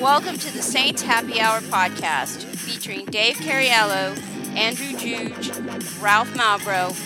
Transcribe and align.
Welcome 0.00 0.38
to 0.38 0.52
the 0.52 0.62
Saints 0.62 1.02
Happy 1.02 1.40
Hour 1.40 1.60
podcast 1.60 2.44
featuring 2.44 3.06
Dave 3.06 3.34
Cariello, 3.34 4.16
Andrew 4.56 4.96
Juge, 4.96 5.50
Ralph 5.98 6.32
Malbrough, 6.34 6.96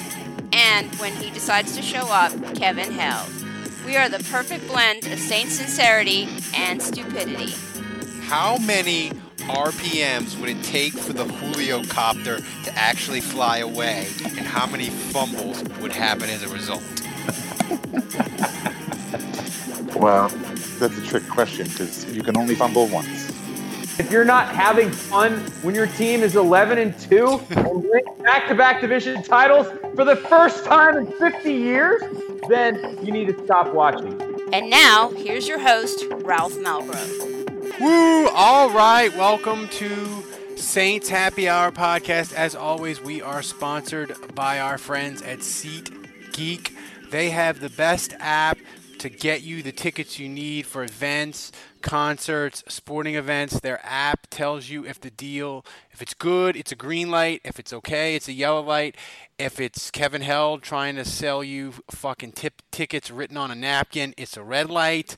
and 0.53 0.95
when 0.97 1.15
he 1.15 1.31
decides 1.31 1.75
to 1.77 1.81
show 1.81 2.07
up, 2.09 2.33
Kevin 2.55 2.93
Held. 2.93 3.31
We 3.87 3.97
are 3.97 4.11
the 4.11 4.23
perfect 4.25 4.69
blend 4.69 5.07
of 5.07 5.19
Saints 5.19 5.55
sincerity 5.55 6.29
and 6.55 6.83
stupidity. 6.83 7.55
How 8.25 8.59
many 8.59 9.13
RPMs 9.39 10.39
would 10.39 10.51
it 10.51 10.63
take 10.63 10.93
for 10.93 11.15
the 11.15 11.25
Julio 11.25 11.83
copter 11.85 12.41
to 12.65 12.73
actually 12.75 13.23
fly 13.23 13.59
away, 13.59 14.07
and 14.23 14.41
how 14.41 14.67
many 14.67 14.91
fumbles 14.91 15.65
would 15.81 15.93
happen 15.93 16.29
as 16.29 16.43
a 16.43 16.49
result? 16.49 16.83
Well, 19.95 20.29
that's 20.79 20.97
a 20.97 21.03
trick 21.03 21.29
question 21.29 21.69
because 21.69 22.05
you 22.13 22.23
can 22.23 22.37
only 22.37 22.55
fumble 22.55 22.87
once. 22.89 23.29
If 23.99 24.11
you're 24.11 24.25
not 24.25 24.49
having 24.55 24.91
fun 24.91 25.39
when 25.61 25.75
your 25.75 25.87
team 25.87 26.23
is 26.23 26.35
11 26.35 26.79
and 26.79 26.99
2 26.99 27.27
and 27.51 27.85
win 27.85 28.03
back-to-back 28.23 28.81
division 28.81 29.23
titles 29.23 29.67
for 29.95 30.05
the 30.05 30.17
first 30.17 30.65
time 30.65 30.97
in 30.97 31.07
50 31.13 31.53
years, 31.53 32.03
then 32.49 32.99
you 33.05 33.13
need 33.13 33.27
to 33.27 33.45
stop 33.45 33.73
watching. 33.75 34.21
And 34.53 34.71
now, 34.71 35.11
here's 35.11 35.47
your 35.47 35.59
host, 35.59 36.05
Ralph 36.11 36.55
Malbrough. 36.55 37.81
Woo! 37.81 38.29
All 38.29 38.71
right, 38.71 39.15
welcome 39.15 39.69
to 39.69 40.25
Saints 40.57 41.09
Happy 41.11 41.49
Hour 41.49 41.71
podcast. 41.71 42.33
As 42.33 42.55
always, 42.55 43.01
we 43.03 43.21
are 43.21 43.43
sponsored 43.43 44.17
by 44.35 44.59
our 44.59 44.79
friends 44.79 45.21
at 45.23 45.41
SeatGeek. 45.41 46.73
They 47.11 47.31
have 47.31 47.61
the 47.61 47.71
best 47.71 48.15
app 48.19 48.59
to 49.03 49.11
get 49.11 49.43
you 49.43 49.65
the 49.65 49.73
tickets 49.73 50.21
you 50.21 50.29
need 50.29 50.65
for 50.65 50.85
events, 50.85 51.51
concerts, 51.81 52.63
sporting 52.69 53.17
events. 53.17 53.59
Their 53.59 53.81
app 53.83 54.29
tells 54.31 54.69
you 54.69 54.87
if 54.87 55.01
the 55.01 55.11
deal, 55.11 55.67
if 55.91 56.01
it's 56.01 56.15
good, 56.15 56.55
it's 56.55 56.71
a 56.71 56.77
green 56.77 57.11
light. 57.11 57.41
If 57.43 57.59
it's 57.59 57.73
okay, 57.73 58.15
it's 58.15 58.29
a 58.29 58.33
yellow 58.33 58.63
light. 58.63 58.97
If 59.41 59.59
it's 59.59 59.91
Kevin 59.91 60.23
Held 60.23 60.63
trying 60.63 60.95
to 60.95 61.05
sell 61.05 61.43
you 61.43 61.75
fucking 61.91 62.33
tip 62.33 62.63
tickets 62.71 63.11
written 63.11 63.37
on 63.37 63.51
a 63.51 63.57
napkin, 63.57 64.15
it's 64.17 64.37
a 64.37 64.45
red 64.45 64.71
light. 64.71 65.17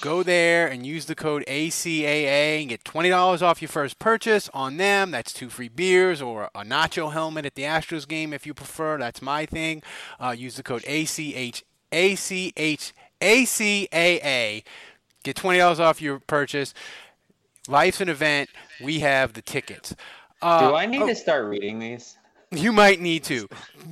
Go 0.00 0.22
there 0.22 0.66
and 0.66 0.86
use 0.86 1.04
the 1.04 1.14
code 1.14 1.44
ACAA 1.46 2.60
and 2.60 2.70
get 2.70 2.84
$20 2.84 3.42
off 3.42 3.60
your 3.60 3.68
first 3.68 3.98
purchase 3.98 4.48
on 4.54 4.78
them. 4.78 5.10
That's 5.10 5.34
two 5.34 5.50
free 5.50 5.68
beers 5.68 6.22
or 6.22 6.44
a 6.54 6.62
nacho 6.62 7.12
helmet 7.12 7.44
at 7.44 7.54
the 7.54 7.64
Astros 7.64 8.08
game 8.08 8.32
if 8.32 8.46
you 8.46 8.54
prefer. 8.54 8.96
That's 8.96 9.20
my 9.20 9.44
thing. 9.44 9.82
Uh, 10.18 10.30
use 10.30 10.56
the 10.56 10.62
code 10.62 10.84
ACH 10.86 11.64
ACH 11.92 12.92
ACAA. 13.20 14.62
Get 15.22 15.36
twenty 15.36 15.58
dollars 15.58 15.80
off 15.80 16.00
your 16.00 16.20
purchase. 16.20 16.74
Life's 17.68 18.00
an 18.00 18.08
event. 18.08 18.50
We 18.82 19.00
have 19.00 19.32
the 19.32 19.42
tickets. 19.42 19.94
Uh, 20.42 20.68
Do 20.70 20.74
I 20.76 20.86
need 20.86 21.02
oh, 21.02 21.06
to 21.08 21.14
start 21.14 21.46
reading 21.46 21.78
these? 21.78 22.16
You 22.52 22.72
might 22.72 23.00
need 23.00 23.24
to, 23.24 23.48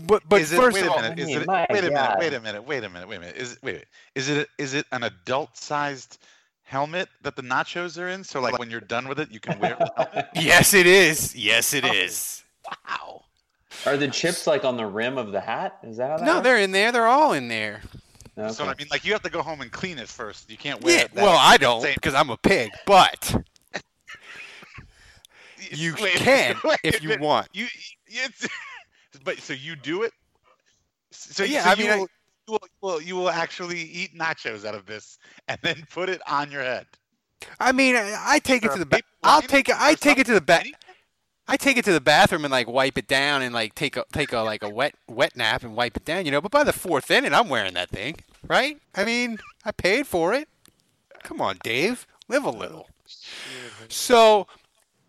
but 0.07 0.23
but 0.29 0.41
is 0.41 0.53
it, 0.53 0.57
first 0.57 0.75
wait 0.75 0.85
of 0.85 0.93
all, 0.93 0.99
a 0.99 1.03
minute, 1.03 1.19
is 1.19 1.29
it, 1.29 1.47
wait 1.49 1.67
a 1.71 1.91
minute, 1.91 2.19
wait 2.19 2.33
a 2.35 2.41
minute, 2.41 2.65
wait 2.65 2.85
a 2.85 2.89
minute, 2.89 3.09
wait 3.09 3.17
a 3.17 3.21
minute. 3.21 3.37
Is 3.37 3.53
it? 3.55 3.59
wait, 3.62 3.85
is 4.15 4.29
it 4.29 4.49
is 4.59 4.75
it 4.75 4.87
an 4.93 5.03
adult-sized 5.03 6.19
helmet 6.62 7.09
that 7.23 7.35
the 7.35 7.43
nachos 7.43 8.01
are 8.01 8.09
in? 8.09 8.23
So 8.23 8.41
like 8.41 8.56
when 8.61 8.71
you're 8.71 8.81
done 8.81 9.09
with 9.09 9.19
it, 9.19 9.31
you 9.33 9.41
can 9.41 9.59
wear 9.59 9.77
it. 9.81 10.27
yes, 10.37 10.73
it 10.73 10.87
is. 10.87 11.35
Yes, 11.35 11.75
it 11.75 11.85
is. 11.85 12.45
oh. 12.71 12.75
Wow. 12.89 13.25
Are 13.87 13.97
the 13.97 14.09
chips 14.09 14.47
like 14.47 14.65
on 14.65 14.77
the 14.77 14.87
rim 14.87 15.19
of 15.19 15.33
the 15.33 15.41
hat? 15.41 15.79
Is 15.83 15.97
that 15.97 16.11
how 16.11 16.17
that 16.19 16.25
No, 16.25 16.35
works? 16.35 16.45
they're 16.45 16.59
in 16.59 16.71
there. 16.71 16.93
They're 16.93 17.09
all 17.09 17.33
in 17.33 17.49
there. 17.49 17.83
Okay. 18.37 18.53
So 18.53 18.65
I 18.65 18.75
mean, 18.75 18.89
like 18.91 19.05
you 19.05 19.12
have 19.12 19.22
to 19.22 19.31
go 19.31 19.43
home 19.43 19.61
and 19.61 19.71
clean 19.71 19.99
it 19.99 20.09
first. 20.09 20.50
You 20.50 20.56
can't 20.56 20.83
wear 20.83 20.97
yeah, 20.97 21.05
it. 21.05 21.15
well, 21.15 21.37
I 21.39 21.56
don't 21.56 21.83
because 21.83 22.15
I'm 22.15 22.31
a 22.31 22.37
pig, 22.37 22.71
but 22.84 23.45
you 25.71 25.95
wait, 26.00 26.15
can 26.15 26.56
wait, 26.65 26.81
if 26.83 27.03
you 27.03 27.17
want. 27.21 27.49
You, 27.53 27.67
it's, 28.06 28.49
but 29.25 29.39
so 29.39 29.53
you 29.53 29.77
do 29.77 30.03
it. 30.03 30.12
So 31.12 31.44
yeah, 31.44 31.62
so 31.62 31.71
I 31.71 31.73
you 31.75 31.84
mean, 31.84 31.99
will, 32.00 32.09
you 32.49 32.53
will, 32.53 32.61
will 32.81 33.00
you 33.00 33.15
will 33.15 33.31
actually 33.31 33.81
eat 33.81 34.19
nachos 34.19 34.65
out 34.65 34.75
of 34.75 34.84
this 34.84 35.19
and 35.47 35.59
then 35.62 35.87
put 35.91 36.09
it 36.09 36.21
on 36.28 36.50
your 36.50 36.62
head. 36.62 36.87
I 37.61 37.71
mean, 37.71 37.94
I, 37.94 38.17
I 38.19 38.39
take 38.41 38.65
it 38.65 38.73
to 38.73 38.78
the 38.78 38.87
back. 38.87 39.05
I'll 39.23 39.43
take 39.43 39.69
it. 39.69 39.77
I 39.78 39.94
take 39.94 40.19
it 40.19 40.27
to 40.27 40.34
the 40.34 40.41
back. 40.41 40.67
I 41.47 41.56
take 41.56 41.77
it 41.77 41.84
to 41.84 41.93
the 41.93 42.00
bathroom 42.00 42.44
and 42.44 42.53
like 42.53 42.69
wipe 42.69 42.97
it 42.97 43.06
down 43.06 43.43
and 43.43 43.55
like 43.55 43.75
take 43.75 43.97
a 43.97 44.05
take 44.12 44.32
a 44.32 44.38
like 44.38 44.62
a 44.62 44.69
wet 44.69 44.94
wet 45.06 45.37
nap 45.37 45.62
and 45.62 45.77
wipe 45.77 45.97
it 45.97 46.05
down, 46.05 46.25
you 46.25 46.32
know. 46.32 46.41
But 46.41 46.53
by 46.53 46.65
the 46.65 46.72
fourth 46.72 47.10
inning, 47.10 47.34
I'm 47.34 47.49
wearing 47.49 47.75
that 47.75 47.91
thing, 47.91 48.16
right? 48.47 48.78
I 48.94 49.05
mean, 49.05 49.38
I 49.65 49.72
paid 49.72 50.06
for 50.06 50.32
it. 50.32 50.49
Come 51.22 51.41
on, 51.41 51.59
Dave, 51.62 52.06
live 52.28 52.44
a 52.44 52.50
little. 52.50 52.88
So, 53.88 54.47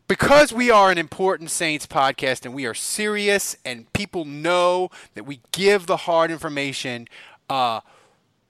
because 0.08 0.52
we 0.52 0.70
are 0.70 0.92
an 0.92 0.98
important 0.98 1.50
Saints 1.50 1.88
podcast 1.88 2.46
and 2.46 2.54
we 2.54 2.66
are 2.66 2.74
serious 2.74 3.56
and 3.64 3.92
people 3.94 4.26
know 4.26 4.90
that 5.14 5.26
we 5.26 5.40
give 5.52 5.88
the 5.88 5.98
hard 5.98 6.32
information, 6.32 7.08
uh, 7.50 7.80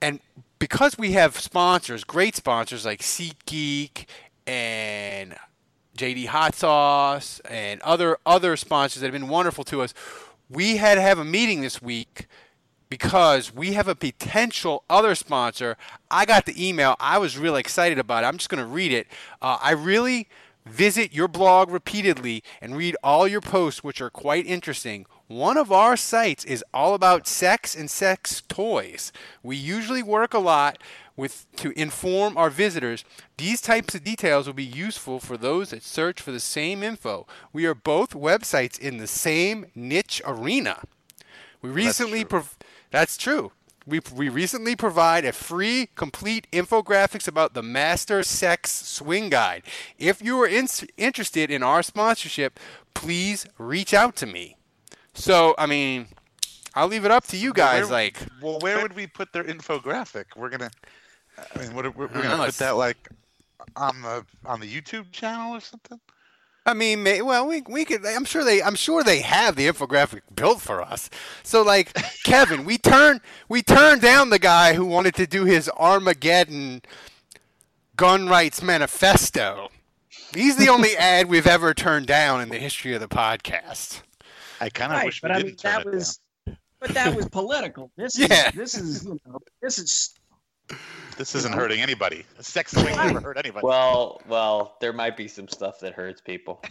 and 0.02 0.20
because 0.58 0.98
we 0.98 1.12
have 1.12 1.38
sponsors, 1.38 2.04
great 2.04 2.34
sponsors 2.34 2.84
like 2.84 3.00
SeatGeek 3.00 4.06
and 4.46 5.36
JD 5.96 6.26
Hot 6.26 6.54
Sauce 6.54 7.40
and 7.48 7.80
other 7.82 8.18
other 8.24 8.56
sponsors 8.56 9.00
that 9.00 9.06
have 9.06 9.20
been 9.20 9.28
wonderful 9.28 9.64
to 9.64 9.82
us. 9.82 9.94
We 10.48 10.76
had 10.76 10.94
to 10.96 11.00
have 11.00 11.18
a 11.18 11.24
meeting 11.24 11.60
this 11.60 11.82
week 11.82 12.26
because 12.88 13.54
we 13.54 13.72
have 13.72 13.88
a 13.88 13.94
potential 13.94 14.84
other 14.88 15.14
sponsor. 15.14 15.76
I 16.10 16.24
got 16.24 16.46
the 16.46 16.68
email. 16.68 16.96
I 17.00 17.18
was 17.18 17.36
really 17.36 17.60
excited 17.60 17.98
about 17.98 18.22
it. 18.22 18.26
I'm 18.28 18.36
just 18.36 18.48
going 18.48 18.62
to 18.62 18.70
read 18.70 18.92
it. 18.92 19.08
Uh, 19.42 19.58
I 19.60 19.72
really 19.72 20.28
visit 20.64 21.12
your 21.12 21.28
blog 21.28 21.70
repeatedly 21.70 22.42
and 22.60 22.76
read 22.76 22.96
all 23.02 23.26
your 23.26 23.40
posts, 23.40 23.82
which 23.82 24.00
are 24.00 24.10
quite 24.10 24.46
interesting. 24.46 25.06
One 25.28 25.56
of 25.56 25.72
our 25.72 25.96
sites 25.96 26.44
is 26.44 26.64
all 26.72 26.94
about 26.94 27.26
sex 27.26 27.74
and 27.74 27.90
sex 27.90 28.42
toys. 28.48 29.12
We 29.42 29.56
usually 29.56 30.02
work 30.02 30.34
a 30.34 30.38
lot 30.38 30.78
with 31.16 31.46
to 31.56 31.72
inform 31.78 32.36
our 32.36 32.50
visitors. 32.50 33.04
These 33.38 33.60
types 33.60 33.94
of 33.94 34.04
details 34.04 34.46
will 34.46 34.54
be 34.54 34.64
useful 34.64 35.18
for 35.18 35.36
those 35.36 35.70
that 35.70 35.82
search 35.82 36.20
for 36.20 36.30
the 36.30 36.40
same 36.40 36.82
info. 36.82 37.26
We 37.52 37.66
are 37.66 37.74
both 37.74 38.10
websites 38.10 38.78
in 38.78 38.98
the 38.98 39.06
same 39.06 39.66
niche 39.74 40.20
arena. 40.24 40.82
We 41.62 41.70
recently 41.70 42.18
that's 42.18 42.28
true. 42.28 42.40
Prov- 42.40 42.58
that's 42.90 43.16
true. 43.16 43.52
We, 43.86 44.00
we 44.14 44.28
recently 44.28 44.74
provide 44.74 45.24
a 45.24 45.32
free, 45.32 45.90
complete 45.94 46.48
infographics 46.50 47.28
about 47.28 47.54
the 47.54 47.62
Master 47.62 48.24
Sex 48.24 48.72
Swing 48.72 49.30
Guide. 49.30 49.62
If 49.96 50.20
you 50.20 50.40
are 50.42 50.46
in, 50.46 50.66
interested 50.96 51.52
in 51.52 51.62
our 51.62 51.84
sponsorship, 51.84 52.58
please 52.94 53.46
reach 53.58 53.94
out 53.94 54.16
to 54.16 54.26
me. 54.26 54.56
So, 55.14 55.54
I 55.56 55.66
mean, 55.66 56.08
I'll 56.74 56.88
leave 56.88 57.04
it 57.04 57.12
up 57.12 57.26
to 57.28 57.36
you 57.36 57.52
guys. 57.52 57.82
Well, 57.82 57.90
where, 57.90 57.98
like, 57.98 58.18
well, 58.42 58.58
where 58.58 58.82
would 58.82 58.94
we 58.94 59.06
put 59.06 59.32
their 59.32 59.44
infographic? 59.44 60.24
We're 60.36 60.50
gonna. 60.50 60.70
I 61.38 61.58
mean, 61.58 61.74
what, 61.74 61.84
we're, 61.96 62.06
we're 62.06 62.22
gonna 62.22 62.44
put 62.44 62.54
that 62.56 62.76
like 62.76 63.08
on 63.76 64.02
the 64.02 64.24
on 64.44 64.60
the 64.60 64.66
YouTube 64.66 65.10
channel 65.12 65.54
or 65.54 65.60
something. 65.60 66.00
I 66.64 66.74
mean, 66.74 67.02
may, 67.04 67.22
well, 67.22 67.46
we 67.46 67.62
we 67.68 67.84
could. 67.84 68.04
I'm 68.04 68.24
sure 68.24 68.44
they. 68.44 68.60
I'm 68.62 68.74
sure 68.74 69.04
they 69.04 69.20
have 69.20 69.54
the 69.54 69.68
infographic 69.68 70.22
built 70.34 70.60
for 70.60 70.82
us. 70.82 71.08
So, 71.44 71.62
like 71.62 71.92
Kevin, 72.24 72.64
we 72.64 72.76
turned 72.78 73.20
we 73.48 73.62
turned 73.62 74.02
down 74.02 74.30
the 74.30 74.38
guy 74.38 74.74
who 74.74 74.84
wanted 74.84 75.14
to 75.16 75.26
do 75.26 75.44
his 75.44 75.70
Armageddon 75.76 76.82
gun 77.96 78.28
rights 78.28 78.62
manifesto. 78.62 79.68
He's 80.34 80.56
the 80.56 80.68
only 80.68 80.96
ad 80.98 81.28
we've 81.28 81.46
ever 81.46 81.72
turned 81.72 82.06
down 82.08 82.40
in 82.40 82.48
the 82.48 82.58
history 82.58 82.94
of 82.94 83.00
the 83.00 83.08
podcast. 83.08 84.02
I 84.60 84.68
kind 84.70 84.90
of 84.92 84.98
right, 84.98 85.06
wish 85.06 85.20
but 85.20 85.30
we 85.30 85.34
I 85.34 85.38
didn't 85.38 85.48
mean 85.50 85.56
turn 85.56 85.72
that 85.72 85.86
it 85.86 85.94
was, 85.94 86.20
down. 86.46 86.56
but 86.80 86.90
that 86.90 87.14
was 87.16 87.28
political. 87.28 87.92
This 87.96 88.18
Yeah. 88.18 88.48
is 88.48 88.54
this 88.54 88.74
is 88.74 89.04
you 89.04 89.20
know 89.24 89.38
this 89.62 89.78
is 89.78 90.14
This 91.16 91.34
isn't 91.34 91.54
hurting 91.54 91.80
anybody. 91.80 92.26
Sex 92.40 92.72
swing 92.72 92.94
never 92.96 93.20
hurt 93.20 93.38
anybody. 93.38 93.66
Well, 93.66 94.20
well, 94.28 94.76
there 94.80 94.92
might 94.92 95.16
be 95.16 95.28
some 95.28 95.48
stuff 95.48 95.80
that 95.80 95.94
hurts 95.94 96.20
people. 96.20 96.62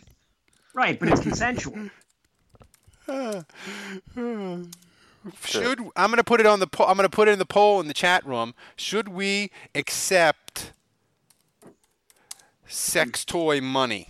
right, 0.73 0.99
but 0.99 1.09
it's 1.09 1.21
consensual. 1.21 1.89
Should 5.43 5.79
I'm 5.95 6.09
going 6.09 6.17
to 6.17 6.23
put 6.23 6.39
it 6.39 6.45
on 6.45 6.59
the 6.59 6.67
po- 6.67 6.85
I'm 6.85 6.97
going 6.97 7.09
to 7.09 7.15
put 7.15 7.27
it 7.27 7.31
in 7.31 7.39
the 7.39 7.45
poll 7.45 7.79
in 7.79 7.87
the 7.87 7.93
chat 7.93 8.25
room. 8.25 8.53
Should 8.75 9.07
we 9.09 9.51
accept 9.73 10.71
sex 12.67 13.25
toy 13.25 13.61
money? 13.61 14.09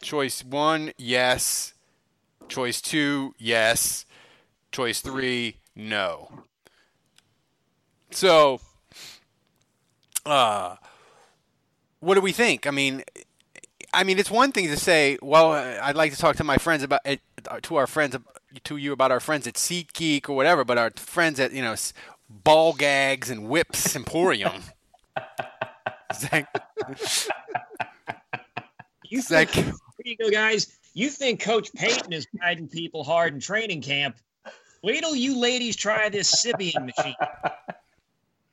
Choice 0.00 0.44
1, 0.44 0.92
yes. 0.96 1.74
Choice 2.48 2.80
2, 2.80 3.34
yes. 3.38 4.06
Choice 4.70 5.00
3, 5.00 5.56
no. 5.74 6.44
So 8.10 8.60
uh 10.26 10.76
what 12.00 12.14
do 12.14 12.20
we 12.20 12.32
think? 12.32 12.66
I 12.66 12.70
mean, 12.70 13.02
I 13.92 14.04
mean, 14.04 14.18
it's 14.18 14.30
one 14.30 14.52
thing 14.52 14.68
to 14.68 14.76
say, 14.76 15.18
well, 15.22 15.52
I'd 15.52 15.96
like 15.96 16.12
to 16.12 16.18
talk 16.18 16.36
to 16.36 16.44
my 16.44 16.58
friends 16.58 16.82
about 16.82 17.00
it, 17.04 17.20
to 17.62 17.76
our 17.76 17.86
friends, 17.86 18.16
to 18.64 18.76
you 18.76 18.92
about 18.92 19.10
our 19.10 19.20
friends 19.20 19.46
at 19.46 19.54
SeatGeek 19.54 20.28
or 20.28 20.36
whatever, 20.36 20.64
but 20.64 20.78
our 20.78 20.90
friends 20.96 21.40
at, 21.40 21.52
you 21.52 21.62
know, 21.62 21.74
Ball 22.28 22.74
Gags 22.74 23.30
and 23.30 23.48
Whips 23.48 23.96
Emporium. 23.96 24.52
you 29.08 29.22
think, 29.22 29.50
here 29.50 29.72
you 30.04 30.16
go, 30.16 30.30
guys. 30.30 30.78
You 30.94 31.08
think 31.10 31.40
Coach 31.40 31.72
Payton 31.74 32.12
is 32.12 32.26
guiding 32.40 32.68
people 32.68 33.04
hard 33.04 33.32
in 33.34 33.40
training 33.40 33.82
camp. 33.82 34.16
Wait 34.82 35.00
till 35.00 35.16
you 35.16 35.38
ladies 35.38 35.76
try 35.76 36.08
this 36.08 36.44
Sybian 36.44 36.86
machine. 36.86 37.14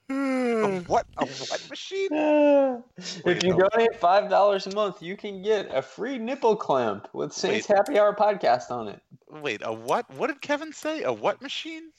A 0.10 0.84
what? 0.88 1.06
A 1.18 1.26
what 1.26 1.68
machine? 1.70 2.10
if 2.98 3.44
you 3.44 3.58
donate 3.58 3.96
five 3.96 4.30
dollars 4.30 4.68
a 4.68 4.76
month, 4.76 5.02
you 5.02 5.18
can 5.18 5.42
get 5.42 5.68
a 5.74 5.82
free 5.82 6.18
nipple 6.18 6.56
clamp 6.56 7.08
with 7.14 7.34
Saints 7.34 7.68
Wait. 7.68 7.76
Happy 7.78 8.00
Hour 8.00 8.16
podcast 8.16 8.70
on 8.70 8.88
it. 8.88 9.02
Wait, 9.30 9.62
a 9.64 9.74
what? 9.74 10.10
What 10.12 10.28
did 10.28 10.42
Kevin 10.42 10.72
say? 10.72 11.04
A 11.04 11.12
what 11.12 11.42
machine? 11.42 11.92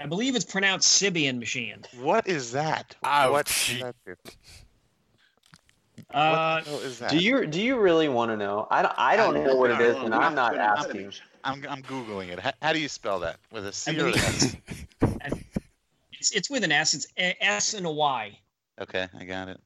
I 0.00 0.06
believe 0.06 0.36
it's 0.36 0.44
pronounced 0.44 1.00
Sibian 1.00 1.38
machine. 1.38 1.84
What 2.00 2.26
is 2.26 2.52
that? 2.52 2.94
Ouch. 3.04 3.30
What 3.30 3.46
does 3.46 3.80
that 3.80 3.94
do? 4.06 4.14
Uh, 6.12 6.62
what 6.62 6.82
is 6.82 6.98
that? 6.98 7.10
Do 7.10 7.18
you 7.18 7.46
do 7.46 7.60
you 7.60 7.78
really 7.78 8.08
want 8.08 8.30
to 8.30 8.36
know? 8.36 8.68
I 8.70 8.82
don't, 8.82 8.94
I 8.96 9.16
don't 9.16 9.44
know 9.44 9.56
what 9.56 9.70
it 9.70 9.80
is, 9.80 9.96
and 9.96 10.14
I'm 10.14 10.34
not 10.34 10.56
asking. 10.56 11.12
I'm, 11.44 11.64
I'm 11.68 11.82
googling 11.82 12.28
it. 12.28 12.40
How, 12.40 12.52
how 12.60 12.72
do 12.72 12.80
you 12.80 12.88
spell 12.88 13.20
that? 13.20 13.38
With 13.52 13.64
a 13.64 13.68
I 13.68 13.70
C 13.70 14.00
or 14.00 14.06
an 14.06 14.12
believe 14.12 14.16
S? 14.24 14.56
It's, 16.26 16.36
it's 16.36 16.50
with 16.50 16.64
an 16.64 16.72
S. 16.72 16.94
It's 16.94 17.06
a 17.18 17.36
S 17.44 17.74
and 17.74 17.86
a 17.86 17.90
Y. 17.90 18.38
Okay, 18.80 19.06
I 19.18 19.24
got 19.24 19.48
it. 19.48 19.60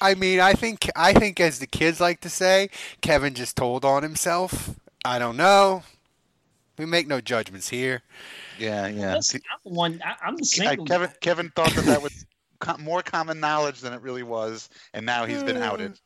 I 0.00 0.14
mean, 0.14 0.40
I 0.40 0.52
think 0.52 0.90
I 0.94 1.12
think 1.12 1.40
as 1.40 1.58
the 1.58 1.66
kids 1.66 2.00
like 2.00 2.20
to 2.20 2.28
say, 2.28 2.68
Kevin 3.00 3.34
just 3.34 3.56
told 3.56 3.84
on 3.84 4.02
himself. 4.02 4.74
I 5.04 5.18
don't 5.18 5.36
know. 5.36 5.82
We 6.76 6.86
make 6.86 7.06
no 7.06 7.20
judgments 7.20 7.68
here. 7.68 8.02
Yeah, 8.58 8.88
yeah. 8.88 9.14
Listen, 9.14 9.40
I'm 9.52 9.58
the 9.64 9.78
one. 9.78 10.02
I, 10.04 10.14
I'm 10.26 10.36
the 10.36 10.66
I- 10.68 10.76
Kevin 10.76 11.10
Kevin 11.20 11.50
thought 11.50 11.72
that 11.74 11.84
that 11.84 12.02
was 12.02 12.26
co- 12.58 12.76
more 12.78 13.02
common 13.02 13.40
knowledge 13.40 13.80
than 13.80 13.92
it 13.92 14.02
really 14.02 14.24
was, 14.24 14.68
and 14.92 15.06
now 15.06 15.24
he's 15.24 15.42
been 15.42 15.56
outed. 15.56 15.98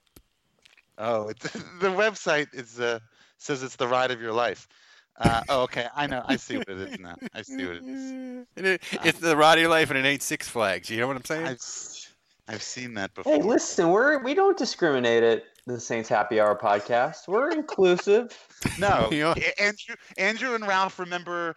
Oh, 0.99 1.29
it's, 1.29 1.51
the 1.81 1.89
website 1.89 2.49
is 2.53 2.79
uh, 2.79 2.99
says 3.39 3.63
it's 3.63 3.77
the 3.77 3.89
ride 3.89 4.11
of 4.11 4.21
your 4.21 4.33
life. 4.33 4.69
Uh, 5.21 5.43
oh, 5.49 5.63
okay, 5.63 5.87
I 5.97 6.07
know. 6.07 6.23
I 6.27 6.37
see 6.37 6.57
what 6.59 6.69
it 6.69 6.79
is 6.79 6.99
now. 6.99 7.17
I 7.35 7.43
see 7.43 7.67
what 7.67 7.77
it 7.77 7.85
is. 7.85 8.13
And 8.57 8.67
it, 8.67 8.83
it's 9.05 9.19
the 9.19 9.37
ride 9.37 9.55
of 9.55 9.61
your 9.63 9.71
life, 9.71 9.91
and 9.91 9.99
it 9.99 10.05
ain't 10.09 10.23
Six 10.23 10.49
Flags. 10.49 10.89
You 10.91 10.99
know 11.01 11.07
what 11.07 11.17
I'm 11.17 11.25
saying? 11.25 11.47
I've 11.47 11.53
s- 11.57 12.09
I've 12.49 12.63
seen 12.63 12.95
that 12.95 13.13
before. 13.15 13.33
Hey, 13.35 13.43
listen, 13.43 13.91
we're 13.91 14.23
we 14.23 14.33
don't 14.35 14.57
discriminate 14.57 15.23
at 15.23 15.43
the 15.67 15.79
Saints 15.79 16.09
Happy 16.09 16.41
Hour 16.41 16.57
podcast. 16.59 17.29
We're 17.29 17.51
inclusive. 17.51 18.37
No, 18.81 19.09
You 19.13 19.21
know- 19.23 19.35
Andrew, 19.61 19.95
Andrew 20.17 20.55
and 20.57 20.67
Ralph 20.67 20.99
remember 20.99 21.55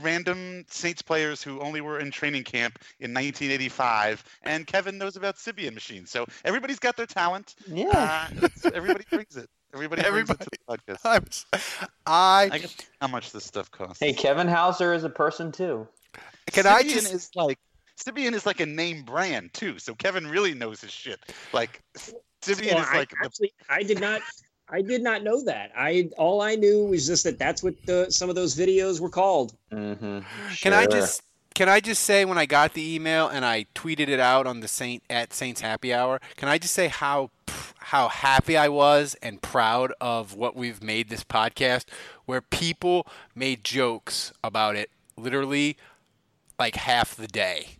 random 0.00 0.64
Saints 0.70 1.02
players 1.02 1.42
who 1.42 1.58
only 1.60 1.80
were 1.80 1.98
in 1.98 2.12
training 2.12 2.44
camp 2.44 2.78
in 3.00 3.12
1985, 3.12 4.22
and 4.44 4.64
Kevin 4.66 4.96
knows 4.98 5.16
about 5.16 5.36
Sybian 5.36 5.74
machines. 5.74 6.10
So 6.10 6.24
everybody's 6.44 6.78
got 6.78 6.96
their 6.96 7.06
talent. 7.06 7.56
Yeah. 7.66 8.28
Uh, 8.42 8.48
everybody 8.74 9.04
brings 9.10 9.36
it. 9.36 9.48
Everybody, 9.76 10.02
brings 10.08 10.30
it 10.30 10.40
to 10.40 10.48
the 10.50 10.76
podcast. 10.76 10.98
I'm 11.04 11.24
s- 11.28 11.46
I 12.06 12.48
I 12.50 12.58
guess 12.58 12.76
how 13.00 13.08
much 13.08 13.32
this 13.32 13.44
stuff 13.44 13.70
costs. 13.70 14.00
Hey, 14.00 14.14
Kevin 14.14 14.48
Hauser 14.48 14.94
is 14.94 15.04
a 15.04 15.10
person 15.10 15.52
too. 15.52 15.86
can 16.46 16.66
I 16.66 16.82
just 16.82 17.12
is 17.12 17.30
like 17.34 17.58
Sybian 17.98 18.32
is 18.32 18.46
like 18.46 18.60
a 18.60 18.66
name 18.66 19.02
brand 19.02 19.52
too. 19.52 19.78
So 19.78 19.94
Kevin 19.94 20.26
really 20.26 20.54
knows 20.54 20.80
his 20.80 20.90
shit. 20.90 21.20
Like 21.52 21.82
Sybian 22.42 22.74
Well, 22.74 22.82
is 22.82 22.88
I, 22.90 22.96
like 22.96 23.10
the 23.10 23.16
actually, 23.24 23.52
I 23.68 23.82
did 23.82 24.00
not. 24.00 24.22
I 24.68 24.82
did 24.82 25.02
not 25.02 25.22
know 25.22 25.44
that. 25.44 25.70
I 25.76 26.10
all 26.16 26.40
I 26.40 26.56
knew 26.56 26.86
was 26.86 27.06
just 27.06 27.22
that 27.24 27.38
that's 27.38 27.62
what 27.62 27.74
the, 27.84 28.10
some 28.10 28.28
of 28.28 28.34
those 28.34 28.56
videos 28.56 28.98
were 28.98 29.10
called. 29.10 29.54
Mm-hmm. 29.70 30.20
Can 30.60 30.72
I 30.72 30.86
just 30.86 31.22
can 31.54 31.68
I 31.68 31.80
just 31.80 32.02
say 32.02 32.24
when 32.24 32.36
I 32.36 32.46
got 32.46 32.74
the 32.74 32.94
email 32.94 33.28
and 33.28 33.44
I 33.44 33.66
tweeted 33.74 34.08
it 34.08 34.20
out 34.20 34.46
on 34.46 34.60
the 34.60 34.68
Saint 34.68 35.02
at 35.08 35.32
Saints 35.32 35.60
Happy 35.60 35.94
Hour? 35.94 36.20
Can 36.36 36.48
I 36.48 36.58
just 36.58 36.74
say 36.74 36.88
how 36.88 37.30
how 37.90 38.08
happy 38.08 38.56
I 38.56 38.68
was 38.68 39.14
and 39.22 39.40
proud 39.40 39.92
of 40.00 40.34
what 40.34 40.56
we've 40.56 40.82
made 40.82 41.08
this 41.08 41.22
podcast, 41.22 41.84
where 42.24 42.40
people 42.40 43.06
made 43.32 43.62
jokes 43.62 44.32
about 44.42 44.74
it 44.74 44.90
literally 45.16 45.76
like 46.58 46.74
half 46.74 47.14
the 47.14 47.28
day. 47.28 47.76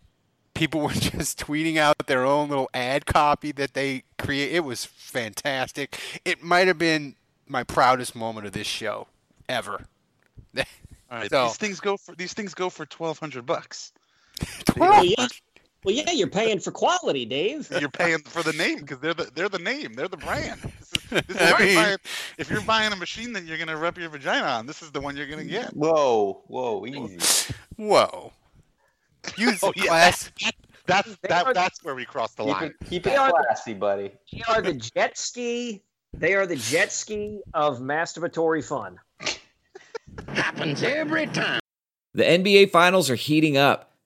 People 0.55 0.81
were 0.82 0.91
just 0.93 1.41
tweeting 1.41 1.76
out 1.76 2.06
their 2.06 2.25
own 2.25 2.49
little 2.49 2.70
ad 2.73 3.05
copy 3.05 3.50
that 3.53 3.75
they 3.75 4.05
create. 4.17 4.53
It 4.55 4.61
was 4.61 4.85
fantastic. 4.85 5.99
It 6.25 6.41
might 6.41 6.69
have 6.69 6.79
been 6.79 7.17
my 7.49 7.64
proudest 7.64 8.14
moment 8.14 8.47
of 8.47 8.53
this 8.53 8.67
show 8.69 9.08
ever. 9.49 9.87
All 10.56 10.64
right, 11.19 11.29
So- 11.31 11.47
these 11.49 11.56
things 11.56 11.81
go 11.81 11.97
for 11.97 12.14
these 12.14 12.32
things 12.32 12.55
go 12.55 12.70
for 12.70 12.87
twelve 12.87 13.19
hundred 13.19 13.44
bucks. 13.44 13.93
Well, 14.76 15.03
yeah, 15.05 15.26
well, 15.86 15.94
yeah, 15.94 16.10
you're 16.10 16.26
paying 16.28 16.58
for 16.60 16.70
quality, 16.72 17.24
Dave. 17.24 17.70
You're 17.80 17.88
paying 17.88 18.18
for 18.18 18.42
the 18.42 18.52
name 18.52 18.80
because 18.80 18.98
they're 18.98 19.14
the 19.14 19.30
they're 19.34 19.48
the 19.48 19.58
name. 19.58 19.94
They're 19.94 20.08
the 20.08 20.16
brand. 20.18 20.60
This 20.60 20.92
is, 20.92 21.26
this 21.26 21.36
is 21.36 21.36
I 21.54 21.58
mean- 21.64 21.74
buying, 21.76 21.96
if 22.38 22.50
you're 22.50 22.60
buying 22.62 22.92
a 22.92 22.96
machine 22.96 23.32
that 23.34 23.44
you're 23.44 23.56
gonna 23.56 23.76
rub 23.76 23.96
your 23.96 24.08
vagina 24.10 24.44
on, 24.46 24.66
this 24.66 24.82
is 24.82 24.90
the 24.90 25.00
one 25.00 25.16
you're 25.16 25.26
gonna 25.28 25.44
get. 25.44 25.70
Whoa, 25.74 26.42
whoa, 26.48 26.84
easy. 26.86 27.54
Whoa. 27.76 28.32
Use 29.38 29.60
Oh, 29.62 29.72
the 29.74 29.80
yeah, 29.82 29.86
class. 29.86 30.30
That's 30.86 31.16
that 31.22 31.46
are- 31.46 31.54
that's 31.54 31.82
where 31.82 31.94
we 31.94 32.04
cross 32.04 32.34
the 32.34 32.44
Keep 32.44 32.52
line. 32.52 32.64
it, 32.64 32.88
keep 32.88 33.02
They 33.04 33.14
it 33.14 33.18
are 33.18 33.28
the- 33.28 33.44
classy, 33.48 33.74
buddy. 33.74 34.12
They 34.32 34.42
are 34.48 34.62
the 34.62 34.74
jet 34.74 35.16
ski. 35.18 35.82
They 36.14 36.34
are 36.34 36.46
the 36.46 36.56
jet 36.56 36.92
ski 36.92 37.40
of 37.54 37.78
masturbatory 37.80 38.64
fun. 38.64 38.98
Happens 40.28 40.82
every 40.82 41.26
time. 41.26 41.60
The 42.14 42.22
NBA 42.24 42.70
Finals 42.70 43.10
are 43.10 43.14
heating 43.16 43.56
up. 43.56 43.95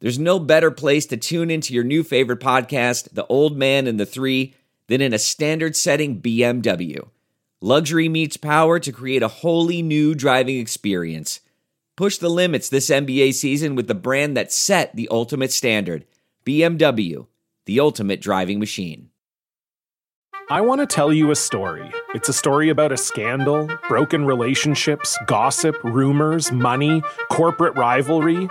there's 0.00 0.18
no 0.18 0.38
better 0.38 0.70
place 0.70 1.06
to 1.06 1.16
tune 1.16 1.50
into 1.50 1.72
your 1.72 1.84
new 1.84 2.02
favorite 2.02 2.40
podcast, 2.40 3.10
The 3.12 3.26
Old 3.26 3.56
Man 3.56 3.86
and 3.86 3.98
the 3.98 4.06
Three, 4.06 4.54
than 4.88 5.00
in 5.00 5.14
a 5.14 5.18
standard 5.18 5.76
setting 5.76 6.20
BMW. 6.20 7.08
Luxury 7.60 8.08
meets 8.08 8.36
power 8.36 8.78
to 8.78 8.92
create 8.92 9.22
a 9.22 9.28
wholly 9.28 9.80
new 9.80 10.14
driving 10.14 10.58
experience. 10.58 11.40
Push 11.96 12.18
the 12.18 12.28
limits 12.28 12.68
this 12.68 12.90
NBA 12.90 13.34
season 13.34 13.74
with 13.74 13.86
the 13.86 13.94
brand 13.94 14.36
that 14.36 14.52
set 14.52 14.94
the 14.94 15.08
ultimate 15.10 15.52
standard 15.52 16.04
BMW, 16.44 17.26
the 17.64 17.80
ultimate 17.80 18.20
driving 18.20 18.58
machine. 18.58 19.10
I 20.50 20.60
want 20.60 20.82
to 20.82 20.86
tell 20.86 21.10
you 21.10 21.30
a 21.30 21.36
story. 21.36 21.90
It's 22.14 22.28
a 22.28 22.34
story 22.34 22.68
about 22.68 22.92
a 22.92 22.98
scandal, 22.98 23.70
broken 23.88 24.26
relationships, 24.26 25.16
gossip, 25.26 25.82
rumors, 25.82 26.52
money, 26.52 27.02
corporate 27.30 27.74
rivalry, 27.78 28.50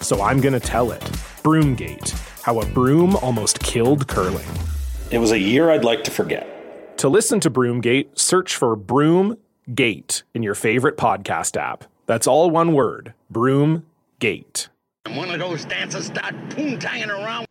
so 0.00 0.22
I'm 0.22 0.40
going 0.40 0.52
to 0.52 0.60
tell 0.60 0.92
it. 0.92 1.00
Broomgate 1.42 2.10
How 2.42 2.60
a 2.60 2.66
Broom 2.66 3.16
Almost 3.16 3.60
Killed 3.60 4.06
Curling. 4.08 4.46
It 5.10 5.18
was 5.18 5.32
a 5.32 5.38
year 5.38 5.70
I'd 5.70 5.84
like 5.84 6.04
to 6.04 6.10
forget. 6.10 6.98
To 6.98 7.08
listen 7.08 7.40
to 7.40 7.50
Broomgate, 7.50 8.18
search 8.18 8.56
for 8.56 8.76
Broomgate 8.76 10.22
in 10.34 10.42
your 10.42 10.54
favorite 10.54 10.96
podcast 10.96 11.56
app. 11.56 11.84
That's 12.06 12.26
all 12.26 12.50
one 12.50 12.74
word 12.74 13.14
Broomgate. 13.32 14.68
And 15.06 15.16
one 15.16 15.30
of 15.30 15.38
those 15.38 15.64
dancers 15.64 16.06
start 16.06 16.34
poontanging 16.50 17.08
around. 17.08 17.46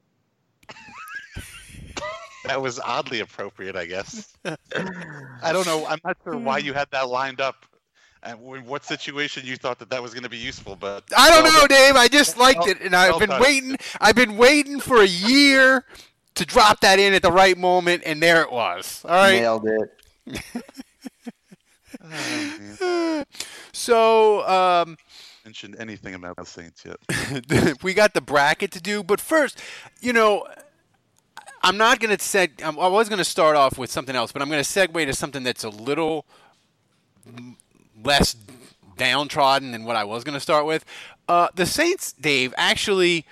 That 2.46 2.62
was 2.62 2.80
oddly 2.80 3.20
appropriate, 3.20 3.76
I 3.76 3.86
guess. 3.86 4.36
I 4.46 5.52
don't 5.54 5.68
know. 5.68 5.86
I'm 5.86 6.00
not 6.04 6.18
sure 6.24 6.38
why 6.38 6.58
you 6.60 6.74
had 6.74 6.88
that 6.92 7.08
lined 7.10 7.42
up 7.42 7.66
and 8.24 8.40
in 8.56 8.66
what 8.66 8.84
situation 8.84 9.46
you 9.46 9.56
thought 9.56 9.80
that 9.80 9.90
that 9.90 10.02
was 10.04 10.14
going 10.14 10.24
to 10.24 10.30
be 10.30 10.38
useful. 10.38 10.76
But 10.76 11.04
I 11.16 11.30
don't 11.30 11.44
well 11.44 11.62
know. 11.62 11.68
Dave. 11.68 11.96
I 11.96 12.08
just 12.08 12.38
liked 12.38 12.60
Well- 12.60 12.70
it, 12.70 12.82
and 12.82 12.96
I've 12.96 13.12
well 13.12 13.20
been 13.20 13.30
done. 13.30 13.42
waiting. 13.42 13.78
I've 14.02 14.16
been 14.16 14.36
waiting 14.38 14.80
for 14.80 15.02
a 15.02 15.08
year 15.08 15.86
to 16.36 16.46
drop 16.46 16.80
that 16.82 17.00
in 17.00 17.14
at 17.14 17.22
the 17.22 17.32
right 17.32 17.58
moment, 17.58 18.04
and 18.06 18.22
there 18.22 18.42
it 18.42 18.52
was. 18.52 19.02
All 19.06 19.12
right. 19.12 19.40
Nailed 19.42 19.66
it. 19.68 20.46
So, 23.72 24.46
um, 24.48 24.98
mentioned 25.46 25.76
anything 25.80 26.14
about 26.14 26.36
the 26.36 26.46
Saints 26.46 26.84
yet? 26.86 27.78
we 27.84 27.94
got 27.94 28.14
the 28.14 28.20
bracket 28.22 28.72
to 28.72 28.82
do, 28.82 29.04
but 29.04 29.22
first, 29.22 29.62
you 30.02 30.12
know, 30.12 30.46
I'm 31.64 31.78
not 31.78 32.00
going 32.00 32.16
to 32.16 32.22
seg. 32.22 32.62
I'm- 32.62 32.78
I 32.80 32.88
was 32.88 33.08
going 33.08 33.20
to 33.20 33.26
start 33.26 33.56
off 33.56 33.78
with 33.78 33.90
something 33.92 34.16
else, 34.16 34.32
but 34.34 34.42
I'm 34.42 34.50
going 34.50 34.62
to 34.64 34.70
segue 34.70 35.06
to 35.06 35.14
something 35.14 35.44
that's 35.44 35.64
a 35.64 35.70
little 35.70 36.26
m- 37.26 37.58
less 38.04 38.36
downtrodden 38.98 39.72
than 39.72 39.84
what 39.86 39.96
I 39.96 40.04
was 40.04 40.24
going 40.24 40.34
to 40.34 40.40
start 40.40 40.66
with. 40.66 40.86
Uh, 41.28 41.48
the 41.56 41.66
Saints, 41.66 42.12
Dave, 42.14 42.54
actually 42.58 43.26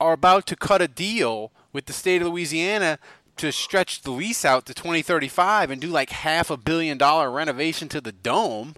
are 0.00 0.12
about 0.12 0.46
to 0.46 0.56
cut 0.56 0.82
a 0.82 0.88
deal 0.88 1.52
with 1.72 1.86
the 1.86 1.92
state 1.92 2.20
of 2.20 2.28
Louisiana 2.28 2.98
to 3.36 3.52
stretch 3.52 4.02
the 4.02 4.10
lease 4.10 4.44
out 4.44 4.66
to 4.66 4.74
2035 4.74 5.70
and 5.70 5.80
do 5.80 5.88
like 5.88 6.10
half 6.10 6.50
a 6.50 6.56
billion 6.56 6.98
dollar 6.98 7.30
renovation 7.30 7.88
to 7.88 8.00
the 8.00 8.12
dome. 8.12 8.74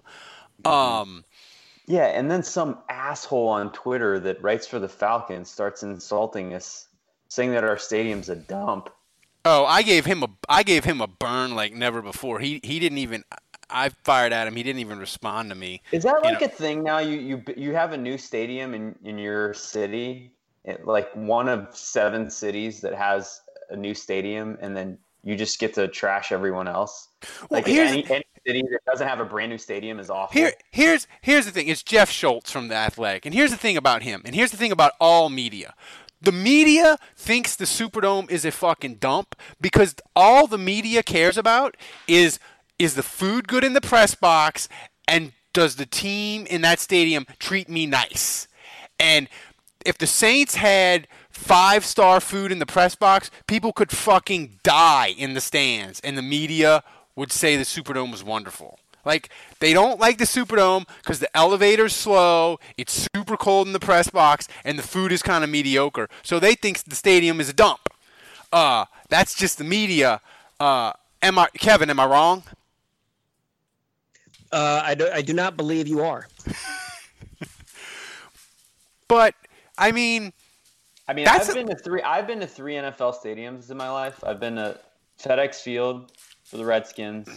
Um, 0.63 1.25
Yeah, 1.87 2.05
and 2.05 2.31
then 2.31 2.43
some 2.43 2.79
asshole 2.89 3.47
on 3.47 3.71
Twitter 3.71 4.19
that 4.21 4.41
writes 4.41 4.65
for 4.65 4.79
the 4.79 4.89
Falcons 4.89 5.49
starts 5.49 5.83
insulting 5.83 6.53
us, 6.53 6.87
saying 7.27 7.51
that 7.51 7.63
our 7.63 7.77
stadium's 7.77 8.29
a 8.29 8.35
dump. 8.35 8.89
Oh, 9.43 9.65
I 9.65 9.83
gave 9.83 10.05
him 10.05 10.23
a 10.23 10.29
I 10.49 10.63
gave 10.63 10.85
him 10.85 11.01
a 11.01 11.07
burn 11.07 11.53
like 11.53 11.73
never 11.73 12.01
before. 12.01 12.39
He 12.39 12.59
he 12.63 12.79
didn't 12.79 12.97
even 12.97 13.23
I 13.69 13.89
fired 14.03 14.33
at 14.33 14.47
him. 14.47 14.55
He 14.55 14.63
didn't 14.63 14.79
even 14.79 14.99
respond 14.99 15.49
to 15.49 15.55
me. 15.55 15.81
Is 15.91 16.03
that 16.03 16.15
You 16.23 16.29
like 16.29 16.41
know. 16.41 16.47
a 16.47 16.49
thing 16.49 16.83
now? 16.83 16.99
You 16.99 17.17
you 17.17 17.43
you 17.55 17.73
have 17.73 17.93
a 17.93 17.97
new 17.97 18.17
stadium 18.17 18.73
in 18.73 18.95
in 19.03 19.17
your 19.17 19.53
city, 19.53 20.31
it, 20.63 20.85
like 20.85 21.11
one 21.15 21.49
of 21.49 21.75
seven 21.75 22.29
cities 22.29 22.81
that 22.81 22.93
has 22.93 23.41
a 23.69 23.75
new 23.75 23.93
stadium, 23.93 24.57
and 24.61 24.75
then 24.75 24.97
you 25.23 25.35
just 25.35 25.59
get 25.59 25.73
to 25.73 25.87
trash 25.87 26.31
everyone 26.31 26.67
else. 26.67 27.07
Well, 27.49 27.59
Like 27.61 27.67
any, 27.67 28.05
any 28.09 28.23
city 28.45 28.61
that 28.71 28.79
doesn't 28.85 29.07
have 29.07 29.19
a 29.19 29.25
brand 29.25 29.49
new 29.51 29.57
stadium 29.57 29.99
is 29.99 30.09
awful. 30.09 30.39
Here 30.39 30.53
here's 30.71 31.07
here's 31.21 31.45
the 31.45 31.51
thing. 31.51 31.67
It's 31.67 31.81
Jeff 31.83 32.09
Schultz 32.11 32.51
from 32.51 32.67
the 32.67 32.75
Athletic, 32.75 33.25
and 33.25 33.33
here's 33.33 33.51
the 33.51 33.57
thing 33.57 33.77
about 33.77 34.03
him. 34.03 34.21
And 34.25 34.35
here's 34.35 34.51
the 34.51 34.57
thing 34.57 34.71
about 34.71 34.91
all 34.99 35.29
media. 35.29 35.73
The 36.21 36.31
media 36.31 36.97
thinks 37.15 37.55
the 37.55 37.65
Superdome 37.65 38.31
is 38.31 38.45
a 38.45 38.51
fucking 38.51 38.95
dump 38.95 39.35
because 39.61 39.95
all 40.15 40.47
the 40.47 40.57
media 40.57 41.03
cares 41.03 41.37
about 41.37 41.75
is 42.07 42.39
is 42.77 42.95
the 42.95 43.03
food 43.03 43.47
good 43.47 43.63
in 43.63 43.73
the 43.73 43.81
press 43.81 44.15
box 44.15 44.67
and 45.07 45.33
does 45.53 45.77
the 45.77 45.85
team 45.85 46.45
in 46.47 46.61
that 46.61 46.79
stadium 46.79 47.25
treat 47.39 47.69
me 47.69 47.85
nice? 47.85 48.47
And 48.99 49.29
if 49.85 49.97
the 49.97 50.07
Saints 50.07 50.55
had 50.55 51.07
five 51.29 51.85
star 51.85 52.19
food 52.19 52.51
in 52.51 52.59
the 52.59 52.65
press 52.65 52.95
box, 52.95 53.29
people 53.47 53.71
could 53.71 53.91
fucking 53.91 54.59
die 54.63 55.13
in 55.17 55.33
the 55.33 55.41
stands, 55.41 55.99
and 56.01 56.17
the 56.17 56.21
media 56.21 56.83
would 57.15 57.31
say 57.31 57.55
the 57.55 57.63
Superdome 57.63 58.11
was 58.11 58.23
wonderful. 58.23 58.79
Like 59.05 59.29
they 59.59 59.71
don't 59.71 59.99
like 59.99 60.17
the 60.17 60.25
Superdome 60.25 60.85
because 60.97 61.19
the 61.19 61.37
elevator's 61.37 61.95
slow, 61.95 62.59
it's 62.77 63.07
super 63.13 63.37
cold 63.37 63.67
in 63.67 63.73
the 63.73 63.79
press 63.79 64.09
box, 64.09 64.47
and 64.63 64.79
the 64.79 64.83
food 64.83 65.11
is 65.11 65.21
kind 65.21 65.43
of 65.43 65.49
mediocre. 65.49 66.09
So 66.23 66.39
they 66.39 66.55
think 66.55 66.83
the 66.83 66.95
stadium 66.95 67.39
is 67.39 67.49
a 67.49 67.53
dump. 67.53 67.89
Uh, 68.51 68.85
that's 69.09 69.35
just 69.35 69.57
the 69.57 69.63
media. 69.63 70.21
Uh, 70.59 70.93
am 71.21 71.37
I, 71.37 71.47
Kevin? 71.57 71.89
Am 71.89 71.99
I 71.99 72.05
wrong? 72.05 72.43
Uh, 74.51 74.81
I, 74.83 74.95
do, 74.95 75.09
I 75.13 75.21
do 75.21 75.33
not 75.33 75.57
believe 75.57 75.87
you 75.87 76.01
are. 76.01 76.27
But 79.07 79.35
I 79.77 79.91
mean, 79.91 80.33
I 81.07 81.13
mean, 81.13 81.25
That's 81.25 81.49
I've 81.49 81.55
a- 81.55 81.59
been 81.59 81.67
to 81.67 81.75
three. 81.75 82.01
I've 82.01 82.25
been 82.27 82.39
to 82.39 82.47
three 82.47 82.73
NFL 82.73 83.15
stadiums 83.23 83.69
in 83.69 83.77
my 83.77 83.89
life. 83.89 84.23
I've 84.23 84.39
been 84.39 84.55
to 84.55 84.79
FedEx 85.19 85.61
Field 85.61 86.11
for 86.43 86.57
the 86.57 86.65
Redskins. 86.65 87.29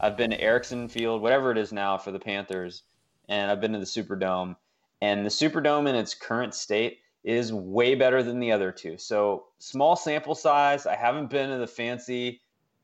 I've 0.00 0.16
been 0.16 0.30
to 0.30 0.40
Ericsson 0.40 0.88
Field, 0.88 1.22
whatever 1.22 1.50
it 1.50 1.56
is 1.58 1.72
now, 1.72 1.96
for 1.96 2.10
the 2.10 2.18
Panthers, 2.18 2.82
and 3.28 3.50
I've 3.50 3.60
been 3.60 3.72
to 3.72 3.78
the 3.78 3.84
Superdome. 3.86 4.56
And 5.00 5.24
the 5.24 5.30
Superdome 5.30 5.88
in 5.88 5.94
its 5.94 6.14
current 6.14 6.54
state 6.54 6.98
is 7.24 7.52
way 7.52 7.94
better 7.94 8.22
than 8.22 8.38
the 8.38 8.52
other 8.52 8.70
two. 8.70 8.98
So 8.98 9.46
small 9.58 9.96
sample 9.96 10.34
size. 10.34 10.84
I 10.86 10.94
haven't 10.94 11.30
been 11.30 11.48
to 11.48 11.56
the 11.56 11.66
fancy 11.66 12.42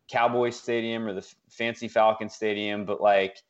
Cowboy 0.08 0.48
Stadium 0.50 1.06
or 1.06 1.12
the 1.12 1.20
f- 1.20 1.34
fancy 1.50 1.88
Falcon 1.88 2.30
Stadium, 2.30 2.86
but 2.86 3.02
like 3.02 3.42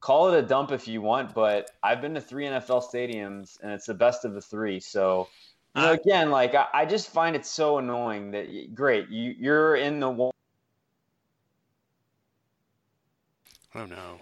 call 0.00 0.32
it 0.32 0.38
a 0.38 0.42
dump 0.42 0.72
if 0.72 0.88
you 0.88 1.02
want, 1.02 1.34
but 1.34 1.70
I've 1.82 2.00
been 2.00 2.14
to 2.14 2.20
three 2.20 2.44
NFL 2.44 2.84
stadiums 2.90 3.58
and 3.62 3.72
it's 3.72 3.86
the 3.86 3.94
best 3.94 4.24
of 4.24 4.34
the 4.34 4.40
three. 4.40 4.80
So, 4.80 5.28
you 5.74 5.82
know, 5.82 5.92
again, 5.92 6.30
like 6.30 6.54
I, 6.54 6.66
I 6.72 6.84
just 6.86 7.10
find 7.10 7.36
it 7.36 7.46
so 7.46 7.78
annoying 7.78 8.32
that 8.32 8.74
great, 8.74 9.08
you 9.08 9.34
you're 9.38 9.76
in 9.76 10.00
the 10.00 10.10
one. 10.10 10.32
Oh 13.74 13.86
no. 13.86 14.20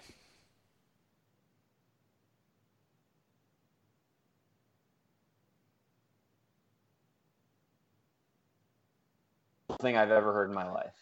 thing 9.80 9.97
I've 9.97 10.11
ever 10.11 10.33
heard 10.33 10.49
in 10.49 10.54
my 10.54 10.71
life. 10.71 10.95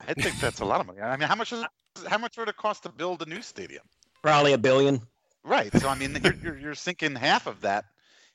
I 0.00 0.14
think 0.14 0.38
that's 0.40 0.60
a 0.60 0.64
lot 0.64 0.80
of 0.80 0.86
money. 0.86 1.00
I 1.00 1.16
mean, 1.16 1.28
how 1.28 1.34
much 1.34 1.52
is 1.52 1.64
how 2.08 2.18
much 2.18 2.38
would 2.38 2.48
it 2.48 2.56
cost 2.56 2.84
to 2.84 2.88
build 2.88 3.22
a 3.22 3.26
new 3.26 3.42
stadium? 3.42 3.82
Probably 4.22 4.52
a 4.52 4.58
billion. 4.58 5.00
Right. 5.44 5.74
So 5.76 5.88
I 5.88 5.94
mean, 5.94 6.16
you're 6.22 6.34
you're, 6.34 6.58
you're 6.58 6.74
sinking 6.74 7.14
half 7.16 7.46
of 7.46 7.62
that 7.62 7.84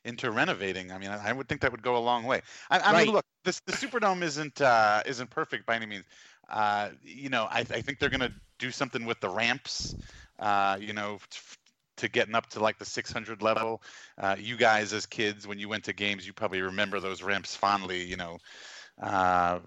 into 0.04 0.30
renovating. 0.30 0.92
I 0.92 0.98
mean, 0.98 1.10
I, 1.10 1.30
I 1.30 1.32
would 1.32 1.48
think 1.48 1.62
that 1.62 1.72
would 1.72 1.82
go 1.82 1.96
a 1.96 1.98
long 1.98 2.24
way. 2.24 2.42
I, 2.70 2.80
I 2.80 2.92
Right. 2.92 3.06
mean, 3.06 3.12
look, 3.12 3.24
this 3.44 3.60
the 3.60 3.72
Superdome 3.72 4.22
isn't 4.22 4.60
uh, 4.60 5.02
isn't 5.06 5.30
perfect 5.30 5.66
by 5.66 5.76
any 5.76 5.86
means. 5.86 6.04
Uh, 6.48 6.90
you 7.02 7.28
know, 7.30 7.44
I, 7.50 7.60
I 7.60 7.82
think 7.82 7.98
they're 7.98 8.10
gonna 8.10 8.32
do 8.58 8.70
something 8.70 9.04
with 9.04 9.20
the 9.20 9.28
ramps. 9.28 9.94
Uh, 10.38 10.78
you 10.80 10.92
know. 10.92 11.18
t- 11.30 11.40
to 11.98 12.08
getting 12.08 12.34
up 12.34 12.46
to 12.50 12.60
like 12.60 12.78
the 12.78 12.84
600 12.84 13.42
level, 13.42 13.80
uh, 14.18 14.36
you 14.38 14.56
guys 14.56 14.92
as 14.92 15.06
kids, 15.06 15.46
when 15.46 15.58
you 15.58 15.68
went 15.68 15.84
to 15.84 15.92
games, 15.94 16.26
you 16.26 16.32
probably 16.32 16.60
remember 16.60 17.00
those 17.00 17.22
ramps 17.22 17.56
fondly. 17.56 18.04
You 18.04 18.16
know, 18.16 18.38
uh, 19.02 19.58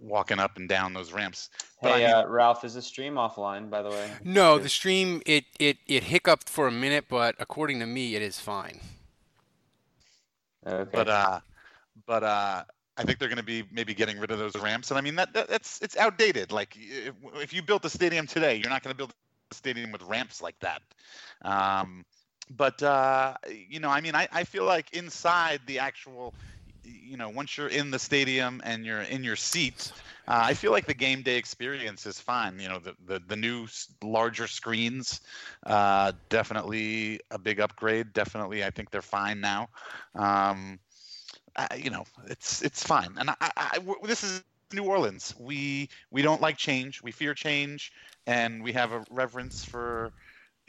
walking 0.00 0.38
up 0.38 0.56
and 0.56 0.68
down 0.68 0.92
those 0.94 1.12
ramps. 1.12 1.50
But 1.82 1.92
I 1.92 1.98
Hey, 1.98 2.06
mean- 2.06 2.14
uh, 2.14 2.26
Ralph, 2.26 2.64
is 2.64 2.74
the 2.74 2.82
stream 2.82 3.14
offline? 3.14 3.68
By 3.70 3.82
the 3.82 3.90
way. 3.90 4.10
No, 4.24 4.58
the 4.58 4.68
stream 4.68 5.22
it 5.26 5.44
it 5.58 5.78
it 5.86 6.04
hiccuped 6.04 6.48
for 6.48 6.66
a 6.66 6.72
minute, 6.72 7.06
but 7.08 7.34
according 7.38 7.80
to 7.80 7.86
me, 7.86 8.14
it 8.14 8.22
is 8.22 8.38
fine. 8.38 8.80
Okay. 10.66 10.90
but 10.92 11.08
uh 11.08 11.40
but 12.06 12.22
uh 12.24 12.64
I 12.98 13.02
think 13.04 13.18
they're 13.18 13.28
going 13.28 13.36
to 13.36 13.42
be 13.44 13.62
maybe 13.70 13.92
getting 13.92 14.18
rid 14.18 14.30
of 14.30 14.38
those 14.38 14.56
ramps, 14.56 14.90
and 14.90 14.96
I 14.96 15.02
mean 15.02 15.16
that, 15.16 15.34
that 15.34 15.48
that's 15.48 15.82
it's 15.82 15.98
outdated. 15.98 16.50
Like 16.50 16.74
if, 16.78 17.12
if 17.34 17.52
you 17.52 17.62
built 17.62 17.84
a 17.84 17.90
stadium 17.90 18.26
today, 18.26 18.54
you're 18.56 18.70
not 18.70 18.82
going 18.82 18.94
to 18.94 18.96
build 18.96 19.12
a 19.50 19.54
stadium 19.54 19.92
with 19.92 20.02
ramps 20.04 20.40
like 20.40 20.58
that. 20.60 20.80
Um, 21.42 22.06
but 22.56 22.82
uh, 22.82 23.34
you 23.68 23.80
know, 23.80 23.90
I 23.90 24.00
mean, 24.00 24.14
I, 24.14 24.26
I 24.32 24.44
feel 24.44 24.64
like 24.64 24.94
inside 24.94 25.60
the 25.66 25.78
actual, 25.78 26.32
you 26.86 27.16
know, 27.16 27.28
once 27.28 27.56
you're 27.56 27.68
in 27.68 27.90
the 27.90 27.98
stadium 27.98 28.60
and 28.64 28.84
you're 28.86 29.02
in 29.02 29.24
your 29.24 29.36
seat, 29.36 29.92
uh, 30.28 30.42
I 30.44 30.54
feel 30.54 30.72
like 30.72 30.86
the 30.86 30.94
game 30.94 31.22
day 31.22 31.36
experience 31.36 32.06
is 32.06 32.20
fine. 32.20 32.58
You 32.60 32.68
know, 32.68 32.78
the 32.78 32.94
the, 33.06 33.20
the 33.26 33.36
new 33.36 33.66
larger 34.02 34.46
screens, 34.46 35.20
uh, 35.66 36.12
definitely 36.28 37.20
a 37.30 37.38
big 37.38 37.60
upgrade. 37.60 38.12
Definitely, 38.12 38.64
I 38.64 38.70
think 38.70 38.90
they're 38.90 39.02
fine 39.02 39.40
now. 39.40 39.68
Um, 40.14 40.78
uh, 41.56 41.68
you 41.76 41.90
know, 41.90 42.04
it's 42.26 42.62
it's 42.62 42.82
fine. 42.84 43.14
And 43.18 43.30
I, 43.30 43.36
I, 43.40 43.50
I 43.56 43.94
this 44.06 44.24
is 44.24 44.42
New 44.42 44.50
Orleans. 44.84 45.34
We 45.38 45.88
we 46.10 46.22
don't 46.22 46.40
like 46.40 46.56
change. 46.56 47.02
We 47.02 47.12
fear 47.12 47.34
change, 47.34 47.92
and 48.26 48.62
we 48.62 48.72
have 48.72 48.92
a 48.92 49.04
reverence 49.10 49.64
for 49.64 50.12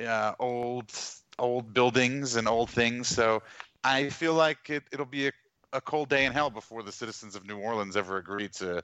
uh, 0.06 0.34
old 0.40 0.92
old 1.40 1.74
buildings 1.74 2.36
and 2.36 2.48
old 2.48 2.70
things. 2.70 3.08
So 3.08 3.44
I 3.84 4.10
feel 4.10 4.34
like 4.34 4.70
it, 4.70 4.84
it'll 4.92 5.06
be 5.06 5.28
a, 5.28 5.32
a 5.74 5.82
cold 5.82 6.10
day 6.10 6.26
in 6.26 6.34
hell 6.34 6.50
before 6.50 6.84
the 6.84 6.92
citizens 6.92 7.36
of 7.36 7.46
New 7.46 7.58
Orleans 7.58 7.98
ever 7.98 8.18
agree 8.18 8.50
to 8.50 8.84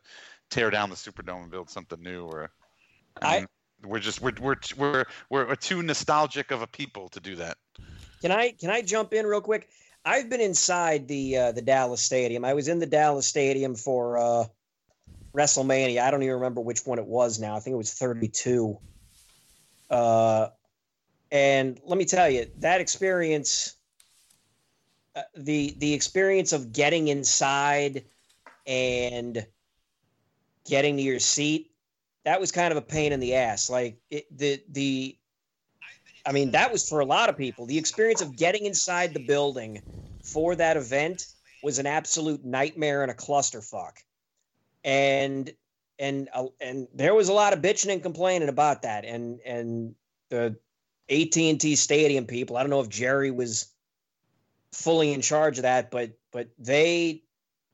tear 0.50 0.70
down 0.70 0.90
the 0.90 0.96
Superdome 0.96 1.44
and 1.44 1.52
build 1.52 1.70
something 1.70 2.02
new. 2.02 2.26
Or 2.26 2.52
I 3.22 3.40
mean, 3.40 3.48
we're 3.84 4.00
just 4.00 4.22
we're 4.22 4.34
we're 4.42 4.56
we're 4.78 5.06
we're 5.30 5.56
too 5.56 5.82
nostalgic 5.82 6.52
of 6.52 6.62
a 6.62 6.68
people 6.68 7.10
to 7.10 7.20
do 7.20 7.36
that. 7.38 7.58
Can 8.22 8.32
I 8.32 8.52
can 8.52 8.70
I 8.70 8.82
jump 8.82 9.14
in 9.14 9.26
real 9.26 9.42
quick? 9.42 9.70
I've 10.06 10.30
been 10.30 10.42
inside 10.42 11.08
the 11.08 11.38
uh, 11.38 11.52
the 11.54 11.62
Dallas 11.62 12.02
Stadium. 12.02 12.44
I 12.44 12.54
was 12.54 12.68
in 12.68 12.80
the 12.80 12.86
Dallas 12.86 13.26
Stadium 13.26 13.76
for 13.76 14.18
uh, 14.18 14.46
WrestleMania. 15.34 16.02
I 16.02 16.12
don't 16.12 16.24
even 16.24 16.36
remember 16.36 16.62
which 16.62 16.86
one 16.86 17.00
it 17.00 17.06
was 17.06 17.40
now. 17.40 17.56
I 17.56 17.60
think 17.60 17.74
it 17.74 17.78
was 17.78 17.94
32. 17.94 18.78
Uh, 19.90 20.50
and 21.32 21.80
let 21.86 21.98
me 21.98 22.06
tell 22.06 22.30
you, 22.30 22.48
that 22.60 22.82
experience, 22.82 23.76
uh, 25.16 25.22
the 25.36 25.76
the 25.78 25.94
experience 25.94 26.54
of 26.54 26.72
getting 26.72 27.08
inside 27.08 28.06
and 28.66 29.46
getting 30.66 30.98
to 30.98 31.04
your 31.04 31.20
seat, 31.20 31.72
that 32.26 32.40
was 32.40 32.52
kind 32.52 32.72
of 32.72 32.78
a 32.78 32.82
pain 32.82 33.12
in 33.12 33.20
the 33.20 33.36
ass. 33.36 33.70
Like 33.70 33.98
it, 34.10 34.26
the 34.36 34.62
the 34.70 35.18
I 36.26 36.32
mean, 36.32 36.52
that 36.52 36.72
was 36.72 36.88
for 36.88 37.02
a 37.02 37.06
lot 37.06 37.30
of 37.30 37.38
people. 37.38 37.66
The 37.66 37.78
experience 37.78 38.22
of 38.22 38.38
getting 38.38 38.66
inside 38.66 39.14
the 39.14 39.20
building 39.20 39.82
for 40.22 40.56
that 40.56 40.78
event 40.78 41.28
was 41.62 41.80
an 41.80 41.86
absolute 41.86 42.46
nightmare 42.46 43.02
and 43.02 43.12
a 43.12 43.16
clusterfuck. 43.16 43.98
And 44.84 45.52
and 46.00 46.30
uh, 46.34 46.48
and 46.62 46.88
there 46.94 47.14
was 47.14 47.30
a 47.30 47.34
lot 47.34 47.54
of 47.54 47.60
bitching 47.60 47.92
and 47.92 48.02
complaining 48.02 48.50
about 48.50 48.82
that. 48.84 49.06
And 49.06 49.40
and 49.46 49.96
the 50.30 50.58
AT&T 51.10 51.76
Stadium 51.76 52.26
people, 52.26 52.58
I 52.58 52.62
don't 52.64 52.70
know 52.70 52.80
if 52.80 52.90
Jerry 52.90 53.32
was 53.32 53.73
fully 54.74 55.14
in 55.14 55.22
charge 55.22 55.58
of 55.58 55.64
that, 55.64 55.92
but 55.92 56.12
but 56.32 56.50
they 56.60 57.24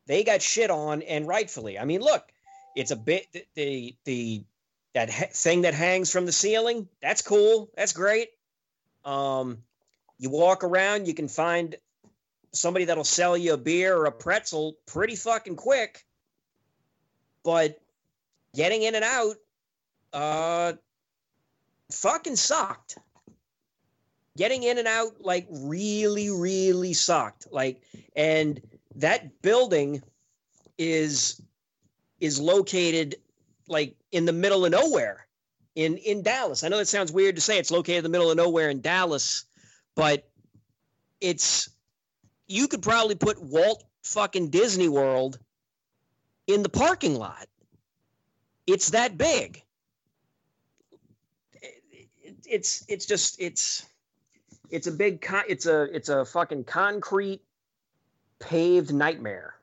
they 0.05 0.23
got 0.23 0.41
shit 0.41 0.69
on 0.69 1.01
and 1.03 1.27
rightfully. 1.27 1.79
I 1.79 1.85
mean, 1.85 2.01
look, 2.01 2.31
it's 2.75 2.91
a 2.91 2.95
bit 2.95 3.27
the 3.55 3.95
the, 4.05 4.43
that 4.93 5.09
ha- 5.09 5.29
thing 5.31 5.61
that 5.61 5.73
hangs 5.73 6.11
from 6.11 6.25
the 6.25 6.31
ceiling. 6.31 6.87
That's 7.01 7.21
cool. 7.21 7.69
That's 7.75 7.93
great. 7.93 8.29
Um, 9.05 9.59
you 10.17 10.29
walk 10.29 10.63
around, 10.63 11.07
you 11.07 11.13
can 11.13 11.27
find 11.27 11.75
somebody 12.51 12.85
that'll 12.85 13.03
sell 13.03 13.37
you 13.37 13.53
a 13.53 13.57
beer 13.57 13.95
or 13.95 14.05
a 14.05 14.11
pretzel 14.11 14.75
pretty 14.85 15.15
fucking 15.15 15.55
quick. 15.55 16.05
But 17.43 17.79
getting 18.53 18.83
in 18.83 18.95
and 18.95 19.05
out, 19.05 19.35
uh, 20.11 20.73
fucking 21.91 22.35
sucked. 22.35 22.97
Getting 24.39 24.63
in 24.63 24.77
and 24.77 24.87
out 24.87 25.19
like 25.19 25.47
really, 25.51 26.29
really 26.29 26.93
sucked. 26.93 27.51
Like, 27.51 27.81
and 28.15 28.61
that 28.95 29.41
building 29.41 30.01
is 30.77 31.41
is 32.21 32.39
located 32.39 33.17
like 33.67 33.97
in 34.13 34.23
the 34.23 34.31
middle 34.31 34.63
of 34.63 34.71
nowhere 34.71 35.27
in 35.75 35.97
in 35.97 36.23
Dallas. 36.23 36.63
I 36.63 36.69
know 36.69 36.77
that 36.77 36.87
sounds 36.87 37.11
weird 37.11 37.35
to 37.35 37.41
say 37.41 37.57
it's 37.59 37.69
located 37.69 37.97
in 37.97 38.03
the 38.05 38.09
middle 38.09 38.31
of 38.31 38.37
nowhere 38.37 38.69
in 38.69 38.79
Dallas, 38.79 39.43
but 39.93 40.29
it's 41.19 41.69
you 42.47 42.69
could 42.69 42.81
probably 42.81 43.15
put 43.15 43.43
Walt 43.43 43.83
fucking 44.03 44.51
Disney 44.51 44.87
World 44.87 45.37
in 46.47 46.63
the 46.63 46.69
parking 46.69 47.15
lot. 47.15 47.47
It's 48.65 48.91
that 48.91 49.17
big. 49.17 49.61
It's 52.45 52.85
it's 52.87 53.05
just 53.05 53.35
it's 53.41 53.85
it's 54.69 54.87
a 54.87 54.91
big 54.91 55.21
con- 55.21 55.43
it's 55.47 55.65
a 55.65 55.83
it's 55.95 56.09
a 56.09 56.25
fucking 56.25 56.63
concrete 56.65 57.41
paved 58.39 58.93
nightmare. 58.93 59.55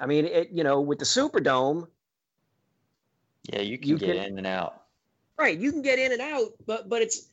I 0.00 0.06
mean, 0.06 0.24
it 0.26 0.50
you 0.50 0.64
know 0.64 0.80
with 0.80 0.98
the 0.98 1.04
Superdome, 1.04 1.86
yeah, 3.52 3.60
you 3.60 3.78
can 3.78 3.88
You 3.88 3.98
get 3.98 4.16
can- 4.16 4.24
in 4.32 4.38
and 4.38 4.46
out. 4.46 4.82
right? 5.38 5.56
You 5.58 5.72
can 5.72 5.82
get 5.82 5.98
in 5.98 6.12
and 6.12 6.20
out, 6.20 6.48
but 6.66 6.88
but 6.88 7.02
it's 7.02 7.28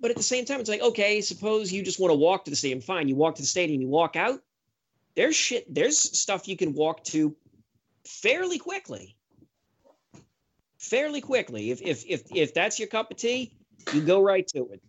but 0.00 0.10
at 0.10 0.16
the 0.16 0.22
same 0.22 0.44
time, 0.44 0.60
it's 0.60 0.68
like 0.70 0.80
okay, 0.82 1.20
suppose 1.20 1.72
you 1.72 1.82
just 1.82 2.00
want 2.00 2.10
to 2.10 2.16
walk 2.16 2.44
to 2.44 2.50
the 2.50 2.56
stadium. 2.56 2.80
Fine, 2.80 3.08
you 3.08 3.16
walk 3.16 3.34
to 3.36 3.42
the 3.42 3.48
stadium, 3.48 3.80
you 3.82 3.88
walk 3.88 4.16
out. 4.16 4.40
There's 5.16 5.34
shit. 5.36 5.72
There's 5.72 5.98
stuff 5.98 6.46
you 6.46 6.56
can 6.56 6.72
walk 6.74 7.02
to 7.04 7.34
fairly 8.04 8.58
quickly. 8.58 9.16
Fairly 10.78 11.20
quickly, 11.20 11.70
if 11.72 11.82
if 11.82 12.04
if 12.06 12.22
if 12.32 12.54
that's 12.54 12.78
your 12.78 12.86
cup 12.86 13.10
of 13.10 13.16
tea, 13.16 13.52
you 13.92 14.00
go 14.00 14.22
right 14.22 14.46
to 14.54 14.68
it. 14.70 14.80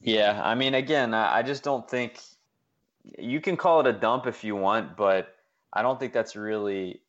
Yeah, 0.00 0.40
I 0.42 0.54
mean, 0.54 0.74
again, 0.74 1.12
I 1.14 1.42
just 1.42 1.62
don't 1.62 1.88
think 1.88 2.20
you 3.18 3.40
can 3.40 3.56
call 3.56 3.80
it 3.80 3.86
a 3.86 3.92
dump 3.92 4.26
if 4.26 4.44
you 4.44 4.56
want, 4.56 4.96
but 4.96 5.34
I 5.72 5.82
don't 5.82 5.98
think 6.00 6.12
that's 6.12 6.36
really 6.36 7.00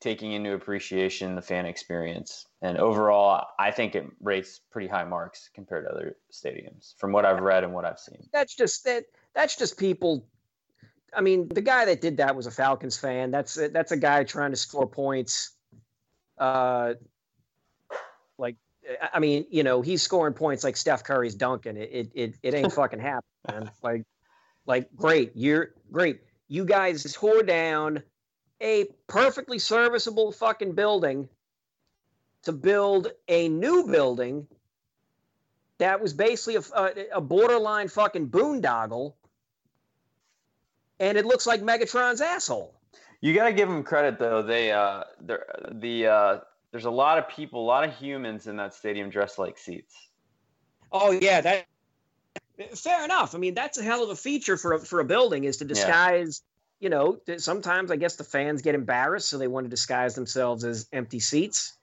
taking 0.00 0.32
into 0.32 0.54
appreciation 0.54 1.34
the 1.34 1.42
fan 1.42 1.66
experience. 1.66 2.46
And 2.62 2.78
overall, 2.78 3.48
I 3.58 3.70
think 3.70 3.94
it 3.94 4.06
rates 4.20 4.60
pretty 4.70 4.88
high 4.88 5.04
marks 5.04 5.50
compared 5.54 5.84
to 5.84 5.90
other 5.90 6.16
stadiums 6.32 6.96
from 6.96 7.12
what 7.12 7.24
I've 7.24 7.40
read 7.40 7.64
and 7.64 7.72
what 7.72 7.84
I've 7.84 7.98
seen. 7.98 8.28
That's 8.32 8.54
just 8.54 8.84
that. 8.84 9.04
That's 9.34 9.56
just 9.56 9.78
people. 9.78 10.26
I 11.14 11.20
mean, 11.20 11.48
the 11.48 11.60
guy 11.60 11.84
that 11.84 12.00
did 12.00 12.16
that 12.18 12.34
was 12.34 12.46
a 12.46 12.50
Falcons 12.50 12.96
fan. 12.96 13.30
That's 13.30 13.54
that's 13.72 13.92
a 13.92 13.96
guy 13.96 14.24
trying 14.24 14.50
to 14.52 14.56
score 14.56 14.86
points. 14.86 15.52
Uh, 16.38 16.94
like, 18.38 18.56
I 19.12 19.18
mean, 19.18 19.46
you 19.50 19.62
know, 19.62 19.82
he's 19.82 20.02
scoring 20.02 20.34
points 20.34 20.64
like 20.64 20.76
Steph 20.76 21.04
Curry's 21.04 21.34
dunking. 21.34 21.76
It 21.76 21.90
it 21.92 22.10
it, 22.14 22.34
it 22.42 22.54
ain't 22.54 22.72
fucking 22.80 23.00
happening, 23.00 23.22
man. 23.48 23.70
Like, 23.82 24.04
like 24.66 24.94
great, 24.96 25.32
you're 25.34 25.70
great. 25.90 26.20
You 26.48 26.64
guys 26.64 27.10
tore 27.12 27.42
down 27.42 28.02
a 28.60 28.86
perfectly 29.06 29.58
serviceable 29.58 30.32
fucking 30.32 30.72
building 30.72 31.28
to 32.42 32.52
build 32.52 33.08
a 33.28 33.48
new 33.48 33.86
building 33.86 34.46
that 35.78 36.00
was 36.00 36.12
basically 36.12 36.56
a, 36.56 36.80
a, 36.80 36.92
a 37.16 37.20
borderline 37.20 37.88
fucking 37.88 38.28
boondoggle, 38.28 39.14
and 40.98 41.16
it 41.16 41.24
looks 41.24 41.46
like 41.46 41.62
Megatron's 41.62 42.20
asshole. 42.20 42.74
You 43.22 43.34
got 43.34 43.46
to 43.46 43.52
give 43.52 43.68
them 43.68 43.82
credit 43.82 44.18
though. 44.18 44.42
They 44.42 44.72
uh, 44.72 45.04
they're, 45.20 45.46
the 45.72 46.06
uh, 46.06 46.38
there's 46.72 46.84
a 46.84 46.90
lot 46.90 47.18
of 47.18 47.28
people, 47.28 47.62
a 47.62 47.66
lot 47.66 47.84
of 47.84 47.94
humans 47.94 48.46
in 48.46 48.56
that 48.56 48.74
stadium 48.74 49.10
dressed 49.10 49.38
like 49.38 49.58
seats. 49.58 49.94
Oh 50.92 51.10
yeah, 51.10 51.40
that 51.40 51.66
fair 52.74 53.04
enough. 53.04 53.34
I 53.34 53.38
mean, 53.38 53.54
that's 53.54 53.78
a 53.78 53.82
hell 53.82 54.02
of 54.02 54.10
a 54.10 54.16
feature 54.16 54.56
for 54.56 54.74
a, 54.74 54.80
for 54.80 55.00
a 55.00 55.04
building 55.04 55.44
is 55.44 55.58
to 55.58 55.64
Yeah. 55.64 55.68
disguise. 55.68 56.42
You 56.80 56.88
know, 56.88 57.20
sometimes 57.36 57.90
I 57.90 57.96
guess 57.96 58.16
the 58.16 58.24
fans 58.24 58.62
get 58.62 58.74
embarrassed, 58.74 59.28
so 59.28 59.36
they 59.36 59.48
want 59.48 59.66
to 59.66 59.70
disguise 59.70 60.14
themselves 60.14 60.64
as 60.64 60.88
empty 60.92 61.20
seats. 61.20 61.76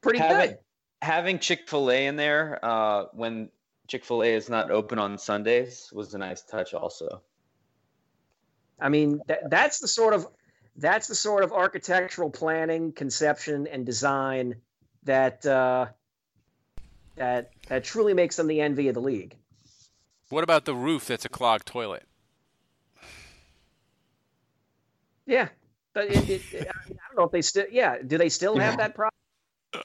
Pretty 0.00 0.18
having, 0.18 0.50
good. 0.50 0.58
Having 1.02 1.38
Chick 1.38 1.68
Fil 1.68 1.90
A 1.90 2.06
in 2.06 2.16
there 2.16 2.58
uh, 2.64 3.04
when 3.12 3.50
Chick 3.86 4.04
Fil 4.04 4.24
A 4.24 4.34
is 4.34 4.48
not 4.48 4.72
open 4.72 4.98
on 4.98 5.16
Sundays 5.16 5.90
was 5.92 6.12
a 6.14 6.18
nice 6.18 6.42
touch, 6.42 6.74
also. 6.74 7.22
I 8.80 8.88
mean, 8.88 9.20
that, 9.28 9.48
that's 9.48 9.78
the 9.78 9.86
sort 9.86 10.14
of 10.14 10.26
that's 10.76 11.08
the 11.08 11.14
sort 11.14 11.44
of 11.44 11.52
architectural 11.52 12.30
planning, 12.30 12.92
conception, 12.92 13.66
and 13.66 13.84
design 13.84 14.56
that 15.04 15.44
uh, 15.46 15.86
that 17.16 17.50
that 17.68 17.84
truly 17.84 18.14
makes 18.14 18.36
them 18.36 18.46
the 18.46 18.60
envy 18.60 18.88
of 18.88 18.94
the 18.94 19.00
league. 19.00 19.36
What 20.28 20.44
about 20.44 20.64
the 20.64 20.74
roof 20.74 21.06
that's 21.06 21.24
a 21.24 21.28
clogged 21.28 21.66
toilet? 21.66 22.04
Yeah, 25.26 25.48
but 25.92 26.04
it, 26.06 26.28
it, 26.28 26.42
it- 26.52 26.68
I, 26.68 26.88
mean, 26.88 26.98
I 26.98 27.08
don't 27.08 27.16
know 27.18 27.24
if 27.24 27.32
they 27.32 27.42
still. 27.42 27.66
Yeah, 27.70 27.98
do 28.04 28.18
they 28.18 28.28
still 28.28 28.56
have 28.58 28.78
that 28.78 28.94
problem? 28.94 29.10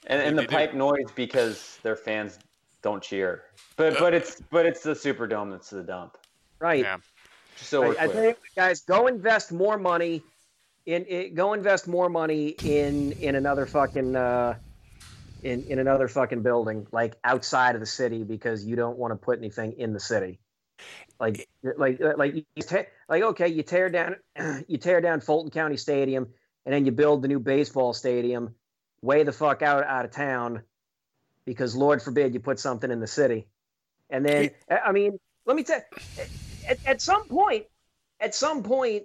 And, 0.06 0.20
and 0.20 0.38
the 0.38 0.46
pipe 0.46 0.74
noise 0.74 1.06
because 1.14 1.78
their 1.82 1.94
fans 1.96 2.38
don't 2.82 3.02
cheer. 3.02 3.44
But 3.76 3.98
but 3.98 4.14
it's 4.14 4.40
but 4.50 4.66
it's 4.66 4.82
the 4.82 4.94
Superdome 4.94 5.50
that's 5.50 5.70
the 5.70 5.82
dump. 5.82 6.16
Right. 6.58 6.84
Just 7.56 7.70
so 7.70 7.84
I, 7.84 7.90
I 7.90 7.94
clear. 7.94 8.08
tell 8.08 8.22
you 8.22 8.28
what, 8.28 8.36
guys, 8.56 8.80
go 8.82 9.06
invest 9.06 9.52
more 9.52 9.78
money 9.78 10.22
in, 10.86 11.04
in 11.04 11.34
go 11.34 11.52
invest 11.52 11.88
more 11.88 12.08
money 12.08 12.48
in 12.48 13.12
in 13.12 13.34
another 13.34 13.66
fucking 13.66 14.16
uh, 14.16 14.54
in 15.42 15.64
in 15.64 15.78
another 15.78 16.08
fucking 16.08 16.42
building 16.42 16.86
like 16.92 17.16
outside 17.24 17.74
of 17.74 17.80
the 17.80 17.86
city 17.86 18.24
because 18.24 18.64
you 18.64 18.76
don't 18.76 18.96
want 18.98 19.12
to 19.12 19.16
put 19.16 19.38
anything 19.38 19.72
in 19.78 19.92
the 19.92 20.00
city. 20.00 20.40
Like 21.18 21.48
like 21.76 22.00
like 22.16 22.34
you 22.34 22.44
te- 22.62 22.86
like 23.08 23.22
okay, 23.22 23.48
you 23.48 23.62
tear 23.62 23.90
down 23.90 24.16
you 24.68 24.78
tear 24.78 25.00
down 25.00 25.20
Fulton 25.20 25.50
County 25.50 25.76
Stadium 25.76 26.28
and 26.64 26.74
then 26.74 26.86
you 26.86 26.92
build 26.92 27.22
the 27.22 27.28
new 27.28 27.40
baseball 27.40 27.92
stadium 27.92 28.54
way 29.02 29.24
the 29.24 29.32
fuck 29.32 29.62
out 29.62 29.84
out 29.84 30.04
of 30.04 30.10
town 30.12 30.62
because 31.46 31.76
Lord 31.76 32.02
forbid 32.02 32.34
you 32.34 32.40
put 32.40 32.58
something 32.58 32.90
in 32.90 33.00
the 33.00 33.06
city. 33.06 33.48
And 34.10 34.24
then 34.24 34.50
I- 34.70 34.78
I 34.78 34.92
mean, 34.92 35.18
let 35.46 35.56
me 35.56 35.64
tell 35.64 35.80
at, 36.68 36.78
at 36.84 37.00
some 37.00 37.28
point, 37.28 37.66
at 38.20 38.34
some 38.34 38.62
point, 38.62 39.04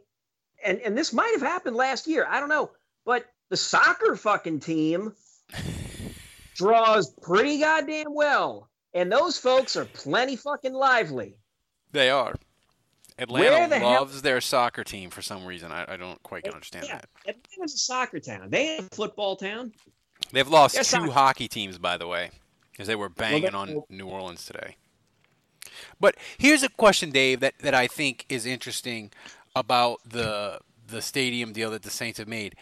and 0.66 0.80
and 0.82 0.98
this 0.98 1.14
might 1.14 1.32
have 1.34 1.42
happened 1.42 1.76
last 1.76 2.08
year. 2.08 2.26
I 2.30 2.40
don't 2.40 2.50
know, 2.50 2.72
but 3.06 3.26
the 3.50 3.58
soccer 3.58 4.16
fucking 4.16 4.60
team 4.62 5.14
draws 6.56 7.10
pretty 7.22 7.60
goddamn 7.60 8.14
well, 8.14 8.70
and 8.94 9.12
those 9.12 9.38
folks 9.38 9.76
are 9.76 9.86
plenty 9.86 10.36
fucking 10.36 10.74
lively. 10.74 11.36
They 11.92 12.10
are. 12.10 12.36
Atlanta 13.18 13.70
the 13.70 13.80
hell- 13.80 13.92
loves 14.02 14.22
their 14.22 14.42
soccer 14.42 14.84
team 14.84 15.10
for 15.10 15.22
some 15.22 15.46
reason. 15.46 15.72
I, 15.72 15.94
I 15.94 15.98
don't 15.98 16.22
quite 16.24 16.48
understand 16.48 16.86
Yeah, 16.88 16.96
that. 17.26 17.36
Atlanta's 17.36 17.76
a 17.76 17.78
soccer 17.78 18.20
town. 18.20 18.50
They 18.50 18.78
ain't 18.78 18.92
a 18.92 18.96
football 18.96 19.36
town. 19.36 19.74
They've 20.32 20.48
lost 20.48 20.74
They're 20.76 20.84
two 20.84 20.90
soccer. 20.90 21.12
hockey 21.12 21.48
teams, 21.48 21.78
by 21.78 21.98
the 21.98 22.08
way, 22.08 22.32
because 22.72 22.88
they 22.88 22.96
were 22.96 23.10
banging 23.10 23.54
on 23.54 23.84
New 23.90 24.08
Orleans 24.08 24.46
today. 24.46 24.76
But 26.00 26.16
here's 26.38 26.64
a 26.64 26.70
question, 26.70 27.12
Dave, 27.12 27.42
that, 27.42 27.54
that 27.60 27.76
I 27.76 27.86
think 27.88 28.26
is 28.30 28.46
interesting 28.46 29.12
about 29.56 30.00
the 30.08 30.60
the 30.88 31.02
stadium 31.02 31.54
deal 31.54 31.72
that 31.72 31.84
the 31.84 31.90
Saints 31.90 32.20
have 32.20 32.28
made. 32.28 32.56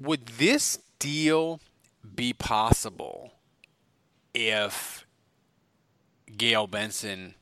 Would 0.00 0.26
this 0.26 0.78
deal 0.98 1.60
be 2.14 2.32
possible 2.32 3.32
if 4.34 5.06
Gayle 6.36 6.66
Benson 6.66 7.34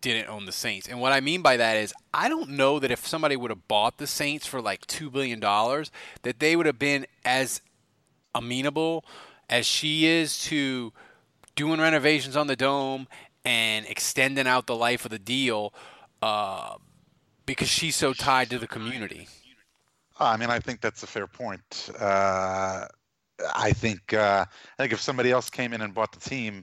didn't 0.00 0.28
own 0.28 0.46
the 0.46 0.52
Saints. 0.52 0.88
And 0.88 1.00
what 1.00 1.12
I 1.12 1.20
mean 1.20 1.42
by 1.42 1.56
that 1.56 1.76
is 1.76 1.92
I 2.14 2.28
don't 2.28 2.50
know 2.50 2.78
that 2.78 2.90
if 2.90 3.06
somebody 3.06 3.36
would 3.36 3.50
have 3.50 3.68
bought 3.68 3.98
the 3.98 4.06
Saints 4.06 4.46
for 4.46 4.60
like 4.60 4.86
2 4.86 5.10
billion 5.10 5.40
dollars 5.40 5.90
that 6.22 6.40
they 6.40 6.56
would 6.56 6.66
have 6.66 6.78
been 6.78 7.06
as 7.24 7.60
amenable 8.34 9.04
as 9.48 9.66
she 9.66 10.06
is 10.06 10.42
to 10.44 10.92
doing 11.54 11.80
renovations 11.80 12.36
on 12.36 12.46
the 12.46 12.56
dome 12.56 13.08
and 13.44 13.84
extending 13.86 14.46
out 14.46 14.66
the 14.66 14.76
life 14.76 15.04
of 15.04 15.10
the 15.10 15.18
deal 15.18 15.74
uh, 16.22 16.76
because 17.50 17.68
she's 17.68 17.96
so 17.96 18.12
tied 18.12 18.48
to 18.48 18.58
the 18.58 18.66
community. 18.68 19.26
I 20.20 20.36
mean, 20.36 20.50
I 20.50 20.60
think 20.60 20.80
that's 20.80 21.02
a 21.02 21.06
fair 21.06 21.26
point. 21.26 21.90
Uh, 21.98 22.86
I 23.54 23.72
think 23.72 24.14
uh, 24.14 24.44
I 24.48 24.82
think 24.82 24.92
if 24.92 25.00
somebody 25.00 25.32
else 25.32 25.50
came 25.50 25.72
in 25.72 25.80
and 25.80 25.92
bought 25.92 26.12
the 26.12 26.20
team, 26.20 26.62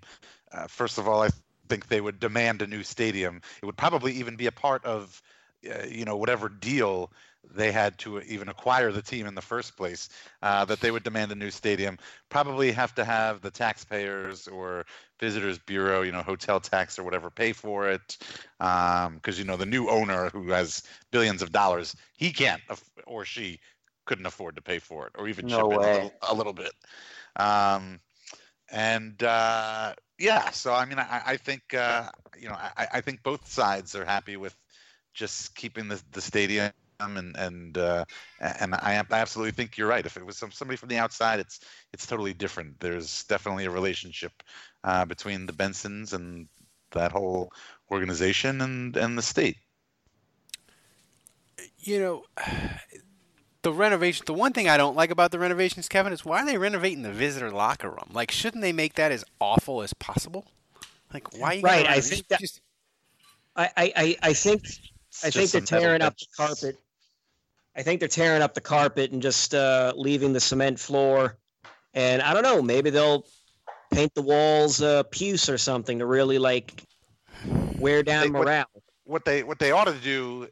uh, 0.54 0.68
first 0.68 0.98
of 0.98 1.08
all, 1.08 1.22
I 1.22 1.30
think 1.68 1.88
they 1.88 2.00
would 2.00 2.22
demand 2.22 2.62
a 2.62 2.68
new 2.68 2.84
stadium. 2.84 3.42
It 3.62 3.66
would 3.66 3.76
probably 3.76 4.14
even 4.14 4.38
be 4.38 4.46
a 4.48 4.52
part 4.52 4.86
of, 4.86 5.22
uh, 5.70 5.88
you 5.90 6.06
know, 6.06 6.16
whatever 6.16 6.48
deal 6.48 7.12
they 7.54 7.72
had 7.72 7.98
to 7.98 8.22
even 8.22 8.48
acquire 8.48 8.92
the 8.92 9.02
team 9.02 9.26
in 9.26 9.36
the 9.36 9.42
first 9.42 9.76
place. 9.76 10.08
Uh, 10.42 10.64
that 10.66 10.80
they 10.80 10.92
would 10.92 11.04
demand 11.04 11.34
a 11.34 11.36
new 11.36 11.52
stadium. 11.52 11.98
Probably 12.30 12.72
have 12.72 12.96
to 12.96 13.04
have 13.04 13.42
the 13.42 13.52
taxpayers 13.52 14.48
or 14.48 14.86
visitors 15.20 15.58
bureau, 15.58 16.02
you 16.02 16.12
know, 16.12 16.22
hotel 16.22 16.60
tax 16.60 17.00
or 17.00 17.04
whatever, 17.04 17.30
pay 17.30 17.54
for 17.54 17.90
it. 17.90 18.18
Because 18.60 19.38
you 19.38 19.46
know 19.46 19.58
the 19.58 19.66
new 19.66 19.90
owner 19.90 20.30
who 20.30 20.50
has 20.50 20.84
billions 21.12 21.42
of 21.42 21.52
dollars, 21.52 21.96
he 22.18 22.32
can't 22.32 22.62
or 23.06 23.26
she 23.26 23.60
couldn't 24.06 24.26
afford 24.26 24.56
to 24.56 24.62
pay 24.62 24.80
for 24.80 25.08
it 25.08 25.14
or 25.18 25.28
even 25.28 25.48
No 25.48 25.70
chip 25.70 25.80
in 25.80 25.86
a 25.86 25.92
little, 25.94 26.14
a 26.30 26.34
little 26.34 26.54
bit. 26.54 26.72
Um, 27.36 28.00
and 28.72 29.22
uh, 29.24 29.94
yeah, 30.18 30.50
so 30.52 30.74
I 30.74 30.86
mean, 30.86 31.00
I, 31.00 31.22
I 31.26 31.38
think 31.38 31.74
uh, 31.74 32.10
you 32.40 32.50
know, 32.50 32.56
I, 32.56 32.88
I 32.94 33.02
think 33.02 33.24
both 33.24 33.48
sides 33.48 33.96
are 33.96 34.06
happy 34.06 34.38
with 34.38 34.56
just 35.14 35.56
keeping 35.56 35.88
the, 35.88 36.02
the 36.12 36.22
stadium. 36.22 36.72
And 37.00 37.38
and 37.38 37.78
uh, 37.78 38.06
and 38.40 38.74
I, 38.74 39.06
I 39.12 39.20
absolutely 39.20 39.52
think 39.52 39.78
you're 39.78 39.88
right. 39.88 40.04
If 40.04 40.18
it 40.18 40.26
was 40.26 40.36
some, 40.36 40.52
somebody 40.52 40.78
from 40.78 40.90
the 40.90 40.98
outside, 40.98 41.40
it's 41.40 41.60
it's 41.94 42.08
totally 42.08 42.34
different. 42.34 42.80
There's 42.80 43.24
definitely 43.26 43.66
a 43.66 43.70
relationship 43.70 44.32
uh, 44.88 45.06
between 45.06 45.46
the 45.46 45.54
Bensons 45.54 46.14
and 46.14 46.48
that 46.92 47.12
whole 47.12 47.52
organization 47.92 48.62
and 48.62 48.96
and 48.98 49.18
the 49.18 49.22
state. 49.22 49.58
You 51.80 52.00
know, 52.00 52.24
the 53.62 53.72
renovation. 53.74 54.24
The 54.26 54.34
one 54.34 54.54
thing 54.54 54.70
I 54.70 54.78
don't 54.78 54.96
like 54.96 55.12
about 55.12 55.32
the 55.32 55.40
renovations, 55.40 55.88
Kevin, 55.90 56.14
is 56.14 56.24
why 56.26 56.42
are 56.44 56.46
they 56.46 56.58
renovating 56.58 57.04
the 57.04 57.12
visitor 57.12 57.52
locker 57.52 57.90
room? 57.90 58.10
Like, 58.12 58.32
shouldn't 58.32 58.62
they 58.62 58.74
make 58.74 58.96
that 58.96 59.12
as 59.12 59.24
awful 59.40 59.82
as 59.82 59.94
possible? 59.94 60.46
Like, 61.14 61.38
why? 61.38 61.54
You 61.54 61.62
Right, 61.62 61.86
I 61.86 61.90
renovate- 61.90 62.04
think 62.04 62.28
that- 62.30 62.40
just- 62.40 62.62
I, 63.56 63.70
I, 63.76 63.94
I, 63.96 64.16
I 64.22 64.34
think 64.34 64.62
I 65.24 65.32
think 65.32 65.50
they're 65.50 65.62
tearing 65.62 66.04
up 66.04 66.16
the 66.18 66.28
carpet. 66.36 66.78
I 67.76 67.82
think 67.82 68.00
they're 68.00 68.08
tearing 68.10 68.44
up 68.44 68.54
the 68.54 68.62
carpet 68.62 69.12
and 69.12 69.20
just 69.22 69.56
uh, 69.56 69.94
leaving 69.96 70.32
the 70.34 70.40
cement 70.40 70.80
floor. 70.80 71.38
And 71.96 72.22
I 72.22 72.34
don't 72.36 72.44
know, 72.44 72.62
maybe 72.62 72.92
they'll 72.92 73.26
paint 73.92 74.14
the 74.16 74.22
walls 74.22 74.82
uh, 74.82 75.04
puce 75.04 75.50
or 75.50 75.58
something 75.58 76.00
to 76.00 76.06
really 76.06 76.38
like 76.40 76.84
wear 77.78 78.04
down 78.04 78.24
They- 78.24 78.30
what- 78.32 78.46
morale. 78.46 78.66
what 79.06 79.26
they 79.26 79.44
what 79.44 79.60
they 79.60 79.72
ought 79.72 79.86
to 79.88 79.94
do 79.94 80.48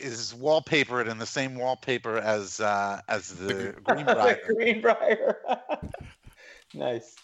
is 0.00 0.34
wallpaper 0.34 1.00
it 1.00 1.06
in 1.08 1.18
the 1.18 1.26
same 1.26 1.54
wallpaper 1.54 2.18
as 2.18 2.60
uh, 2.60 3.00
as 3.08 3.28
the 3.34 3.74
Greenbrier. 3.84 4.38
Greenbrier. 4.46 5.36
nice. 6.74 7.14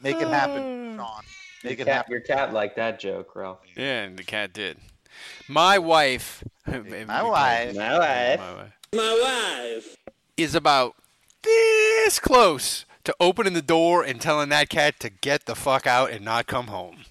Make 0.00 0.16
it 0.16 0.28
happen, 0.28 0.96
Sean. 0.98 1.22
Make 1.64 1.78
your 1.78 1.82
it 1.82 1.90
cat, 1.90 1.94
happen. 1.96 2.12
Your 2.12 2.20
cat 2.20 2.52
liked 2.52 2.76
that 2.76 2.98
joke, 2.98 3.34
Ralph. 3.36 3.60
Yeah, 3.76 4.02
and 4.02 4.18
the 4.18 4.24
cat 4.24 4.52
did. 4.52 4.78
My 5.48 5.78
wife. 5.78 6.42
My 6.66 6.78
wife. 6.80 7.06
My 7.06 7.22
wife. 7.22 7.76
My 7.76 7.98
wife. 7.98 8.40
My 8.94 9.72
wife. 9.74 9.96
Is 10.36 10.54
about 10.54 10.94
this 11.42 12.18
close 12.18 12.84
to 13.04 13.14
opening 13.20 13.52
the 13.52 13.62
door 13.62 14.02
and 14.02 14.20
telling 14.20 14.48
that 14.50 14.68
cat 14.68 15.00
to 15.00 15.10
get 15.10 15.46
the 15.46 15.54
fuck 15.54 15.86
out 15.86 16.10
and 16.10 16.24
not 16.24 16.46
come 16.46 16.68
home. 16.68 16.98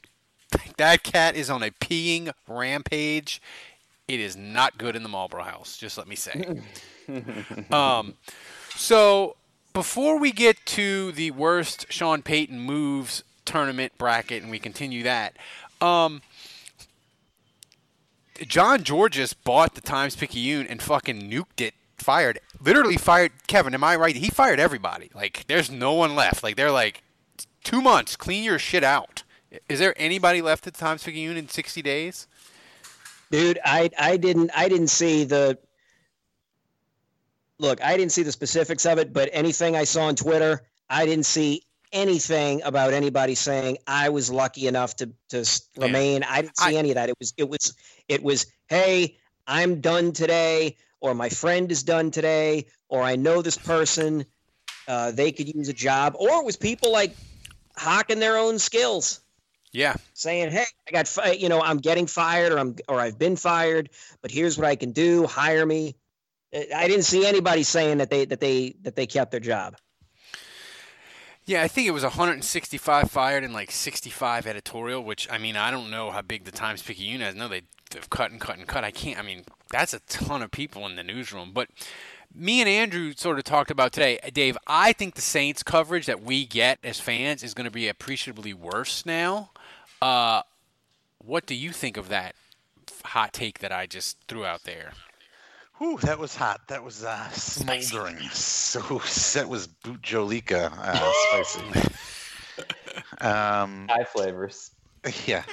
That 0.75 1.03
cat 1.03 1.35
is 1.35 1.49
on 1.49 1.63
a 1.63 1.71
peeing 1.71 2.33
rampage. 2.45 3.41
It 4.07 4.19
is 4.19 4.35
not 4.35 4.77
good 4.77 4.97
in 4.97 5.03
the 5.03 5.07
Malbrough 5.07 5.45
house, 5.45 5.77
just 5.77 5.97
let 5.97 6.07
me 6.07 6.15
say. 6.15 6.61
um, 7.71 8.15
so 8.75 9.37
before 9.73 10.17
we 10.17 10.31
get 10.33 10.57
to 10.65 11.13
the 11.13 11.31
worst 11.31 11.85
Sean 11.89 12.21
Payton 12.21 12.59
moves 12.59 13.23
tournament 13.45 13.93
bracket 13.97 14.41
and 14.41 14.51
we 14.51 14.59
continue 14.59 15.03
that, 15.03 15.37
um, 15.79 16.21
John 18.47 18.83
Georges 18.83 19.33
bought 19.33 19.75
the 19.75 19.81
Times 19.81 20.15
Picayune 20.15 20.67
and 20.67 20.81
fucking 20.81 21.29
nuked 21.29 21.61
it. 21.61 21.73
Fired, 22.01 22.39
literally 22.59 22.97
fired. 22.97 23.31
Kevin, 23.47 23.73
am 23.73 23.83
I 23.83 23.95
right? 23.95 24.15
He 24.15 24.29
fired 24.29 24.59
everybody. 24.59 25.11
Like, 25.13 25.45
there's 25.47 25.69
no 25.69 25.93
one 25.93 26.15
left. 26.15 26.41
Like, 26.43 26.55
they're 26.55 26.71
like, 26.71 27.03
two 27.63 27.81
months, 27.81 28.15
clean 28.15 28.43
your 28.43 28.57
shit 28.59 28.83
out. 28.83 29.23
Is 29.69 29.79
there 29.79 29.93
anybody 29.97 30.41
left 30.41 30.65
at 30.65 30.73
the 30.73 30.79
Times 30.79 31.03
Picayune 31.03 31.37
in 31.37 31.47
60 31.47 31.81
days? 31.81 32.27
Dude, 33.29 33.59
I 33.63 33.89
I 33.97 34.17
didn't 34.17 34.51
I 34.55 34.67
didn't 34.67 34.87
see 34.89 35.23
the 35.25 35.57
look, 37.59 37.81
I 37.83 37.95
didn't 37.97 38.11
see 38.11 38.23
the 38.23 38.31
specifics 38.31 38.85
of 38.85 38.97
it, 38.97 39.13
but 39.13 39.29
anything 39.31 39.75
I 39.75 39.83
saw 39.83 40.03
on 40.05 40.15
Twitter, 40.15 40.61
I 40.89 41.05
didn't 41.05 41.25
see 41.25 41.63
anything 41.93 42.61
about 42.63 42.93
anybody 42.93 43.35
saying 43.35 43.77
I 43.87 44.09
was 44.09 44.29
lucky 44.31 44.67
enough 44.67 44.95
to 44.97 45.09
to 45.29 45.39
s- 45.39 45.61
Yeah. 45.77 45.85
remain. 45.85 46.23
I 46.23 46.41
didn't 46.41 46.57
see 46.57 46.77
any 46.77 46.91
of 46.91 46.95
that. 46.95 47.09
It 47.09 47.15
was 47.19 47.33
it 47.37 47.49
was 47.49 47.73
it 48.07 48.23
was 48.23 48.45
hey, 48.67 49.17
I'm 49.47 49.81
done 49.81 50.11
today, 50.13 50.77
or 51.01 51.13
my 51.13 51.27
friend 51.29 51.71
is 51.71 51.83
done 51.83 52.11
today, 52.11 52.67
or 52.87 53.01
I 53.03 53.15
know 53.17 53.41
this 53.41 53.57
person, 53.57 54.25
uh, 54.87 55.11
they 55.11 55.31
could 55.31 55.53
use 55.53 55.67
a 55.67 55.73
job, 55.73 56.15
or 56.17 56.39
it 56.39 56.45
was 56.45 56.55
people 56.55 56.91
like 56.91 57.15
hawking 57.75 58.19
their 58.19 58.37
own 58.37 58.59
skills 58.59 59.19
Yeah. 59.73 59.95
saying, 60.13 60.51
"Hey, 60.51 60.65
I 60.87 60.91
got 60.91 61.07
fi- 61.07 61.31
you 61.31 61.49
know 61.49 61.61
I'm 61.61 61.77
getting 61.77 62.07
fired 62.07 62.53
or 62.53 62.59
I'm 62.59 62.75
or 62.87 62.99
I've 62.99 63.17
been 63.19 63.35
fired, 63.35 63.89
but 64.21 64.31
here's 64.31 64.57
what 64.57 64.67
I 64.67 64.75
can 64.75 64.91
do. 64.91 65.27
Hire 65.27 65.65
me." 65.65 65.95
I 66.53 66.87
didn't 66.87 67.05
see 67.05 67.25
anybody 67.25 67.63
saying 67.63 67.99
that 67.99 68.09
they 68.09 68.25
that 68.25 68.39
they 68.39 68.75
that 68.81 68.95
they 68.95 69.07
kept 69.07 69.31
their 69.31 69.39
job. 69.39 69.77
Yeah, 71.45 71.63
I 71.63 71.67
think 71.67 71.87
it 71.87 71.91
was 71.91 72.03
165 72.03 73.09
fired 73.09 73.43
and 73.43 73.53
like 73.53 73.71
65 73.71 74.45
editorial, 74.45 75.03
which 75.03 75.27
I 75.31 75.37
mean, 75.37 75.55
I 75.55 75.71
don't 75.71 75.89
know 75.89 76.11
how 76.11 76.21
big 76.21 76.43
the 76.43 76.51
Times 76.51 76.83
Picayune 76.83 77.21
is. 77.21 77.35
No, 77.35 77.47
they, 77.47 77.63
they've 77.91 78.09
cut 78.09 78.31
and 78.31 78.39
cut 78.39 78.57
and 78.57 78.67
cut. 78.67 78.83
I 78.83 78.91
can't, 78.91 79.19
I 79.19 79.21
mean, 79.21 79.43
that's 79.69 79.93
a 79.93 79.99
ton 80.01 80.41
of 80.41 80.51
people 80.51 80.85
in 80.85 80.95
the 80.95 81.03
newsroom. 81.03 81.51
But 81.53 81.69
me 82.33 82.61
and 82.61 82.69
Andrew 82.69 83.13
sort 83.15 83.37
of 83.37 83.43
talked 83.43 83.71
about 83.71 83.91
today, 83.91 84.19
Dave, 84.33 84.57
I 84.67 84.93
think 84.93 85.15
the 85.15 85.21
Saints 85.21 85.63
coverage 85.63 86.05
that 86.05 86.23
we 86.23 86.45
get 86.45 86.79
as 86.83 86.99
fans 86.99 87.43
is 87.43 87.53
going 87.53 87.65
to 87.65 87.71
be 87.71 87.87
appreciably 87.87 88.53
worse 88.53 89.05
now. 89.05 89.51
Uh, 90.01 90.41
what 91.19 91.45
do 91.45 91.55
you 91.55 91.71
think 91.71 91.97
of 91.97 92.09
that 92.09 92.35
hot 93.03 93.33
take 93.33 93.59
that 93.59 93.71
I 93.71 93.85
just 93.85 94.17
threw 94.27 94.45
out 94.45 94.63
there? 94.63 94.93
Whew, 95.77 95.97
that 96.03 96.19
was 96.19 96.35
hot. 96.35 96.61
That 96.67 96.83
was 96.83 97.03
uh, 97.03 97.29
smoldering. 97.29 98.17
So 98.31 98.79
that 99.39 99.49
was 99.49 99.67
Bhut 99.67 99.99
Jolokia 100.01 100.71
uh, 100.77 101.11
spicy. 101.43 101.89
um, 103.21 103.87
High 103.89 104.03
flavors. 104.05 104.71
yeah. 105.25 105.43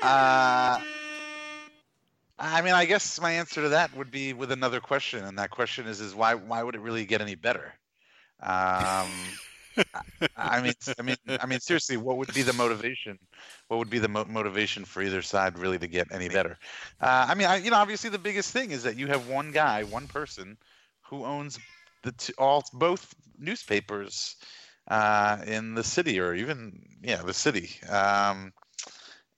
Uh, 0.00 0.80
I 2.42 2.60
mean, 2.60 2.74
I 2.74 2.86
guess 2.86 3.20
my 3.20 3.30
answer 3.30 3.62
to 3.62 3.68
that 3.70 3.96
would 3.96 4.10
be 4.10 4.32
with 4.32 4.50
another 4.50 4.80
question, 4.80 5.24
and 5.24 5.38
that 5.38 5.50
question 5.50 5.86
is: 5.86 6.00
is 6.00 6.12
why 6.12 6.34
why 6.34 6.62
would 6.62 6.74
it 6.74 6.80
really 6.80 7.06
get 7.06 7.20
any 7.20 7.36
better? 7.36 7.72
Um, 8.40 9.08
I 10.36 10.60
mean, 10.60 10.72
I 10.98 11.02
mean, 11.02 11.16
I 11.28 11.46
mean, 11.46 11.60
seriously, 11.60 11.96
what 11.96 12.16
would 12.16 12.34
be 12.34 12.42
the 12.42 12.52
motivation? 12.52 13.16
What 13.68 13.76
would 13.78 13.90
be 13.90 14.00
the 14.00 14.08
mo- 14.08 14.24
motivation 14.24 14.84
for 14.84 15.02
either 15.02 15.22
side 15.22 15.56
really 15.56 15.78
to 15.78 15.86
get 15.86 16.08
any 16.10 16.28
better? 16.28 16.58
Uh, 17.00 17.26
I 17.28 17.34
mean, 17.34 17.46
I, 17.46 17.56
you 17.58 17.70
know, 17.70 17.76
obviously 17.76 18.10
the 18.10 18.18
biggest 18.18 18.50
thing 18.52 18.72
is 18.72 18.82
that 18.82 18.96
you 18.98 19.06
have 19.06 19.28
one 19.28 19.52
guy, 19.52 19.84
one 19.84 20.08
person, 20.08 20.58
who 21.02 21.24
owns 21.24 21.60
the 22.02 22.12
t- 22.12 22.34
all 22.38 22.64
both 22.72 23.14
newspapers 23.38 24.34
uh, 24.88 25.38
in 25.46 25.74
the 25.74 25.84
city, 25.84 26.18
or 26.18 26.34
even 26.34 26.82
yeah, 27.02 27.22
the 27.22 27.34
city. 27.34 27.70
Um, 27.88 28.52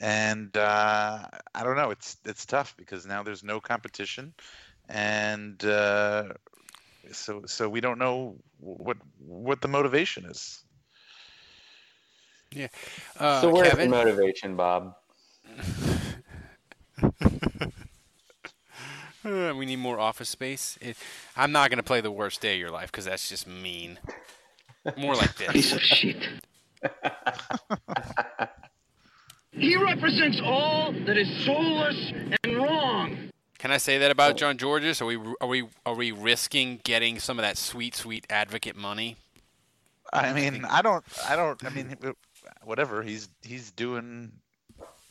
and 0.00 0.56
uh, 0.56 1.26
I 1.54 1.64
don't 1.64 1.76
know. 1.76 1.90
It's 1.90 2.16
it's 2.24 2.46
tough 2.46 2.74
because 2.76 3.06
now 3.06 3.22
there's 3.22 3.44
no 3.44 3.60
competition, 3.60 4.34
and 4.88 5.62
uh, 5.64 6.34
so 7.12 7.42
so 7.46 7.68
we 7.68 7.80
don't 7.80 7.98
know 7.98 8.36
what 8.58 8.96
what 9.18 9.60
the 9.60 9.68
motivation 9.68 10.24
is. 10.24 10.64
Yeah. 12.52 12.68
Uh, 13.18 13.40
so 13.40 13.50
where's 13.50 13.68
Kevin? 13.70 13.90
the 13.90 13.96
motivation, 13.96 14.56
Bob? 14.56 14.94
We 19.24 19.64
need 19.64 19.76
more 19.76 19.98
office 19.98 20.28
space. 20.28 20.76
It, 20.82 20.98
I'm 21.34 21.50
not 21.50 21.70
going 21.70 21.78
to 21.78 21.82
play 21.82 22.02
the 22.02 22.10
worst 22.10 22.42
day 22.42 22.54
of 22.54 22.60
your 22.60 22.70
life 22.70 22.92
because 22.92 23.06
that's 23.06 23.26
just 23.26 23.46
mean. 23.46 23.98
More 24.98 25.14
like 25.14 25.34
this. 25.36 25.48
Piece 25.52 25.72
of 25.72 25.80
shit. 25.80 26.28
He 29.56 29.76
represents 29.76 30.40
all 30.42 30.92
that 31.06 31.16
is 31.16 31.28
soulless 31.44 32.12
and 32.42 32.56
wrong. 32.56 33.30
Can 33.58 33.70
I 33.70 33.78
say 33.78 33.98
that 33.98 34.10
about 34.10 34.32
oh. 34.32 34.34
John 34.34 34.58
Georges? 34.58 35.00
Are 35.00 35.06
we 35.06 35.18
are 35.40 35.48
we 35.48 35.64
are 35.86 35.94
we 35.94 36.12
risking 36.12 36.80
getting 36.84 37.18
some 37.18 37.38
of 37.38 37.44
that 37.44 37.56
sweet 37.56 37.94
sweet 37.94 38.26
advocate 38.28 38.76
money? 38.76 39.16
I 40.12 40.32
mean, 40.32 40.64
I 40.64 40.82
don't, 40.82 41.04
I 41.28 41.34
don't. 41.34 41.64
I 41.64 41.70
mean, 41.70 41.96
whatever 42.64 43.02
he's 43.02 43.28
he's 43.42 43.70
doing. 43.70 44.32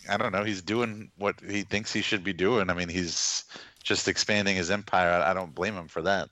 I 0.10 0.18
don't 0.18 0.34
know. 0.34 0.44
He's 0.44 0.62
doing 0.62 1.10
what 1.18 1.36
he 1.40 1.64
thinks 1.64 1.94
he 1.94 2.02
should 2.02 2.24
be 2.24 2.34
doing. 2.34 2.70
I 2.70 2.74
mean, 2.74 2.90
he's 2.90 3.46
just 3.82 4.08
expanding 4.08 4.56
his 4.56 4.70
empire. 4.70 5.10
I, 5.10 5.32
I 5.32 5.34
don't 5.34 5.56
blame 5.56 5.76
him 5.76 5.88
for 5.88 6.02
that. 6.02 6.30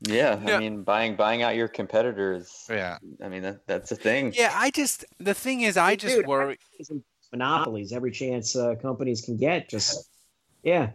Yeah, 0.00 0.40
Yeah. 0.44 0.56
I 0.56 0.58
mean, 0.58 0.82
buying 0.82 1.14
buying 1.14 1.42
out 1.42 1.54
your 1.54 1.68
competitors. 1.68 2.66
Yeah. 2.68 2.98
I 3.22 3.28
mean, 3.28 3.42
that, 3.42 3.66
that's 3.66 3.92
a 3.92 3.96
thing. 3.96 4.32
Yeah, 4.36 4.52
I 4.52 4.70
just 4.70 5.04
the 5.20 5.34
thing 5.34 5.60
is, 5.60 5.76
I 5.76 5.94
just 5.94 6.16
Dude, 6.16 6.26
worry. 6.26 6.58
Monopolies 7.32 7.92
every 7.92 8.10
chance 8.10 8.54
uh, 8.54 8.74
companies 8.76 9.22
can 9.22 9.36
get. 9.36 9.68
Just 9.68 10.08
yeah. 10.62 10.90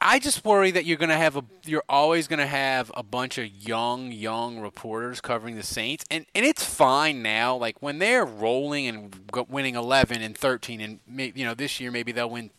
I 0.00 0.20
just 0.20 0.44
worry 0.44 0.70
that 0.70 0.84
you're 0.84 0.96
gonna 0.96 1.16
have 1.16 1.36
a 1.36 1.44
you're 1.64 1.82
always 1.88 2.28
gonna 2.28 2.46
have 2.46 2.92
a 2.94 3.02
bunch 3.02 3.36
of 3.38 3.46
young 3.46 4.12
young 4.12 4.60
reporters 4.60 5.20
covering 5.20 5.56
the 5.56 5.62
Saints, 5.62 6.04
and 6.10 6.24
and 6.34 6.46
it's 6.46 6.64
fine 6.64 7.22
now. 7.22 7.56
Like 7.56 7.82
when 7.82 7.98
they're 7.98 8.24
rolling 8.24 8.86
and 8.86 9.32
winning 9.48 9.74
11 9.74 10.22
and 10.22 10.36
13, 10.36 10.80
and 10.80 11.00
may, 11.06 11.32
you 11.34 11.44
know 11.44 11.54
this 11.54 11.80
year 11.80 11.90
maybe 11.90 12.12
they'll 12.12 12.30
win 12.30 12.50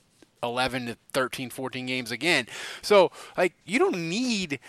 11 0.44 0.88
to 0.88 0.98
13, 1.13 1.50
14 1.50 1.86
games 1.86 2.12
again. 2.12 2.48
So 2.82 3.12
like 3.38 3.54
you 3.65 3.80
don't 3.80 4.10
need 4.10 4.60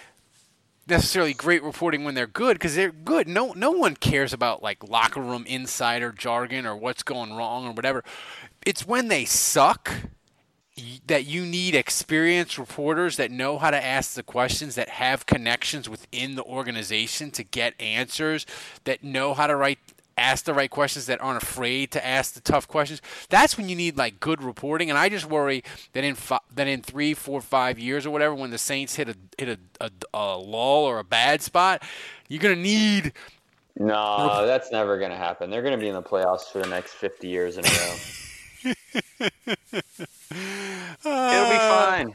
necessarily 0.87 1.33
great 1.33 1.63
reporting 1.63 2.05
when 2.05 2.15
they're 2.15 2.27
good 2.27 2.55
because 2.55 2.75
they're 2.75 2.93
good. 2.93 3.27
No 3.27 3.53
no 3.53 3.71
one 3.71 3.97
cares 3.97 4.33
about 4.33 4.63
like 4.63 4.89
locker 4.89 5.21
room 5.21 5.45
insider 5.47 6.13
jargon 6.13 6.67
or 6.67 6.77
what's 6.77 7.03
going 7.03 7.33
wrong 7.33 7.67
or 7.67 7.73
whatever. 7.73 8.05
It's 8.67 8.87
when 8.87 9.09
they 9.09 9.25
suck 9.25 9.91
that 11.07 11.27
you 11.27 11.45
need 11.45 11.75
experienced 11.75 12.59
reporters 12.59 13.17
that 13.17 13.31
know 13.31 13.59
how 13.59 13.71
to 13.71 13.85
ask 13.85 14.15
the 14.15 14.23
questions 14.23 14.75
that 14.77 14.89
have 14.89 15.27
connections 15.27 15.89
within 15.89 16.37
the 16.37 16.45
organization 16.45 17.31
to 17.33 17.43
get 17.43 17.75
answers 17.81 18.47
that 18.85 19.03
know 19.03 19.35
how 19.35 19.47
to 19.47 19.57
write 19.57 19.79
ask 20.17 20.45
the 20.45 20.53
right 20.53 20.71
questions 20.71 21.07
that 21.07 21.21
aren't 21.21 21.43
afraid 21.43 21.91
to 21.91 22.07
ask 22.07 22.35
the 22.35 22.41
tough 22.41 22.69
questions 22.69 23.01
that's 23.31 23.57
when 23.57 23.71
you 23.71 23.77
need 23.77 23.97
like 23.97 24.21
good 24.21 24.43
reporting 24.43 24.91
and 24.91 24.99
i 24.99 25.09
just 25.09 25.25
worry 25.25 25.65
that 25.93 26.05
in 26.05 26.15
fi- 26.15 26.41
that 26.55 26.67
in 26.67 26.83
three 26.83 27.15
four 27.15 27.41
five 27.41 27.79
years 27.79 28.05
or 28.05 28.11
whatever 28.11 28.35
when 28.35 28.51
the 28.51 28.59
saints 28.59 28.97
hit 28.97 29.09
a 29.09 29.15
hit 29.39 29.59
a, 29.81 29.85
a, 29.85 29.91
a 30.13 30.37
lull 30.37 30.85
or 30.85 30.99
a 30.99 31.05
bad 31.05 31.41
spot 31.41 31.83
you're 32.29 32.41
gonna 32.41 32.55
need 32.55 33.13
No, 33.77 34.47
that's 34.47 34.71
never 34.71 34.99
going 34.99 35.13
to 35.13 35.17
happen. 35.17 35.49
They're 35.49 35.63
going 35.63 35.79
to 35.79 35.81
be 35.81 35.89
in 35.89 35.95
the 35.95 36.03
playoffs 36.03 36.51
for 36.51 36.59
the 36.59 36.67
next 36.67 36.93
50 36.95 37.29
years 37.29 37.57
in 37.57 37.65
a 37.65 37.69
row. 37.69 37.95
It'll 38.95 39.11
be 41.51 41.59
fine. 41.59 42.15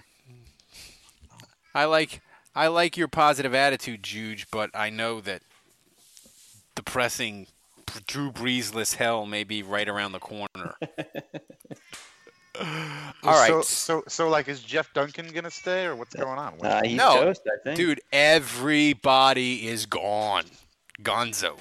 I 1.74 1.86
like 1.86 2.22
I 2.56 2.68
like 2.68 2.98
your 2.98 3.08
positive 3.08 3.54
attitude, 3.54 4.04
Juge, 4.04 4.48
but 4.52 4.70
I 4.74 4.90
know 4.90 5.22
that 5.22 5.42
depressing 6.76 7.48
Drew 8.08 8.32
Breesless 8.32 8.96
hell 8.96 9.26
may 9.26 9.44
be 9.44 9.64
right 9.64 9.88
around 9.88 10.14
the 10.14 10.20
corner. 10.20 10.48
All 12.58 13.34
right. 13.34 13.50
So, 13.50 13.62
so, 13.62 14.04
so, 14.08 14.30
like, 14.30 14.48
is 14.48 14.62
Jeff 14.62 14.94
Duncan 14.94 15.28
gonna 15.34 15.52
stay, 15.52 15.86
or 15.86 15.96
what's 15.96 16.16
going 16.16 16.40
on? 16.40 16.54
What's- 16.58 16.74
Uh, 16.74 16.82
he's 16.86 16.98
no, 16.98 17.26
toast, 17.26 17.42
I 17.46 17.62
think. 17.64 17.78
dude, 17.78 18.00
everybody 18.14 19.68
is 19.68 19.86
gone. 19.86 20.46
Gonzo. 21.04 21.58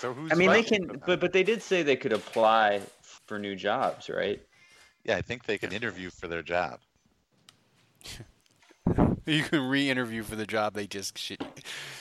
So 0.00 0.14
who's? 0.14 0.32
I 0.32 0.34
mean, 0.34 0.50
they 0.50 0.62
can, 0.62 1.02
but 1.06 1.20
but 1.20 1.34
they 1.34 1.42
did 1.42 1.62
say 1.62 1.82
they 1.82 1.96
could 1.96 2.14
apply 2.14 2.80
for 3.02 3.38
new 3.38 3.54
jobs, 3.54 4.08
right? 4.08 4.40
Yeah, 5.04 5.16
I 5.16 5.22
think 5.22 5.44
they 5.44 5.58
can 5.58 5.72
interview 5.72 6.08
for 6.10 6.26
their 6.26 6.42
job. 6.42 6.80
You 9.26 9.44
can 9.44 9.68
re-interview 9.68 10.24
for 10.24 10.34
the 10.34 10.46
job 10.46 10.74
they 10.74 10.88
just 10.88 11.16
shit 11.16 11.40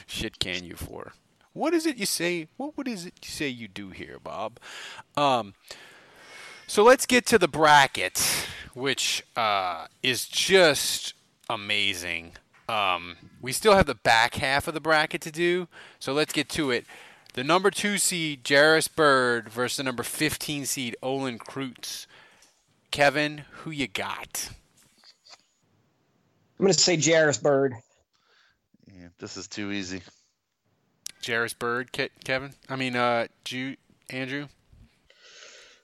shit 0.08 0.40
can 0.40 0.64
you 0.64 0.76
for. 0.76 1.14
What 1.54 1.76
is 1.76 1.86
it 1.86 1.98
you 1.98 2.08
say? 2.08 2.48
What 2.58 2.76
what 2.76 2.88
is 2.88 3.06
it 3.06 3.14
you 3.22 3.30
say 3.30 3.50
you 3.50 3.68
do 3.68 3.90
here, 3.90 4.18
Bob? 4.24 4.60
Um, 5.16 5.54
so 6.66 6.82
let's 6.82 7.06
get 7.06 7.28
to 7.28 7.38
the 7.38 7.48
bracket, 7.48 8.48
which 8.74 9.24
uh, 9.36 9.88
is 10.02 10.28
just 10.28 11.14
amazing. 11.50 12.32
Um, 12.68 13.18
we 13.42 13.52
still 13.52 13.76
have 13.76 13.86
the 13.86 13.96
back 13.96 14.36
half 14.36 14.68
of 14.68 14.74
the 14.74 14.82
bracket 14.82 15.22
to 15.22 15.32
do, 15.32 15.68
so 16.00 16.14
let's 16.14 16.34
get 16.34 16.50
to 16.50 16.72
it. 16.72 16.86
The 17.34 17.44
number 17.44 17.72
two 17.72 17.98
seed 17.98 18.42
Jairus 18.48 18.88
Byrd 18.88 19.50
versus 19.50 19.78
the 19.78 19.84
number 19.84 20.04
fifteen 20.04 20.66
seed 20.66 20.96
Olin 21.02 21.38
Kreutz. 21.40 22.06
Kevin, 22.92 23.44
who 23.52 23.72
you 23.72 23.88
got? 23.88 24.50
I'm 26.60 26.66
going 26.66 26.74
to 26.74 26.80
say 26.80 26.98
Jairus 26.98 27.38
Byrd. 27.38 27.76
Yeah, 28.88 29.10
this 29.20 29.38
is 29.38 29.48
too 29.48 29.72
easy. 29.72 30.02
Jairus 31.26 31.54
Byrd, 31.54 31.94
Ke- 31.94 32.12
Kevin. 32.24 32.54
I 32.68 32.76
mean, 32.76 32.96
uh, 32.96 33.28
Ju- 33.46 33.78
Andrew. 34.10 34.48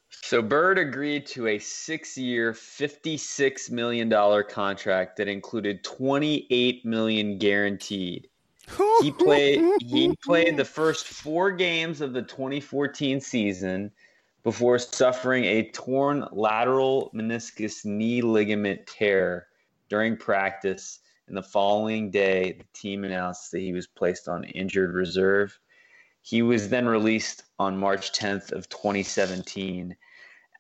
So 0.10 0.42
Byrd 0.42 0.80
agreed 0.80 1.28
to 1.28 1.48
a 1.48 1.60
six-year, 1.60 2.54
fifty-six 2.56 3.70
million 3.70 4.10
dollar 4.10 4.42
contract 4.42 5.18
that 5.18 5.28
included 5.28 5.84
twenty-eight 5.84 6.84
million 6.84 7.38
guaranteed. 7.38 8.28
He 9.02 9.12
played. 9.12 9.64
He 9.82 10.16
played 10.24 10.58
the 10.58 10.66
first 10.80 11.08
four 11.08 11.52
games 11.52 12.02
of 12.02 12.14
the 12.14 12.22
2014 12.22 13.22
season 13.22 13.92
before 14.44 14.78
suffering 14.78 15.44
a 15.46 15.70
torn 15.72 16.28
lateral 16.32 17.12
meniscus 17.16 17.84
knee 17.84 18.22
ligament 18.22 18.86
tear 18.86 19.48
during 19.90 20.18
practice. 20.18 21.00
And 21.28 21.36
the 21.36 21.44
following 21.44 22.12
day, 22.12 22.54
the 22.60 22.80
team 22.80 23.04
announced 23.04 23.52
that 23.52 23.60
he 23.60 23.74
was 23.74 23.88
placed 23.88 24.28
on 24.28 24.44
injured 24.44 24.94
reserve. 24.94 25.60
He 26.22 26.42
was 26.42 26.70
then 26.70 26.88
released 26.88 27.44
on 27.58 27.78
March 27.78 28.12
10th 28.12 28.52
of 28.52 28.70
2017 28.70 29.96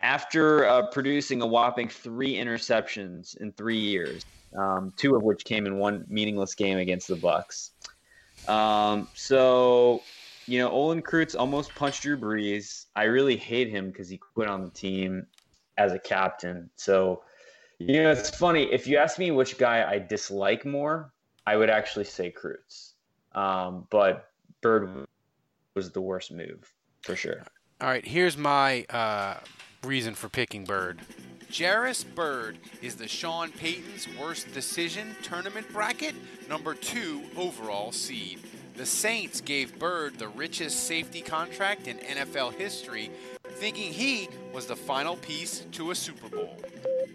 after 0.02 0.66
uh, 0.66 0.88
producing 0.88 1.42
a 1.42 1.46
whopping 1.46 1.90
three 1.90 2.36
interceptions 2.36 3.38
in 3.38 3.52
three 3.52 3.78
years, 3.78 4.26
um, 4.58 4.94
two 4.98 5.16
of 5.16 5.24
which 5.24 5.46
came 5.46 5.66
in 5.66 5.78
one 5.78 6.06
meaningless 6.08 6.56
game 6.56 6.78
against 6.78 7.08
the 7.08 7.16
Bucks. 7.16 7.72
Um, 8.48 9.08
so, 9.14 10.02
you 10.46 10.60
know, 10.60 10.70
Olin 10.70 11.02
Kreutz 11.02 11.36
almost 11.38 11.74
punched 11.76 12.04
Drew 12.04 12.18
Brees. 12.18 12.86
I 12.96 13.04
really 13.04 13.38
hate 13.38 13.70
him 13.70 13.90
because 13.90 14.10
he 14.10 14.18
quit 14.18 14.48
on 14.48 14.64
the 14.64 14.70
team 14.70 15.28
as 15.78 15.94
a 15.94 16.00
captain. 16.00 16.70
So, 16.76 17.24
you 17.80 18.02
know, 18.02 18.12
it's 18.12 18.30
funny. 18.30 18.64
If 18.72 18.88
you 18.88 18.98
ask 18.98 19.20
me 19.20 19.32
which 19.32 19.58
guy 19.58 19.90
I 19.90 20.00
dislike 20.00 20.66
more, 20.66 21.12
I 21.46 21.58
would 21.58 21.70
actually 21.70 22.06
say 22.06 22.32
Kreutz. 22.32 22.92
Um, 23.34 23.86
but 23.90 24.30
Byrd 24.62 25.08
was 25.74 25.92
the 25.92 26.02
worst 26.02 26.32
move 26.32 26.74
for 27.02 27.16
sure. 27.16 27.44
All 27.82 27.90
right, 27.90 28.06
here's 28.06 28.38
my 28.38 28.86
uh, 28.90 29.36
reason 29.84 30.16
for 30.16 30.30
picking 30.30 30.64
Byrd. 30.64 31.02
Jairus 31.58 32.04
Byrd 32.04 32.58
is 32.82 32.96
the 32.96 33.08
Sean 33.08 33.50
Payton's 33.50 34.08
worst 34.20 34.52
decision 34.54 35.16
tournament 35.24 35.72
bracket, 35.72 36.14
number 36.50 36.74
two 36.74 37.22
overall 37.38 37.94
seed. 37.94 38.40
The 38.76 38.86
Saints 38.86 39.40
gave 39.40 39.80
Byrd 39.80 40.20
the 40.20 40.28
richest 40.28 40.86
safety 40.86 41.22
contract 41.22 41.88
in 41.88 41.98
NFL 42.00 42.56
history, 42.56 43.10
thinking 43.52 43.94
he 43.94 44.28
was 44.54 44.66
the 44.66 44.76
final 44.76 45.16
piece 45.16 45.66
to 45.72 45.92
a 45.92 45.96
Super 45.96 46.28
Bowl. 46.28 46.58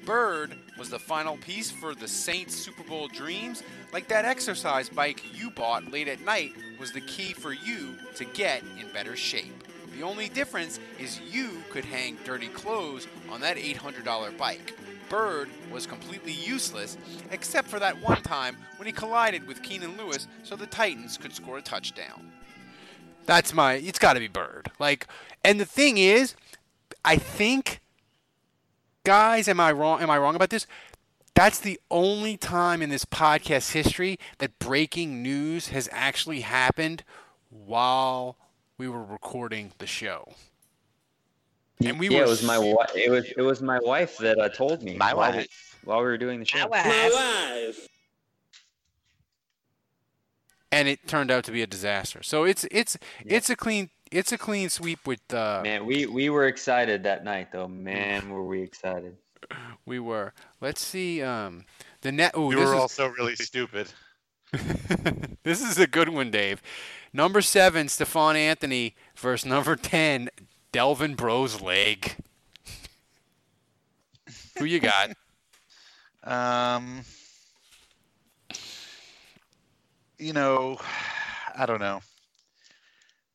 Byrd 0.07 0.57
was 0.79 0.88
the 0.88 0.98
final 0.98 1.37
piece 1.37 1.70
for 1.70 1.94
the 1.94 2.09
Saints 2.09 2.55
Super 2.55 2.83
Bowl 2.85 3.09
dreams, 3.09 3.62
like 3.92 4.09
that 4.09 4.24
exercise 4.24 4.88
bike 4.88 5.22
you 5.35 5.50
bought 5.50 5.92
late 5.92 6.09
at 6.09 6.24
night 6.24 6.55
was 6.79 6.92
the 6.92 7.03
key 7.03 7.35
for 7.35 7.53
you 7.53 7.94
to 8.14 8.24
get 8.24 8.62
in 8.81 8.90
better 8.94 9.16
shape. 9.16 9.64
The 10.01 10.07
only 10.07 10.31
difference 10.31 10.81
is 10.99 11.21
you 11.31 11.63
could 11.69 11.85
hang 11.85 12.17
dirty 12.25 12.49
clothes 12.49 13.07
on 13.29 13.43
that 13.43 13.59
$800 13.59 14.35
bike. 14.39 14.75
Byrd 15.11 15.51
was 15.71 15.87
completely 15.87 16.33
useless, 16.33 16.97
except 17.31 17.69
for 17.69 17.79
that 17.79 18.01
one 18.01 18.23
time 18.23 18.57
when 18.79 18.87
he 18.87 18.93
collided 18.93 19.47
with 19.47 19.63
Keenan 19.63 19.99
Lewis 19.99 20.27
so 20.43 20.57
the 20.57 20.65
Titans 20.65 21.19
could 21.19 21.35
score 21.35 21.59
a 21.59 21.63
touchdown. 21.63 22.33
That's 23.27 23.53
my. 23.53 23.75
It's 23.75 23.99
got 23.99 24.15
to 24.15 24.21
be 24.21 24.29
Byrd. 24.29 24.71
Like, 24.79 25.07
and 25.45 25.61
the 25.61 25.67
thing 25.67 25.99
is, 25.99 26.35
I 27.05 27.17
think, 27.17 27.83
guys, 29.05 29.49
am 29.49 29.61
I 29.61 29.71
wrong? 29.71 30.01
Am 30.01 30.09
I 30.09 30.17
wrong 30.17 30.35
about 30.35 30.49
this? 30.49 30.67
That's 31.35 31.61
the 31.61 31.79
only 31.91 32.39
time 32.39 32.81
in 32.81 32.89
this 32.89 33.05
podcast 33.05 33.73
history 33.73 34.19
that 34.39 34.59
breaking 34.59 35.23
news 35.23 35.69
has 35.69 35.91
actually 35.93 36.41
happened 36.41 37.05
while 37.51 38.39
we 38.81 38.88
were 38.88 39.05
recording 39.05 39.71
the 39.77 39.87
show. 39.87 40.27
And 41.85 42.01
we 42.01 42.09
yeah, 42.09 42.21
were. 42.21 42.25
it 42.25 42.29
was 42.29 42.43
my 42.43 42.59
wife. 42.59 42.90
It 42.97 43.11
was 43.11 43.27
it 43.37 43.43
was 43.43 43.61
my 43.61 43.79
wife 43.81 44.16
that 44.19 44.38
uh, 44.38 44.49
told 44.49 44.83
me. 44.83 44.95
My 44.97 45.12
while 45.12 45.33
wife. 45.33 45.77
We, 45.85 45.88
while 45.88 45.99
we 45.99 46.05
were 46.05 46.16
doing 46.16 46.40
the 46.40 46.47
show. 46.47 46.66
My 46.66 47.11
wife. 47.69 47.88
And 50.73 50.88
it 50.88 51.07
turned 51.07 51.31
out 51.31 51.45
to 51.45 51.53
be 51.53 51.61
a 51.61 51.66
disaster. 51.66 52.23
So 52.23 52.45
it's 52.45 52.64
it's 52.71 52.97
yeah. 53.23 53.37
it's 53.37 53.51
a 53.51 53.57
clean 53.57 53.90
it's 54.11 54.33
a 54.33 54.38
clean 54.38 54.71
sweep 54.71 55.07
with. 55.07 55.21
Uh, 55.33 55.61
Man, 55.62 55.85
we 55.85 56.07
we 56.07 56.31
were 56.31 56.47
excited 56.47 57.03
that 57.03 57.23
night 57.23 57.53
though. 57.53 57.69
Man, 57.69 58.31
were 58.31 58.47
we 58.47 58.62
excited. 58.62 59.14
We 59.85 60.01
were. 60.01 60.33
Let's 60.62 60.81
see. 60.81 61.23
Um, 61.23 61.64
the 62.01 62.12
net. 62.12 62.35
Ooh, 62.35 62.47
we 62.47 62.57
were 62.57 62.62
is... 62.62 62.71
also 62.71 63.09
really 63.09 63.37
stupid. 63.37 63.93
this 65.45 65.63
is 65.63 65.79
a 65.79 65.87
good 65.87 66.09
one, 66.09 66.31
Dave. 66.31 66.63
Number 67.13 67.41
seven, 67.41 67.89
Stephone 67.89 68.37
Anthony 68.37 68.97
versus 69.17 69.47
number 69.47 69.77
ten, 69.77 70.29
Delvin 70.73 71.15
Breaux's 71.15 71.61
leg. 71.61 72.17
Who 74.59 74.65
you 74.65 74.81
got? 74.81 75.11
um, 76.25 77.03
you 80.19 80.33
know, 80.33 80.79
I 81.57 81.67
don't 81.67 81.81
know. 81.81 82.01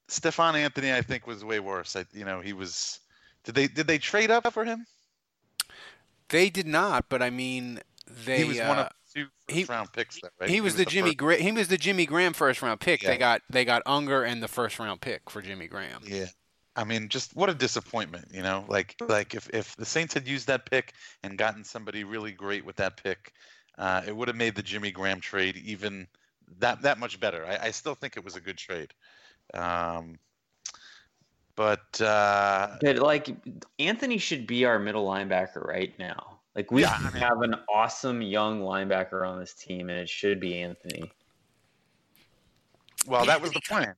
Stephone 0.07 0.55
Anthony, 0.55 0.93
I 0.93 1.01
think, 1.01 1.27
was 1.27 1.43
way 1.43 1.59
worse. 1.59 1.95
I, 1.95 2.05
you 2.13 2.25
know, 2.25 2.41
he 2.41 2.53
was. 2.53 2.99
Did 3.43 3.55
they 3.55 3.67
did 3.67 3.87
they 3.87 3.97
trade 3.97 4.31
up 4.31 4.51
for 4.51 4.65
him? 4.65 4.85
They 6.29 6.49
did 6.49 6.67
not, 6.67 7.05
but 7.09 7.21
I 7.21 7.29
mean, 7.29 7.79
they. 8.25 8.39
He 8.39 8.43
was 8.43 8.59
uh, 8.59 8.65
one 8.65 8.79
of 8.79 8.89
two 9.15 9.25
first 9.47 9.57
he, 9.57 9.63
round 9.65 9.93
picks. 9.93 10.19
Though, 10.21 10.29
right? 10.39 10.49
He, 10.49 10.61
was, 10.61 10.75
the, 10.75 10.83
the 10.85 10.91
Jimmy. 10.91 11.15
Gra- 11.15 11.37
he 11.37 11.51
was 11.51 11.67
the 11.67 11.77
Jimmy 11.77 12.05
Graham 12.05 12.33
first 12.33 12.61
round 12.61 12.79
pick. 12.79 13.01
Yeah. 13.01 13.09
They 13.09 13.17
got 13.17 13.41
they 13.49 13.65
got 13.65 13.81
Unger 13.85 14.23
and 14.23 14.41
the 14.43 14.47
first 14.47 14.79
round 14.79 15.01
pick 15.01 15.29
for 15.29 15.41
Jimmy 15.41 15.67
Graham. 15.67 16.01
Yeah. 16.05 16.27
I 16.75 16.83
mean, 16.83 17.07
just 17.07 17.35
what 17.35 17.49
a 17.49 17.53
disappointment, 17.53 18.27
you 18.31 18.41
know. 18.41 18.65
Like, 18.67 18.95
like 19.07 19.33
if, 19.33 19.49
if 19.51 19.75
the 19.77 19.85
Saints 19.85 20.13
had 20.13 20.27
used 20.27 20.47
that 20.47 20.69
pick 20.69 20.93
and 21.23 21.37
gotten 21.37 21.63
somebody 21.63 22.03
really 22.03 22.33
great 22.33 22.65
with 22.65 22.75
that 22.75 23.01
pick, 23.01 23.31
uh, 23.77 24.01
it 24.05 24.15
would 24.15 24.27
have 24.27 24.35
made 24.35 24.55
the 24.55 24.61
Jimmy 24.61 24.91
Graham 24.91 25.21
trade 25.21 25.55
even 25.57 26.07
that 26.59 26.81
that 26.81 26.99
much 26.99 27.19
better. 27.19 27.45
I, 27.45 27.67
I 27.67 27.71
still 27.71 27.95
think 27.95 28.17
it 28.17 28.25
was 28.25 28.35
a 28.35 28.41
good 28.41 28.57
trade. 28.57 28.93
Um, 29.53 30.19
but 31.55 32.01
uh, 32.01 32.75
But 32.81 32.97
like 32.97 33.29
Anthony 33.79 34.17
should 34.17 34.45
be 34.45 34.65
our 34.65 34.77
middle 34.77 35.07
linebacker 35.07 35.65
right 35.65 35.97
now. 35.97 36.34
Like 36.55 36.71
we 36.71 36.81
Yeah, 36.81 36.97
I 36.97 37.03
mean- 37.03 37.21
have 37.21 37.41
an 37.41 37.55
awesome 37.69 38.21
young 38.21 38.61
linebacker 38.61 39.27
on 39.27 39.39
this 39.39 39.53
team, 39.53 39.89
and 39.89 39.99
it 39.99 40.09
should 40.09 40.39
be 40.39 40.59
Anthony. 40.59 41.11
well, 43.07 43.25
that 43.25 43.41
was 43.41 43.51
the 43.51 43.61
plan. 43.61 43.95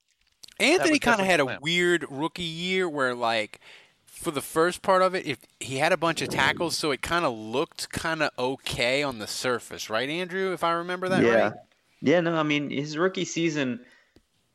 Anthony 0.59 0.99
kind 0.99 1.21
of 1.21 1.27
had 1.27 1.39
a 1.39 1.45
plan. 1.45 1.59
weird 1.61 2.05
rookie 2.09 2.41
year 2.43 2.89
where 2.89 3.13
like 3.13 3.59
for 4.05 4.31
the 4.31 4.41
first 4.41 4.81
part 4.81 5.03
of 5.03 5.13
it, 5.13 5.25
if 5.27 5.37
he 5.59 5.77
had 5.77 5.91
a 5.91 5.97
bunch 5.97 6.21
of 6.23 6.29
tackles, 6.29 6.75
so 6.75 6.89
it 6.91 7.01
kind 7.03 7.23
of 7.23 7.37
looked 7.37 7.89
kind 7.91 8.23
of 8.23 8.31
okay 8.39 9.03
on 9.03 9.19
the 9.19 9.27
surface, 9.27 9.89
right, 9.89 10.09
Andrew? 10.09 10.51
If 10.53 10.63
I 10.63 10.71
remember 10.71 11.07
that 11.09 11.23
yeah. 11.23 11.35
right. 11.35 11.53
Yeah, 12.01 12.19
no, 12.21 12.35
I 12.35 12.43
mean 12.43 12.69
his 12.71 12.97
rookie 12.97 13.25
season, 13.25 13.79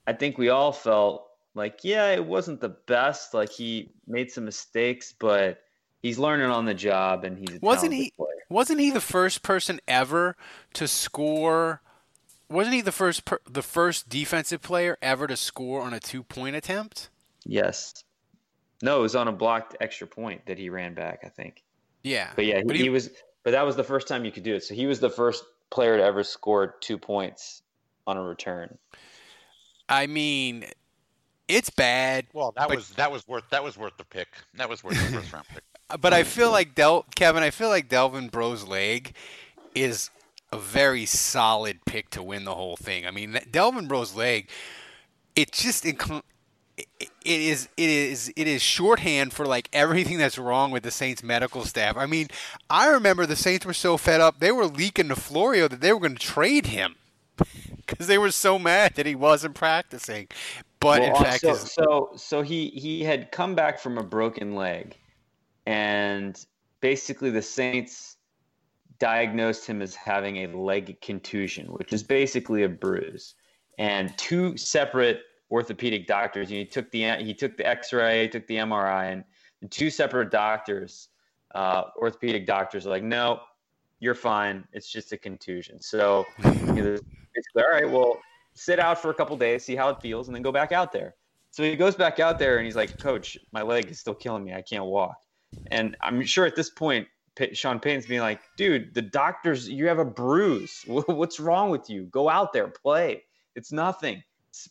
I 0.07 0.13
think 0.13 0.39
we 0.39 0.49
all 0.49 0.73
felt 0.73 1.29
like, 1.55 1.81
yeah, 1.85 2.09
it 2.11 2.25
wasn't 2.25 2.61
the 2.61 2.71
best. 2.71 3.35
Like 3.35 3.51
he 3.51 3.93
made 4.09 4.31
some 4.33 4.45
mistakes, 4.45 5.15
but 5.17 5.63
he's 6.03 6.19
learning 6.19 6.47
on 6.51 6.65
the 6.67 6.75
job, 6.75 7.25
and 7.25 7.39
he's 7.39 7.57
a 7.57 7.61
Wasn't 7.61 7.93
he? 7.93 8.11
player. 8.17 8.29
Wasn't 8.49 8.81
he 8.81 8.91
the 8.91 9.01
first 9.01 9.43
person 9.43 9.81
ever 9.89 10.37
to 10.75 10.87
score? 10.87 11.81
Wasn't 12.51 12.75
he 12.75 12.81
the 12.83 12.93
first 12.93 13.25
per, 13.25 13.39
the 13.49 13.63
first 13.63 14.09
defensive 14.11 14.61
player 14.61 14.99
ever 15.01 15.27
to 15.27 15.37
score 15.37 15.81
on 15.83 15.95
a 15.95 16.01
two 16.01 16.23
point 16.23 16.55
attempt? 16.57 17.09
Yes. 17.47 18.05
No, 18.83 18.99
it 18.99 19.03
was 19.03 19.17
on 19.17 19.29
a 19.29 19.33
blocked 19.33 19.77
extra 19.81 20.07
point 20.07 20.45
that 20.47 20.59
he 20.59 20.69
ran 20.69 20.93
back, 20.95 21.21
I 21.25 21.29
think. 21.29 21.63
Yeah, 22.03 22.31
But 22.35 22.47
yeah, 22.47 22.59
he, 22.59 22.65
But 22.65 22.77
he, 22.77 22.83
he- 22.83 22.89
was. 22.91 23.11
But 23.45 23.53
that 23.53 23.65
was 23.67 23.75
the 23.75 23.83
first 23.85 24.07
time 24.07 24.25
you 24.25 24.31
could 24.31 24.43
do 24.45 24.55
it. 24.55 24.63
So 24.65 24.75
he 24.75 24.87
was 24.87 25.01
the 25.01 25.11
first 25.11 25.45
player 25.71 25.97
to 25.97 26.03
ever 26.05 26.23
score 26.23 26.77
two 26.81 26.97
points 26.99 27.63
on 28.07 28.17
a 28.17 28.23
return. 28.23 28.77
I 29.89 30.07
mean, 30.07 30.65
it's 31.49 31.71
bad. 31.71 32.27
Well, 32.33 32.53
that 32.57 32.69
but- 32.69 32.77
was 32.77 32.91
that 32.91 33.11
was 33.11 33.27
worth 33.27 33.45
that 33.51 33.65
was 33.65 33.77
worth 33.79 33.97
the 33.97 34.05
pick. 34.05 34.29
That 34.55 34.69
was 34.69 34.85
worth 34.85 34.95
the 34.95 35.13
first 35.21 35.33
round 35.33 35.47
pick. 35.49 35.63
But 36.01 36.13
I 36.13 36.23
feel 36.23 36.51
like 36.51 36.75
Del 36.75 37.05
Kevin. 37.15 37.43
I 37.43 37.51
feel 37.51 37.69
like 37.69 37.89
Delvin 37.89 38.29
Breaux's 38.29 38.67
leg 38.67 39.15
is 39.75 40.11
a 40.53 40.59
very 40.59 41.07
solid 41.07 41.85
pick 41.85 42.11
to 42.11 42.23
win 42.23 42.45
the 42.45 42.55
whole 42.55 42.77
thing. 42.77 43.07
I 43.07 43.11
mean, 43.11 43.39
Delvin 43.51 43.89
Breaux's 43.89 44.15
leg, 44.15 44.49
it 45.35 45.53
just 45.53 45.85
inc- 45.85 46.23
it 46.77 46.87
it 47.01 47.41
is 47.41 47.69
it 47.77 47.89
is 47.89 48.33
it 48.37 48.47
is 48.47 48.63
shorthand 48.63 49.33
for 49.33 49.47
like 49.47 49.69
everything 49.73 50.19
that's 50.19 50.39
wrong 50.39 50.71
with 50.71 50.83
the 50.83 50.91
Saints 50.91 51.23
medical 51.23 51.65
staff. 51.65 51.97
I 51.97 52.07
mean, 52.07 52.29
I 52.71 52.89
remember 52.89 53.27
the 53.27 53.37
Saints 53.37 53.67
were 53.67 53.75
so 53.75 53.97
fed 53.97 54.21
up 54.21 54.41
they 54.41 54.53
were 54.53 54.67
leaking 54.67 55.09
to 55.09 55.17
Florio 55.17 55.69
that 55.69 55.81
they 55.81 55.93
were 55.93 56.01
going 56.01 56.17
to 56.17 56.27
trade 56.27 56.67
him 56.67 56.97
because 57.77 58.07
they 58.07 58.19
were 58.19 58.31
so 58.31 58.59
mad 58.59 58.95
that 58.97 59.07
he 59.07 59.15
wasn't 59.15 59.55
practicing. 59.55 60.29
But 60.81 61.03
in 61.03 61.13
uh, 61.13 61.23
fact, 61.23 61.41
so, 61.43 61.51
his, 61.51 61.73
so 61.73 62.11
so 62.17 62.43
he 62.43 62.69
he 62.69 63.05
had 63.05 63.31
come 63.31 63.55
back 63.55 63.79
from 63.79 63.99
a 63.99 64.03
broken 64.03 64.55
leg, 64.55 64.97
and 65.67 66.45
basically 66.81 67.31
the 67.31 67.43
Saints 67.43 68.17
diagnosed 68.99 69.67
him 69.67 69.83
as 69.83 69.95
having 69.95 70.39
a 70.39 70.57
leg 70.57 71.01
contusion, 71.01 71.67
which 71.67 71.93
is 71.93 72.03
basically 72.03 72.63
a 72.63 72.69
bruise. 72.69 73.35
And 73.79 74.17
two 74.17 74.57
separate 74.57 75.23
orthopedic 75.51 76.07
doctors, 76.07 76.51
know, 76.51 76.59
he 76.59 76.65
took 76.65 76.91
the 76.91 77.17
he 77.17 77.35
took 77.35 77.57
the 77.57 77.67
X-ray, 77.67 78.29
took 78.29 78.47
the 78.47 78.57
MRI, 78.57 79.13
and, 79.13 79.25
and 79.61 79.71
two 79.71 79.91
separate 79.91 80.31
doctors, 80.31 81.09
uh, 81.55 81.85
orthopedic 81.97 82.47
doctors, 82.47 82.87
are 82.87 82.91
like, 82.91 83.03
no, 83.03 83.41
you're 83.99 84.15
fine. 84.15 84.65
It's 84.73 84.91
just 84.91 85.13
a 85.13 85.17
contusion. 85.17 85.81
So 85.81 86.27
you 86.45 87.01
all 87.57 87.71
right, 87.71 87.91
well, 87.91 88.21
sit 88.55 88.79
out 88.79 89.01
for 89.01 89.11
a 89.11 89.15
couple 89.15 89.37
days, 89.37 89.65
see 89.65 89.77
how 89.77 89.89
it 89.91 90.01
feels, 90.01 90.29
and 90.29 90.35
then 90.35 90.43
go 90.43 90.53
back 90.53 90.73
out 90.73 90.93
there. 90.93 91.15
So 91.51 91.63
he 91.63 91.77
goes 91.77 91.95
back 91.95 92.19
out 92.19 92.39
there 92.39 92.57
and 92.57 92.65
he's 92.65 92.77
like, 92.77 92.99
Coach, 92.99 93.39
my 93.53 93.63
leg 93.63 93.91
is 93.91 94.01
still 94.01 94.15
killing 94.15 94.45
me. 94.45 94.55
I 94.55 94.63
can't 94.63 94.85
walk. 94.85 95.22
And 95.71 95.97
I'm 96.01 96.25
sure 96.25 96.47
at 96.47 96.57
this 96.57 96.71
point, 96.71 97.09
Sean 97.53 97.81
Payton's 97.81 98.07
being 98.07 98.21
like, 98.21 98.41
dude, 98.57 98.95
the 98.95 99.03
doctors, 99.03 99.69
you 99.69 99.87
have 99.87 99.99
a 99.99 100.05
bruise. 100.05 100.83
What's 100.87 101.41
wrong 101.41 101.71
with 101.71 101.89
you? 101.89 102.05
Go 102.05 102.29
out 102.29 102.53
there, 102.53 102.69
play. 102.69 103.25
It's 103.55 103.73
nothing. 103.73 104.23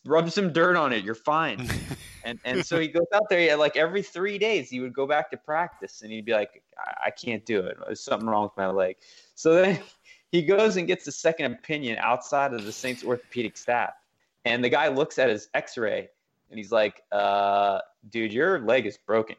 Rub 0.05 0.29
some 0.29 0.53
dirt 0.53 0.75
on 0.75 0.93
it. 0.93 1.03
You're 1.03 1.15
fine. 1.15 1.67
and 2.23 2.39
and 2.45 2.63
so 2.63 2.79
he 2.79 2.87
goes 2.87 3.07
out 3.13 3.23
there. 3.29 3.41
Yeah, 3.41 3.55
like 3.55 3.77
every 3.77 4.03
three 4.03 4.37
days, 4.37 4.69
he 4.69 4.79
would 4.79 4.93
go 4.93 5.07
back 5.07 5.31
to 5.31 5.37
practice, 5.37 6.03
and 6.03 6.11
he'd 6.11 6.25
be 6.25 6.33
like, 6.33 6.61
I, 6.77 7.07
I 7.07 7.09
can't 7.09 7.43
do 7.45 7.61
it. 7.61 7.77
There's 7.83 8.03
something 8.03 8.29
wrong 8.29 8.43
with 8.43 8.57
my 8.57 8.67
leg. 8.67 8.97
So 9.33 9.55
then 9.55 9.79
he 10.31 10.43
goes 10.43 10.77
and 10.77 10.85
gets 10.85 11.07
a 11.07 11.11
second 11.11 11.51
opinion 11.51 11.97
outside 11.99 12.53
of 12.53 12.63
the 12.63 12.71
Saints 12.71 13.03
orthopedic 13.03 13.57
staff, 13.57 13.93
and 14.45 14.63
the 14.63 14.69
guy 14.69 14.87
looks 14.87 15.17
at 15.17 15.29
his 15.29 15.49
X-ray, 15.55 16.09
and 16.51 16.59
he's 16.59 16.71
like, 16.71 17.01
uh, 17.11 17.79
"Dude, 18.11 18.31
your 18.31 18.59
leg 18.59 18.85
is 18.85 18.97
broken." 18.97 19.35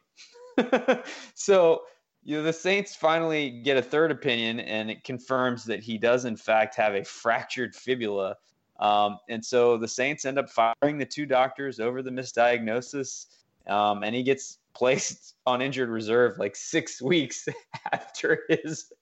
so 1.35 1.83
you 2.25 2.37
know 2.37 2.43
the 2.43 2.53
Saints 2.53 2.95
finally 2.95 3.51
get 3.51 3.77
a 3.77 3.83
third 3.83 4.11
opinion, 4.11 4.61
and 4.61 4.91
it 4.91 5.05
confirms 5.05 5.65
that 5.65 5.81
he 5.83 5.99
does 5.99 6.25
in 6.25 6.37
fact 6.37 6.75
have 6.77 6.95
a 6.95 7.05
fractured 7.05 7.75
fibula. 7.75 8.37
Um, 8.79 9.19
and 9.29 9.45
so 9.45 9.77
the 9.77 9.89
Saints 9.89 10.25
end 10.25 10.39
up 10.39 10.49
firing 10.51 10.99
the 10.99 11.05
two 11.07 11.27
doctors 11.27 11.79
over 11.81 12.03
the 12.03 12.11
misdiagnosis, 12.11 13.27
um, 13.69 14.03
and 14.03 14.15
he 14.15 14.23
gets 14.23 14.59
placed 14.75 15.35
on 15.47 15.61
injured 15.63 15.89
reserve 15.89 16.39
like 16.39 16.57
six 16.57 17.01
weeks 17.13 17.49
after 17.93 18.41
his 18.49 18.93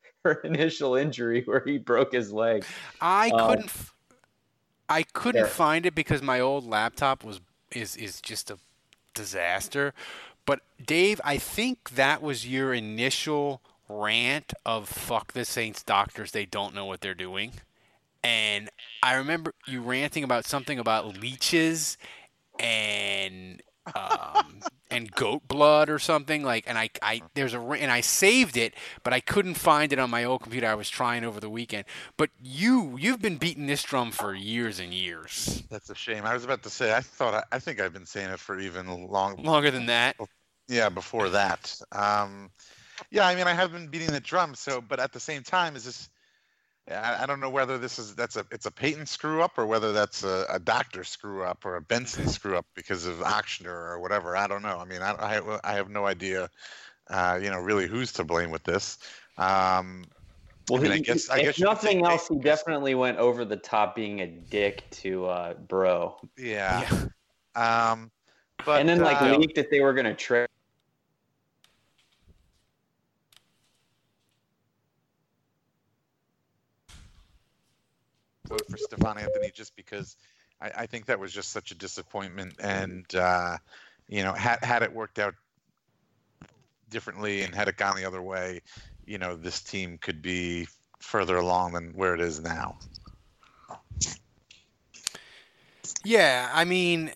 initial 0.44 0.96
injury 0.96 1.42
where 1.46 1.62
he 1.64 1.78
broke 1.78 2.12
his 2.12 2.32
leg. 2.32 2.64
I 3.00 3.30
Um, 3.30 3.48
couldn't. 3.48 3.64
f- 3.66 3.94
I 4.88 5.04
couldn't 5.04 5.42
Yeah. 5.44 5.48
find 5.48 5.86
it 5.86 5.94
because 5.94 6.20
my 6.20 6.40
old 6.40 6.66
laptop 6.66 7.22
was 7.24 7.40
is 7.70 7.96
is 7.96 8.20
just 8.20 8.50
a 8.50 8.58
disaster. 9.14 9.94
But 10.50 10.62
Dave, 10.84 11.20
I 11.22 11.38
think 11.38 11.90
that 11.90 12.22
was 12.22 12.44
your 12.44 12.74
initial 12.74 13.60
rant 13.88 14.52
of 14.66 14.88
"fuck 14.88 15.32
the 15.32 15.44
Saints 15.44 15.84
doctors, 15.84 16.32
they 16.32 16.44
don't 16.44 16.74
know 16.74 16.86
what 16.86 17.00
they're 17.00 17.14
doing." 17.14 17.52
and 18.22 18.68
I 19.02 19.14
remember 19.14 19.54
you 19.66 19.80
ranting 19.82 20.24
about 20.24 20.44
something 20.44 20.78
about 20.78 21.18
leeches 21.18 21.96
and 22.58 23.62
um, 23.94 24.60
and 24.90 25.10
goat 25.12 25.48
blood 25.48 25.88
or 25.88 25.98
something 25.98 26.42
like. 26.42 26.64
And 26.66 26.76
I, 26.76 26.90
I 27.02 27.22
there's 27.34 27.54
a 27.54 27.60
and 27.60 27.90
I 27.90 28.00
saved 28.00 28.56
it, 28.56 28.74
but 29.02 29.12
I 29.12 29.20
couldn't 29.20 29.54
find 29.54 29.92
it 29.92 29.98
on 29.98 30.10
my 30.10 30.24
old 30.24 30.42
computer. 30.42 30.66
I 30.66 30.74
was 30.74 30.90
trying 30.90 31.24
over 31.24 31.40
the 31.40 31.50
weekend. 31.50 31.84
But 32.16 32.30
you 32.42 32.96
you've 32.98 33.22
been 33.22 33.38
beating 33.38 33.66
this 33.66 33.82
drum 33.82 34.10
for 34.10 34.34
years 34.34 34.80
and 34.80 34.92
years. 34.92 35.62
That's 35.70 35.88
a 35.90 35.94
shame. 35.94 36.24
I 36.26 36.34
was 36.34 36.44
about 36.44 36.62
to 36.64 36.70
say. 36.70 36.94
I 36.94 37.00
thought. 37.00 37.34
I, 37.34 37.56
I 37.56 37.58
think 37.58 37.80
I've 37.80 37.92
been 37.92 38.06
saying 38.06 38.30
it 38.30 38.40
for 38.40 38.58
even 38.58 39.08
long. 39.08 39.42
Longer 39.42 39.70
than 39.70 39.86
that. 39.86 40.16
Yeah, 40.70 40.88
before 40.88 41.28
that. 41.30 41.76
Um, 41.90 42.48
yeah, 43.10 43.26
I 43.26 43.34
mean, 43.34 43.48
I 43.48 43.54
have 43.54 43.72
been 43.72 43.88
beating 43.88 44.12
the 44.12 44.20
drum. 44.20 44.54
So, 44.54 44.80
but 44.80 45.00
at 45.00 45.12
the 45.12 45.18
same 45.18 45.42
time, 45.42 45.74
is 45.74 45.84
this? 45.84 46.08
I, 46.88 47.24
I 47.24 47.26
don't 47.26 47.40
know 47.40 47.50
whether 47.50 47.76
this 47.76 47.98
is 47.98 48.14
that's 48.14 48.36
a 48.36 48.46
it's 48.52 48.66
a 48.66 48.70
Payton 48.70 49.06
screw 49.06 49.42
up 49.42 49.58
or 49.58 49.66
whether 49.66 49.92
that's 49.92 50.22
a, 50.22 50.46
a 50.48 50.60
doctor 50.60 51.02
screw 51.02 51.42
up 51.42 51.64
or 51.64 51.74
a 51.74 51.80
Benson 51.82 52.28
screw 52.28 52.56
up 52.56 52.66
because 52.76 53.04
of 53.04 53.16
Ochsner 53.16 53.66
or 53.66 53.98
whatever. 53.98 54.36
I 54.36 54.46
don't 54.46 54.62
know. 54.62 54.78
I 54.78 54.84
mean, 54.84 55.02
I 55.02 55.10
I, 55.12 55.58
I 55.64 55.72
have 55.74 55.90
no 55.90 56.06
idea. 56.06 56.48
Uh, 57.08 57.40
you 57.42 57.50
know, 57.50 57.58
really 57.58 57.88
who's 57.88 58.12
to 58.12 58.24
blame 58.24 58.52
with 58.52 58.62
this. 58.62 58.98
Um, 59.38 60.04
Well, 60.68 60.78
I 60.78 60.82
mean, 60.84 60.92
he, 60.92 60.98
I 60.98 61.02
guess 61.02 61.30
I 61.30 61.38
if 61.38 61.42
guess 61.42 61.58
you 61.58 61.66
could 61.66 61.80
say 61.80 61.94
nothing 61.94 62.06
else, 62.06 62.28
he 62.28 62.38
definitely 62.38 62.94
went 62.94 63.18
over 63.18 63.44
the 63.44 63.56
top 63.56 63.96
being 63.96 64.20
a 64.20 64.28
dick 64.28 64.84
to 65.02 65.26
uh, 65.26 65.54
Breaux. 65.54 66.16
Yeah. 66.38 66.88
Um, 67.56 68.12
but 68.64 68.80
and 68.80 68.88
then 68.88 69.00
like 69.00 69.20
uh, 69.20 69.36
leaked 69.36 69.56
that 69.56 69.70
they 69.70 69.80
were 69.80 69.92
gonna 69.92 70.14
trade. 70.14 70.46
Vote 78.50 78.66
for 78.68 78.76
Stephone 78.76 79.16
Anthony 79.16 79.50
just 79.54 79.76
because 79.76 80.16
I, 80.60 80.70
I 80.78 80.86
think 80.86 81.06
that 81.06 81.18
was 81.20 81.32
just 81.32 81.50
such 81.50 81.70
a 81.70 81.74
disappointment. 81.74 82.54
And 82.60 83.06
uh, 83.14 83.56
you 84.08 84.22
know, 84.22 84.32
had 84.32 84.62
had 84.62 84.82
it 84.82 84.92
worked 84.92 85.18
out 85.18 85.34
differently 86.90 87.42
and 87.42 87.54
had 87.54 87.68
it 87.68 87.76
gone 87.76 87.96
the 87.96 88.04
other 88.04 88.20
way, 88.20 88.60
you 89.06 89.18
know, 89.18 89.36
this 89.36 89.60
team 89.60 89.98
could 89.98 90.20
be 90.20 90.66
further 90.98 91.36
along 91.36 91.72
than 91.72 91.92
where 91.94 92.14
it 92.14 92.20
is 92.20 92.40
now. 92.40 92.76
Yeah, 96.04 96.50
I 96.52 96.64
mean, 96.64 97.12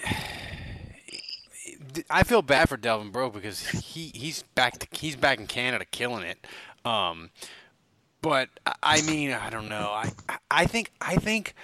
I 2.11 2.23
feel 2.23 2.43
bad 2.43 2.69
for 2.69 2.77
Delvin 2.77 3.11
Breaux 3.11 3.31
because 3.31 3.67
he 3.67 4.13
he's 4.15 4.43
back 4.55 4.79
to, 4.79 4.87
he's 4.93 5.17
back 5.17 5.39
in 5.41 5.47
Canada 5.47 5.85
killing 5.85 6.23
it. 6.23 6.47
Um, 6.85 7.31
but 8.25 8.49
I- 8.65 8.75
I 8.83 9.03
mean, 9.03 9.33
I 9.33 9.51
don't 9.51 9.69
know. 9.69 9.91
I 9.93 10.11
I 10.51 10.65
think 10.67 10.91
I 11.01 11.17
think 11.17 11.55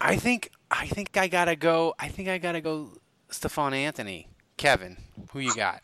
I 0.00 0.16
think 0.16 0.50
I 0.70 0.86
think 0.86 1.16
I 1.16 1.28
gotta 1.28 1.56
go. 1.56 1.94
I 1.98 2.08
think 2.08 2.28
I 2.28 2.38
gotta 2.38 2.62
go. 2.62 2.96
Stephone 3.30 3.74
Anthony, 3.74 4.28
Kevin, 4.56 4.96
who 5.30 5.40
you 5.40 5.54
got? 5.54 5.82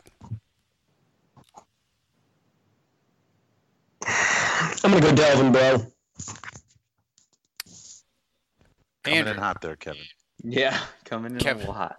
I'm 4.07 4.91
gonna 4.91 5.01
go 5.01 5.15
Delvin, 5.15 5.53
Breaux. 5.53 5.87
Coming 9.05 9.27
in 9.27 9.37
hot 9.37 9.61
there, 9.61 9.77
Kevin. 9.77 10.03
Yeah, 10.43 10.79
coming 11.05 11.33
in 11.33 11.39
Kevin. 11.39 11.67
a 11.67 11.71
lot. 11.71 11.97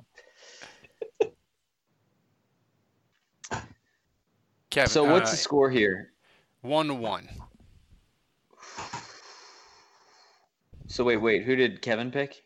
Kevin. 4.69 4.89
So 4.89 5.03
what's 5.03 5.29
uh, 5.29 5.31
the 5.31 5.37
score 5.37 5.69
here? 5.69 6.13
One 6.61 6.87
to 6.87 6.93
one. 6.93 7.27
So 10.91 11.05
wait, 11.05 11.17
wait, 11.17 11.45
who 11.45 11.55
did 11.55 11.81
Kevin 11.81 12.11
pick? 12.11 12.43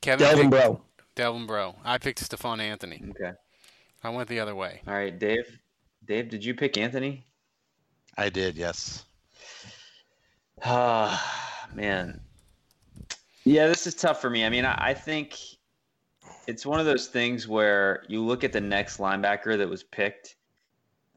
Kevin. 0.00 0.26
Delvin, 0.26 0.50
picked- 0.50 0.62
Breaux. 0.62 0.80
Delvin 1.14 1.46
Breaux. 1.46 1.76
I 1.84 1.98
picked 1.98 2.18
Stephone 2.18 2.58
Anthony. 2.60 3.02
Okay. 3.10 3.32
I 4.02 4.08
went 4.08 4.28
the 4.28 4.40
other 4.40 4.54
way. 4.54 4.80
All 4.86 4.94
right, 4.94 5.16
Dave. 5.16 5.58
Dave, 6.06 6.30
did 6.30 6.42
you 6.42 6.54
pick 6.54 6.78
Anthony? 6.78 7.26
I 8.16 8.30
did, 8.30 8.56
yes. 8.56 9.04
Ah, 10.64 11.68
man. 11.74 12.20
Yeah, 13.44 13.66
this 13.66 13.86
is 13.86 13.94
tough 13.94 14.18
for 14.18 14.30
me. 14.30 14.46
I 14.46 14.48
mean, 14.48 14.64
I, 14.64 14.76
I 14.78 14.94
think 14.94 15.38
it's 16.46 16.64
one 16.64 16.80
of 16.80 16.86
those 16.86 17.08
things 17.08 17.46
where 17.46 18.04
you 18.08 18.24
look 18.24 18.44
at 18.44 18.52
the 18.52 18.60
next 18.62 18.96
linebacker 18.96 19.58
that 19.58 19.68
was 19.68 19.82
picked, 19.82 20.36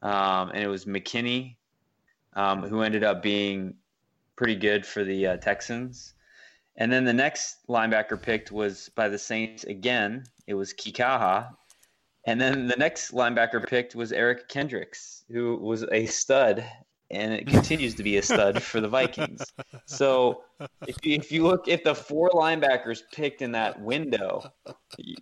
um, 0.02 0.50
and 0.50 0.62
it 0.62 0.68
was 0.68 0.84
McKinney, 0.84 1.56
um, 2.34 2.62
who 2.62 2.82
ended 2.82 3.04
up 3.04 3.22
being 3.22 3.74
pretty 4.36 4.54
good 4.54 4.84
for 4.84 5.02
the 5.02 5.28
uh, 5.28 5.36
Texans. 5.38 6.12
And 6.78 6.90
then 6.90 7.04
the 7.04 7.12
next 7.12 7.58
linebacker 7.68 8.20
picked 8.20 8.50
was 8.50 8.88
by 8.94 9.08
the 9.08 9.18
Saints 9.18 9.64
again. 9.64 10.24
It 10.46 10.54
was 10.54 10.72
Kikaha. 10.72 11.50
And 12.24 12.40
then 12.40 12.68
the 12.68 12.76
next 12.76 13.12
linebacker 13.12 13.66
picked 13.66 13.94
was 13.94 14.12
Eric 14.12 14.48
Kendricks, 14.48 15.24
who 15.30 15.56
was 15.56 15.84
a 15.92 16.06
stud 16.06 16.64
and 17.10 17.32
it 17.32 17.46
continues 17.46 17.94
to 17.94 18.02
be 18.02 18.18
a 18.18 18.22
stud 18.22 18.62
for 18.62 18.80
the 18.80 18.88
Vikings. 18.88 19.42
So 19.86 20.42
if 20.86 20.96
you, 21.02 21.14
if 21.14 21.32
you 21.32 21.42
look 21.44 21.68
at 21.68 21.84
the 21.84 21.94
four 21.94 22.30
linebackers 22.30 23.00
picked 23.12 23.42
in 23.42 23.52
that 23.52 23.80
window, 23.80 24.42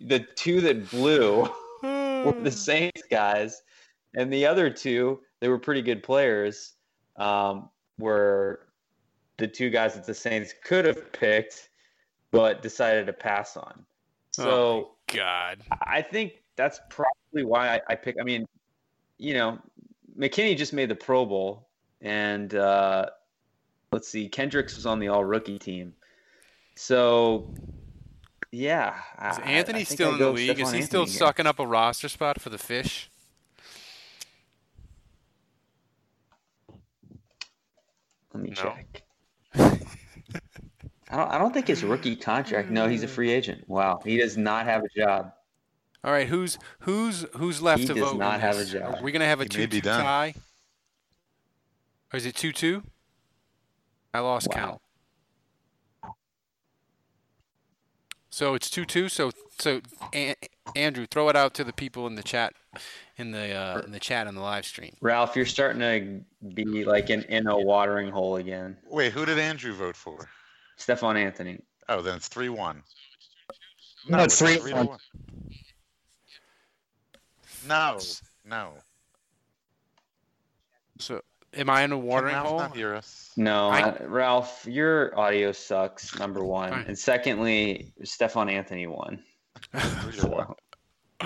the 0.01 0.25
two 0.35 0.61
that 0.61 0.89
blew 0.89 1.49
were 1.81 2.35
the 2.41 2.51
Saints 2.51 3.03
guys, 3.09 3.61
and 4.15 4.31
the 4.31 4.45
other 4.45 4.69
two 4.69 5.21
they 5.39 5.47
were 5.47 5.59
pretty 5.59 5.81
good 5.81 6.03
players. 6.03 6.73
Um, 7.15 7.69
were 7.99 8.66
the 9.37 9.47
two 9.47 9.69
guys 9.69 9.93
that 9.95 10.05
the 10.05 10.13
Saints 10.13 10.53
could 10.63 10.85
have 10.85 11.11
picked, 11.13 11.69
but 12.31 12.61
decided 12.61 13.05
to 13.07 13.13
pass 13.13 13.55
on. 13.57 13.85
So 14.31 14.49
Oh 14.49 14.91
God. 15.13 15.59
I 15.81 16.01
think 16.01 16.43
that's 16.55 16.79
probably 16.89 17.43
why 17.45 17.75
I, 17.75 17.81
I 17.89 17.95
pick. 17.95 18.15
I 18.19 18.23
mean, 18.23 18.45
you 19.17 19.33
know, 19.33 19.59
McKinney 20.17 20.57
just 20.57 20.73
made 20.73 20.89
the 20.89 20.95
Pro 20.95 21.25
Bowl, 21.25 21.67
and 22.01 22.53
uh, 22.55 23.07
let's 23.91 24.07
see, 24.09 24.27
Kendricks 24.27 24.75
was 24.75 24.85
on 24.85 24.99
the 24.99 25.07
All 25.09 25.23
Rookie 25.23 25.59
team. 25.59 25.93
So, 26.75 27.53
yeah, 28.51 28.95
Is 29.29 29.37
I- 29.37 29.41
Anthony 29.43 29.79
I 29.79 29.83
still 29.83 30.13
in 30.13 30.19
the 30.19 30.31
league? 30.31 30.59
Is 30.59 30.71
he 30.71 30.81
still 30.81 31.01
Anthony 31.01 31.11
here. 31.11 31.19
sucking 31.19 31.45
up 31.47 31.59
a 31.59 31.65
roster 31.67 32.09
spot 32.09 32.41
for 32.41 32.49
the 32.49 32.57
fish? 32.57 33.09
Let 38.33 38.43
me 38.43 38.49
No. 38.49 38.55
check. 38.55 39.03
I 41.09 41.17
don't, 41.17 41.31
I 41.31 41.37
don't 41.37 41.53
think 41.53 41.67
his 41.67 41.83
rookie 41.83 42.15
contract. 42.15 42.69
No, 42.69 42.87
he's 42.87 43.03
a 43.03 43.07
free 43.07 43.31
agent. 43.31 43.63
Wow, 43.67 43.99
he 44.03 44.17
does 44.17 44.37
not 44.37 44.65
have 44.65 44.83
a 44.83 44.89
job. 44.99 45.31
All 46.03 46.11
right, 46.11 46.27
who's 46.27 46.57
who's 46.81 47.25
who's 47.35 47.61
left 47.61 47.81
He 47.81 47.87
to 47.87 47.93
does 47.93 48.03
vote? 48.03 48.13
in 48.13 48.19
not 48.19 48.39
have 48.41 48.55
a 48.55 48.59
this? 48.59 48.71
job. 48.73 48.95
Are 48.95 49.03
we 49.03 49.11
gonna 49.11 49.25
have 49.25 49.39
a 49.39 49.43
He 49.43 49.49
two-two 49.49 49.81
done. 49.81 50.03
tie? 50.03 50.33
Or 52.13 52.17
is 52.17 52.25
it 52.25 52.35
two-two? 52.35 52.83
I 54.13 54.19
lost 54.19 54.47
Wow. 54.49 54.55
count. 54.55 56.13
So 58.29 58.53
it's 58.53 58.69
two-two. 58.69 59.09
So 59.09 59.31
so 59.57 59.81
A- 60.13 60.35
Andrew, 60.75 61.05
throw 61.09 61.29
it 61.29 61.35
out 61.35 61.53
to 61.55 61.63
the 61.63 61.73
people 61.73 62.05
in 62.07 62.15
the 62.15 62.23
chat, 62.23 62.53
in 63.17 63.31
the 63.31 63.53
uh, 63.53 63.81
in 63.85 63.91
the 63.91 63.99
chat 63.99 64.27
on 64.27 64.35
the 64.35 64.41
live 64.41 64.65
stream. 64.65 64.95
Ralph, 65.01 65.35
you're 65.35 65.45
starting 65.45 65.79
to 65.79 66.21
be 66.53 66.85
like 66.85 67.09
in, 67.09 67.23
in 67.23 67.47
a 67.47 67.57
watering 67.57 68.09
hole 68.11 68.35
again. 68.35 68.77
Wait, 68.85 69.11
who 69.13 69.25
did 69.25 69.39
Andrew 69.39 69.73
vote 69.73 69.95
for? 69.95 70.29
Stephone 70.77 71.17
Anthony. 71.17 71.59
Oh, 71.89 72.01
then 72.01 72.15
it's 72.17 72.27
three 72.27 72.49
one. 72.49 72.83
No, 74.07 74.23
it's 74.23 74.39
three 74.39 74.73
one. 74.73 74.97
No, 77.67 77.99
no. 78.45 78.73
So 80.99 81.21
am 81.53 81.69
I 81.69 81.83
in 81.83 81.91
a 81.91 81.97
watering 81.97 82.33
Can 82.33 82.43
Ralph 82.43 82.49
hole? 82.49 82.59
not 82.59 82.75
hear 82.75 82.93
us? 82.95 83.31
No, 83.35 83.69
I- 83.69 83.81
uh, 83.81 84.05
Ralph, 84.07 84.65
your 84.67 85.17
audio 85.19 85.51
sucks. 85.51 86.17
Number 86.17 86.43
one, 86.43 86.69
Fine. 86.71 86.85
and 86.87 86.97
secondly, 86.97 87.93
Stephone 88.03 88.49
Anthony 88.49 88.87
won. 88.87 89.19
Who's? 89.73 90.23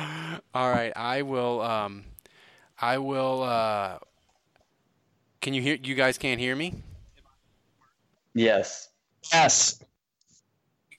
All 0.53 0.71
right, 0.71 0.93
I 0.95 1.21
will. 1.21 1.61
Um, 1.61 2.05
I 2.79 2.97
will. 2.97 3.43
Uh, 3.43 3.99
can 5.41 5.53
you 5.53 5.61
hear? 5.61 5.77
You 5.81 5.95
guys 5.95 6.17
can't 6.17 6.39
hear 6.39 6.55
me. 6.55 6.75
Yes. 8.33 8.87
Yes. 9.31 9.83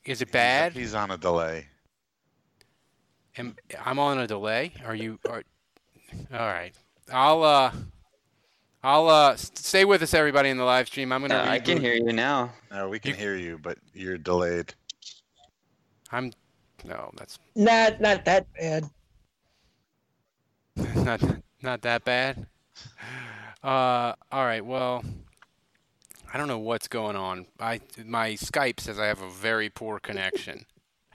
Is 0.04 0.20
it 0.20 0.32
bad? 0.32 0.72
He's 0.72 0.94
on 0.94 1.10
a 1.10 1.16
delay. 1.16 1.66
Am, 3.38 3.54
I'm 3.84 3.98
on 3.98 4.18
a 4.18 4.26
delay. 4.26 4.72
Are 4.84 4.94
you? 4.94 5.18
Are, 5.28 5.42
all 6.32 6.38
right. 6.46 6.72
I'll. 7.12 7.42
Uh, 7.42 7.72
I'll 8.84 9.08
uh, 9.08 9.36
stay 9.36 9.84
with 9.84 10.02
us, 10.02 10.12
everybody, 10.12 10.48
in 10.48 10.56
the 10.56 10.64
live 10.64 10.88
stream. 10.88 11.12
I'm 11.12 11.20
gonna. 11.20 11.36
Uh, 11.36 11.46
I 11.46 11.60
can 11.60 11.80
hear 11.80 11.94
you 11.94 12.12
now. 12.12 12.50
No, 12.70 12.88
we 12.88 12.98
can 12.98 13.14
hear 13.14 13.36
you, 13.36 13.58
but 13.62 13.78
you're 13.94 14.18
delayed. 14.18 14.74
I'm. 16.10 16.32
No, 16.84 17.12
that's 17.16 17.38
Not 17.54 18.00
not 18.00 18.24
that 18.24 18.46
bad. 18.54 18.90
not 20.96 21.22
not 21.62 21.82
that 21.82 22.04
bad. 22.04 22.46
Uh, 23.62 24.14
all 24.32 24.44
right. 24.44 24.64
Well, 24.64 25.04
I 26.32 26.38
don't 26.38 26.48
know 26.48 26.58
what's 26.58 26.88
going 26.88 27.14
on. 27.14 27.46
I 27.60 27.80
my 28.04 28.30
Skype 28.30 28.80
says 28.80 28.98
I 28.98 29.06
have 29.06 29.20
a 29.20 29.28
very 29.28 29.68
poor 29.68 29.98
connection. 30.00 30.64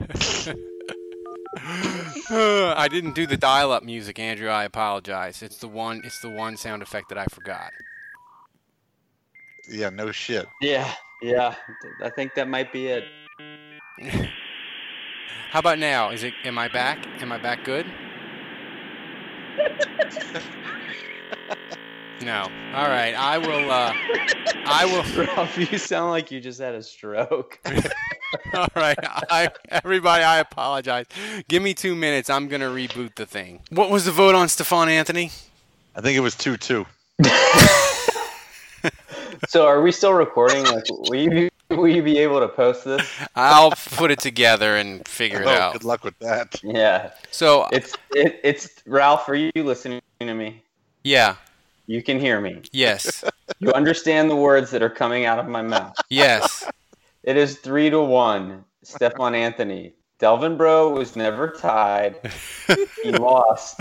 I 2.30 2.86
didn't 2.88 3.14
do 3.14 3.26
the 3.26 3.36
dial-up 3.36 3.82
music, 3.82 4.20
Andrew. 4.20 4.48
I 4.48 4.62
apologize. 4.64 5.42
It's 5.42 5.58
the 5.58 5.66
one. 5.66 6.02
It's 6.04 6.20
the 6.20 6.30
one 6.30 6.56
sound 6.56 6.82
effect 6.82 7.08
that 7.08 7.18
I 7.18 7.24
forgot. 7.26 7.72
Yeah, 9.68 9.90
no 9.90 10.12
shit. 10.12 10.46
Yeah, 10.60 10.92
yeah. 11.20 11.56
I 12.02 12.10
think 12.10 12.34
that 12.36 12.48
might 12.48 12.72
be 12.72 12.86
it. 12.86 13.04
How 15.50 15.58
about 15.58 15.80
now? 15.80 16.10
Is 16.10 16.22
it? 16.22 16.34
Am 16.44 16.58
I 16.58 16.68
back? 16.68 17.04
Am 17.20 17.32
I 17.32 17.38
back 17.38 17.64
good? 17.64 17.86
no. 22.22 22.42
All 22.74 22.88
right. 22.88 23.14
I 23.14 23.38
will. 23.38 23.70
Uh, 23.70 23.92
I 24.66 24.84
will. 24.86 25.04
Ralph, 25.26 25.56
you 25.58 25.78
sound 25.78 26.10
like 26.10 26.30
you 26.30 26.40
just 26.40 26.60
had 26.60 26.74
a 26.74 26.82
stroke. 26.82 27.58
All 28.54 28.66
right. 28.76 28.98
I, 29.02 29.50
everybody, 29.70 30.22
I 30.24 30.38
apologize. 30.38 31.06
Give 31.48 31.62
me 31.62 31.74
two 31.74 31.94
minutes. 31.94 32.28
I'm 32.28 32.48
gonna 32.48 32.68
reboot 32.68 33.14
the 33.14 33.26
thing. 33.26 33.60
What 33.70 33.90
was 33.90 34.04
the 34.04 34.12
vote 34.12 34.34
on 34.34 34.48
Stephone 34.48 34.88
Anthony? 34.88 35.30
I 35.96 36.00
think 36.00 36.16
it 36.16 36.20
was 36.20 36.34
two 36.36 36.56
two. 36.56 36.86
so, 39.48 39.66
are 39.66 39.80
we 39.82 39.92
still 39.92 40.12
recording? 40.12 40.64
Like, 40.64 40.84
will 40.90 41.14
you 41.16 41.30
be, 41.30 41.50
will 41.74 41.88
you 41.88 42.02
be 42.02 42.18
able 42.18 42.40
to 42.40 42.48
post 42.48 42.84
this? 42.84 43.08
I'll 43.34 43.70
put 43.72 44.10
it 44.10 44.18
together 44.20 44.76
and 44.76 45.06
figure 45.08 45.40
it 45.42 45.46
Oh, 45.46 45.50
out. 45.50 45.72
good 45.72 45.84
luck 45.84 46.04
with 46.04 46.18
that. 46.20 46.60
Yeah. 46.62 47.12
So 47.30 47.66
It's 47.72 47.96
it, 48.12 48.40
it's 48.44 48.68
Ralph. 48.86 49.28
Are 49.28 49.34
you 49.34 49.50
listening 49.56 50.00
to 50.20 50.34
me? 50.34 50.62
yeah. 51.04 51.36
You 51.88 52.02
can 52.02 52.20
hear 52.20 52.40
me. 52.40 52.62
Yes. 52.70 53.24
You 53.60 53.72
understand 53.72 54.30
the 54.30 54.36
words 54.36 54.70
that 54.70 54.82
are 54.82 54.90
coming 54.90 55.24
out 55.24 55.40
of 55.40 55.48
my 55.48 55.62
mouth. 55.62 55.96
Yes. 56.10 56.64
It 57.24 57.36
is 57.36 57.56
three 57.56 57.90
to 57.90 58.00
one. 58.00 58.64
Stephone 58.84 59.34
Anthony. 59.34 59.94
Delvin 60.20 60.56
Breaux 60.56 60.90
was 60.90 61.16
never 61.16 61.48
tied. 61.48 62.20
He 63.02 63.10
lost. 63.10 63.80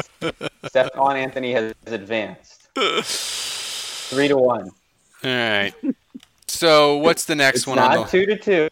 Stephone 0.70 1.16
Anthony 1.18 1.52
has 1.52 1.76
advanced. 1.86 2.70
Three 2.74 4.28
to 4.30 4.38
one. 4.38 4.72
All 5.24 5.30
right. 5.32 5.76
So 6.48 6.98
what's 6.98 7.26
the 7.26 7.36
next 7.36 7.58
It's 7.58 7.68
one 7.68 7.76
not 7.76 7.98
on 7.98 8.04
the? 8.06 8.10
two 8.10 8.26
to 8.26 8.36
two. 8.38 8.70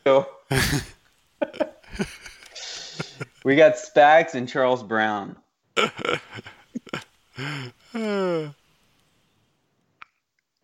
we 3.44 3.56
got 3.56 3.76
Spags 3.76 4.34
and 4.34 4.50
Charles 4.50 4.82
Brown. 4.82 5.36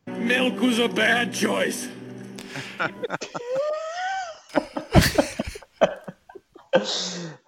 Milk 0.08 0.60
was 0.60 0.80
a 0.80 0.88
bad 0.88 1.34
choice. 1.34 1.88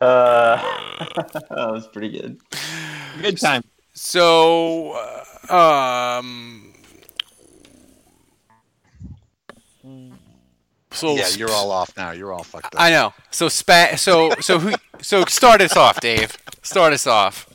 Uh, 0.01 0.57
that 1.15 1.49
was 1.49 1.87
pretty 1.87 2.09
good. 2.09 2.37
Good 3.21 3.39
time. 3.39 3.63
So, 3.93 4.91
uh, 5.49 5.55
um, 5.55 6.73
so 10.91 11.15
yeah, 11.15 11.29
you're 11.29 11.51
all 11.51 11.71
off 11.71 11.95
now. 11.95 12.11
You're 12.11 12.33
all 12.33 12.43
fucked 12.43 12.75
up. 12.75 12.81
I 12.81 12.89
know. 12.89 13.13
So 13.31 13.47
spa. 13.47 13.95
So 13.95 14.31
so 14.41 14.59
who? 14.59 14.73
So 15.01 15.23
start 15.25 15.61
us 15.61 15.77
off, 15.77 16.01
Dave. 16.01 16.37
Start 16.61 16.91
us 16.91 17.07
off. 17.07 17.47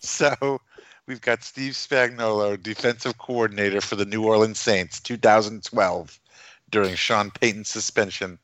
So 0.00 0.60
we've 1.08 1.22
got 1.22 1.42
Steve 1.42 1.72
Spagnuolo, 1.72 2.62
defensive 2.62 3.18
coordinator 3.18 3.80
for 3.80 3.96
the 3.96 4.04
New 4.04 4.24
Orleans 4.24 4.60
Saints, 4.60 5.00
2012, 5.00 6.20
during 6.70 6.94
Sean 6.94 7.30
Payton's 7.30 7.68
suspension, 7.68 8.38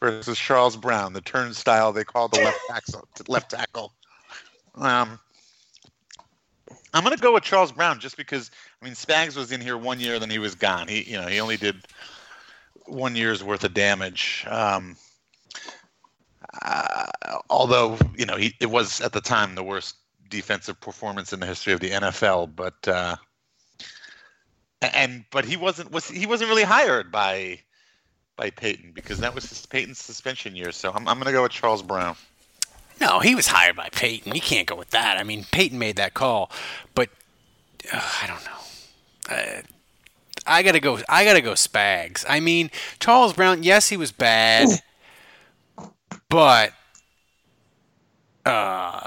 versus 0.00 0.38
Charles 0.38 0.76
Brown, 0.76 1.12
the 1.12 1.20
turnstile 1.20 1.92
they 1.92 2.04
call 2.04 2.28
the 2.28 2.40
left 2.40 2.58
tackle. 2.68 3.08
Left 3.28 3.50
tackle. 3.50 3.92
Um, 4.74 5.20
I'm 6.94 7.04
going 7.04 7.14
to 7.14 7.22
go 7.22 7.34
with 7.34 7.44
Charles 7.44 7.70
Brown 7.70 8.00
just 8.00 8.16
because 8.16 8.50
I 8.80 8.84
mean 8.84 8.94
Spags 8.94 9.36
was 9.36 9.52
in 9.52 9.60
here 9.60 9.76
one 9.76 10.00
year, 10.00 10.18
then 10.18 10.30
he 10.30 10.38
was 10.38 10.54
gone. 10.54 10.88
He 10.88 11.02
you 11.02 11.20
know 11.20 11.26
he 11.26 11.38
only 11.38 11.58
did 11.58 11.76
one 12.86 13.14
year's 13.14 13.44
worth 13.44 13.64
of 13.64 13.74
damage. 13.74 14.44
Um, 14.48 14.96
uh, 16.62 17.06
although 17.50 17.98
you 18.16 18.26
know 18.26 18.36
he 18.36 18.54
it 18.60 18.70
was 18.70 19.00
at 19.02 19.12
the 19.12 19.20
time 19.20 19.54
the 19.54 19.62
worst 19.62 19.96
defensive 20.32 20.80
performance 20.80 21.32
in 21.32 21.38
the 21.40 21.46
history 21.46 21.74
of 21.74 21.80
the 21.80 21.90
NFL, 21.90 22.56
but 22.56 22.88
uh, 22.88 23.16
and 24.80 25.24
but 25.30 25.44
he 25.44 25.56
wasn't 25.56 25.92
was 25.92 26.08
he 26.08 26.26
wasn't 26.26 26.50
really 26.50 26.64
hired 26.64 27.12
by 27.12 27.60
by 28.36 28.50
Payton 28.50 28.92
because 28.94 29.18
that 29.18 29.34
was 29.34 29.48
his 29.48 29.66
Payton's 29.66 29.98
suspension 29.98 30.56
year. 30.56 30.72
So 30.72 30.90
I'm 30.90 31.06
I'm 31.06 31.18
going 31.18 31.26
to 31.26 31.32
go 31.32 31.42
with 31.42 31.52
Charles 31.52 31.82
Brown. 31.82 32.16
No, 33.00 33.20
he 33.20 33.34
was 33.34 33.46
hired 33.46 33.76
by 33.76 33.90
Payton. 33.92 34.34
You 34.34 34.40
can't 34.40 34.66
go 34.66 34.74
with 34.74 34.90
that. 34.90 35.18
I 35.18 35.22
mean, 35.22 35.44
Payton 35.50 35.78
made 35.78 35.96
that 35.96 36.14
call, 36.14 36.50
but 36.94 37.10
uh, 37.92 38.00
I 38.22 38.26
don't 38.26 38.44
know. 38.44 39.36
Uh, 39.36 39.62
I 40.46 40.62
gotta 40.62 40.80
go. 40.80 40.98
I 41.08 41.24
gotta 41.24 41.42
go. 41.42 41.52
Spags. 41.52 42.24
I 42.28 42.40
mean, 42.40 42.70
Charles 42.98 43.34
Brown. 43.34 43.62
Yes, 43.62 43.90
he 43.90 43.96
was 43.96 44.12
bad, 44.12 44.68
but 46.28 46.72
uh, 48.44 49.06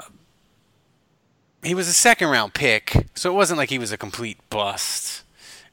he 1.66 1.74
was 1.74 1.88
a 1.88 1.92
second 1.92 2.28
round 2.28 2.54
pick, 2.54 3.08
so 3.14 3.30
it 3.30 3.34
wasn't 3.34 3.58
like 3.58 3.68
he 3.70 3.78
was 3.78 3.92
a 3.92 3.98
complete 3.98 4.38
bust. 4.50 5.22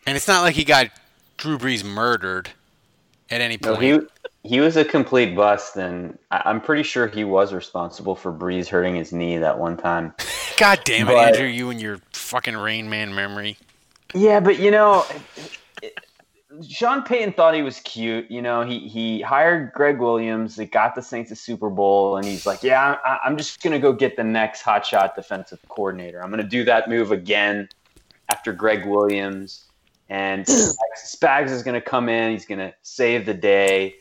And 0.06 0.16
it's 0.18 0.28
not 0.28 0.42
like 0.42 0.56
he 0.56 0.64
got 0.66 0.88
Drew 1.38 1.58
Brees 1.58 1.84
murdered 1.84 2.50
at 3.30 3.42
any 3.42 3.58
point. 3.58 3.82
No, 3.82 4.00
he 4.00 4.00
he 4.46 4.60
was 4.60 4.76
a 4.76 4.84
complete 4.84 5.36
bust, 5.36 5.78
and 5.78 6.18
I- 6.32 6.42
I'm 6.46 6.60
pretty 6.60 6.84
sure 6.84 7.08
he 7.08 7.24
was 7.24 7.54
responsible 7.54 8.16
for 8.16 8.32
Brees 8.34 8.68
hurting 8.68 8.96
his 8.96 9.14
knee 9.14 9.38
that 9.38 9.58
one 9.58 9.78
time. 9.78 10.14
God 10.58 10.82
damn 10.84 11.08
it, 11.08 11.14
But- 11.14 11.36
Andrew! 11.36 11.48
You 11.48 11.70
and 11.70 11.82
your 11.82 12.00
fucking 12.12 12.58
Rain 12.58 12.90
Man 12.90 13.16
memory. 13.16 13.58
Yeah, 14.14 14.40
but 14.42 14.60
you 14.60 14.70
know, 14.72 15.06
Sean 16.62 17.04
Payton 17.04 17.34
thought 17.34 17.56
he 17.56 17.62
was 17.62 17.80
cute. 17.80 18.30
You 18.30 18.42
know, 18.42 18.64
he 18.64 18.88
he 18.88 19.22
hired 19.22 19.72
Gregg 19.74 20.00
Williams. 20.00 20.60
It 20.60 20.72
got 20.72 20.96
the 20.96 21.02
Saints 21.02 21.32
a 21.32 21.36
Super 21.36 21.70
Bowl, 21.70 22.18
and 22.18 22.26
he's 22.26 22.46
like, 22.46 22.64
"Yeah, 22.64 22.98
I, 23.04 23.20
I'm 23.26 23.38
just 23.38 23.62
gonna 23.62 23.80
go 23.80 23.94
get 23.94 24.16
the 24.16 24.24
next 24.24 24.64
hotshot 24.64 25.16
defensive 25.16 25.60
coordinator. 25.70 26.24
I'm 26.24 26.30
gonna 26.30 26.44
do 26.44 26.64
that 26.66 26.90
move 26.90 27.12
again 27.12 27.70
after 28.30 28.54
Gregg 28.54 28.86
Williams, 28.86 29.66
and 30.10 30.46
Spags 31.06 31.50
is 31.50 31.64
gonna 31.64 31.82
come 31.82 32.10
in. 32.10 32.32
He's 32.32 32.46
gonna 32.46 32.74
save 32.82 33.26
the 33.26 33.34
day." 33.34 33.96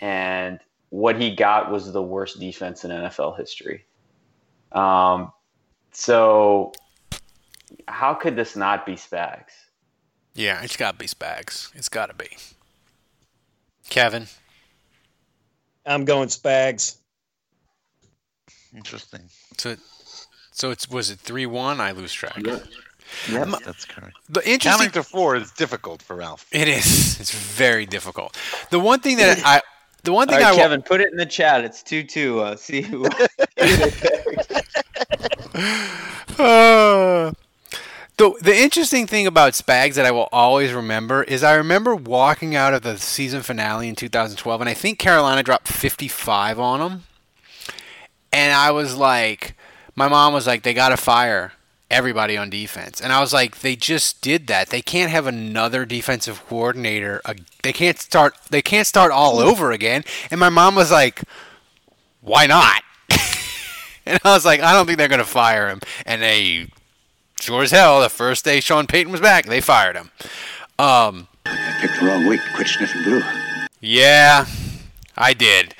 And 0.00 0.60
what 0.88 1.20
he 1.20 1.34
got 1.34 1.70
was 1.70 1.92
the 1.92 2.02
worst 2.02 2.40
defense 2.40 2.84
in 2.84 2.90
NFL 2.90 3.36
history. 3.36 3.84
Um, 4.72 5.32
so 5.92 6.72
how 7.86 8.14
could 8.14 8.36
this 8.36 8.56
not 8.56 8.86
be 8.86 8.92
Spags? 8.94 9.52
Yeah, 10.34 10.62
it's 10.62 10.76
got 10.76 10.92
to 10.92 10.98
be 10.98 11.06
Spags. 11.06 11.74
It's 11.74 11.88
got 11.88 12.06
to 12.06 12.14
be. 12.14 12.28
Kevin. 13.88 14.26
I'm 15.84 16.04
going 16.04 16.28
Spags. 16.28 16.96
Interesting. 18.74 19.22
So, 19.58 19.76
so 20.52 20.70
it's 20.70 20.88
was 20.88 21.10
it 21.10 21.18
three 21.18 21.46
one? 21.46 21.80
I 21.80 21.90
lose 21.90 22.12
track. 22.12 22.40
Yes, 23.28 23.58
that's 23.64 23.84
correct. 23.84 24.16
The 24.28 24.40
interesting 24.48 24.90
Counting 24.90 24.90
to 24.92 25.02
four 25.02 25.34
is 25.34 25.50
difficult 25.52 26.00
for 26.00 26.14
Ralph. 26.14 26.46
It 26.52 26.68
is. 26.68 27.18
It's 27.18 27.32
very 27.32 27.84
difficult. 27.84 28.38
The 28.70 28.78
one 28.78 29.00
thing 29.00 29.16
that 29.16 29.44
I, 29.44 29.60
the 30.04 30.12
one 30.12 30.28
thing 30.28 30.36
right, 30.36 30.46
I 30.46 30.52
wa- 30.52 30.56
Kevin, 30.56 30.82
put 30.82 31.00
it 31.00 31.10
in 31.10 31.16
the 31.16 31.26
chat. 31.26 31.64
It's 31.64 31.82
two 31.82 32.04
two. 32.04 32.40
Uh, 32.40 32.56
see 32.56 32.82
who. 32.82 33.06
Uh, 36.38 37.32
the 38.20 38.34
the 38.42 38.54
interesting 38.54 39.06
thing 39.06 39.26
about 39.26 39.54
Spags 39.54 39.94
that 39.94 40.04
I 40.04 40.10
will 40.10 40.28
always 40.30 40.74
remember 40.74 41.22
is 41.22 41.42
I 41.42 41.54
remember 41.54 41.94
walking 41.94 42.54
out 42.54 42.74
of 42.74 42.82
the 42.82 42.98
season 42.98 43.40
finale 43.40 43.88
in 43.88 43.94
2012, 43.94 44.60
and 44.60 44.68
I 44.68 44.74
think 44.74 44.98
Carolina 44.98 45.42
dropped 45.42 45.68
55 45.68 46.60
on 46.60 46.80
them, 46.80 47.04
and 48.30 48.52
I 48.52 48.72
was 48.72 48.94
like, 48.94 49.56
my 49.96 50.06
mom 50.06 50.34
was 50.34 50.46
like, 50.46 50.62
they 50.64 50.74
got 50.74 50.90
to 50.90 50.98
fire 50.98 51.52
everybody 51.90 52.36
on 52.36 52.50
defense, 52.50 53.00
and 53.00 53.10
I 53.10 53.20
was 53.20 53.32
like, 53.32 53.60
they 53.60 53.74
just 53.74 54.20
did 54.20 54.48
that. 54.48 54.68
They 54.68 54.82
can't 54.82 55.10
have 55.10 55.26
another 55.26 55.86
defensive 55.86 56.44
coordinator. 56.46 57.22
They 57.62 57.72
can't 57.72 57.98
start. 57.98 58.34
They 58.50 58.62
can't 58.62 58.86
start 58.86 59.12
all 59.12 59.38
over 59.38 59.72
again. 59.72 60.04
And 60.30 60.38
my 60.38 60.50
mom 60.50 60.74
was 60.74 60.92
like, 60.92 61.22
why 62.20 62.46
not? 62.46 62.82
And 64.06 64.18
I 64.24 64.32
was 64.32 64.46
like, 64.46 64.60
I 64.60 64.72
don't 64.72 64.86
think 64.86 64.98
they're 64.98 65.08
going 65.08 65.20
to 65.20 65.24
fire 65.26 65.68
him. 65.68 65.78
And 66.06 66.22
they, 66.22 66.68
sure 67.40 67.62
as 67.62 67.70
hell, 67.70 68.00
the 68.00 68.08
first 68.08 68.44
day 68.44 68.60
Sean 68.60 68.86
Payton 68.86 69.12
was 69.12 69.20
back, 69.20 69.46
they 69.46 69.60
fired 69.60 69.96
him. 69.96 70.10
Um, 70.78 71.28
I 71.46 71.78
picked 71.80 72.00
the 72.00 72.06
wrong 72.06 72.26
week 72.26 72.42
to 72.42 72.54
quit 72.54 72.68
sniffing 72.68 73.02
glue. 73.02 73.22
yeah, 73.80 74.46
I 75.16 75.32
did. 75.32 75.74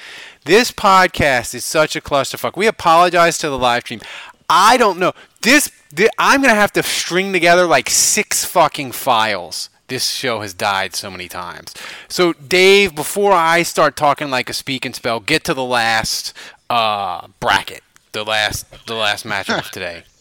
This 0.45 0.73
podcast 0.73 1.55
is 1.55 1.65
such 1.65 1.97
a 1.97 2.01
clusterfuck. 2.01 2.57
We 2.57 2.67
apologize 2.67 3.39
to 3.39 3.49
the 3.51 3.59
live 3.59 3.83
stream. 3.83 4.01
I 4.49 4.77
don't 4.77 4.99
know. 4.99 5.13
This, 5.43 5.69
thi- 5.69 6.09
I'm 6.19 6.41
going 6.41 6.53
to 6.53 6.61
have 6.61 6.73
to 6.73 6.83
string 6.83 7.33
together 7.33 7.67
like 7.67 7.89
six 7.91 8.45
fucking 8.45 8.93
files 8.93 9.69
this 9.91 10.09
show 10.11 10.41
has 10.41 10.55
died 10.55 10.95
so 10.95 11.11
many 11.11 11.29
times. 11.29 11.75
So, 12.09 12.33
Dave, 12.33 12.95
before 12.95 13.33
I 13.33 13.63
start 13.65 13.97
talking 13.97 14.31
like 14.31 14.49
a 14.49 14.53
speak 14.55 14.87
and 14.87 14.95
spell, 14.95 15.21
get 15.21 15.45
to 15.45 15.53
the 15.55 15.65
last 15.65 16.33
uh, 16.71 17.27
bracket, 17.41 17.83
the 18.13 18.25
last 18.25 18.67
the 18.87 18.95
last 18.95 19.27
matchup 19.27 19.59
of 19.59 19.71
today. 19.71 20.05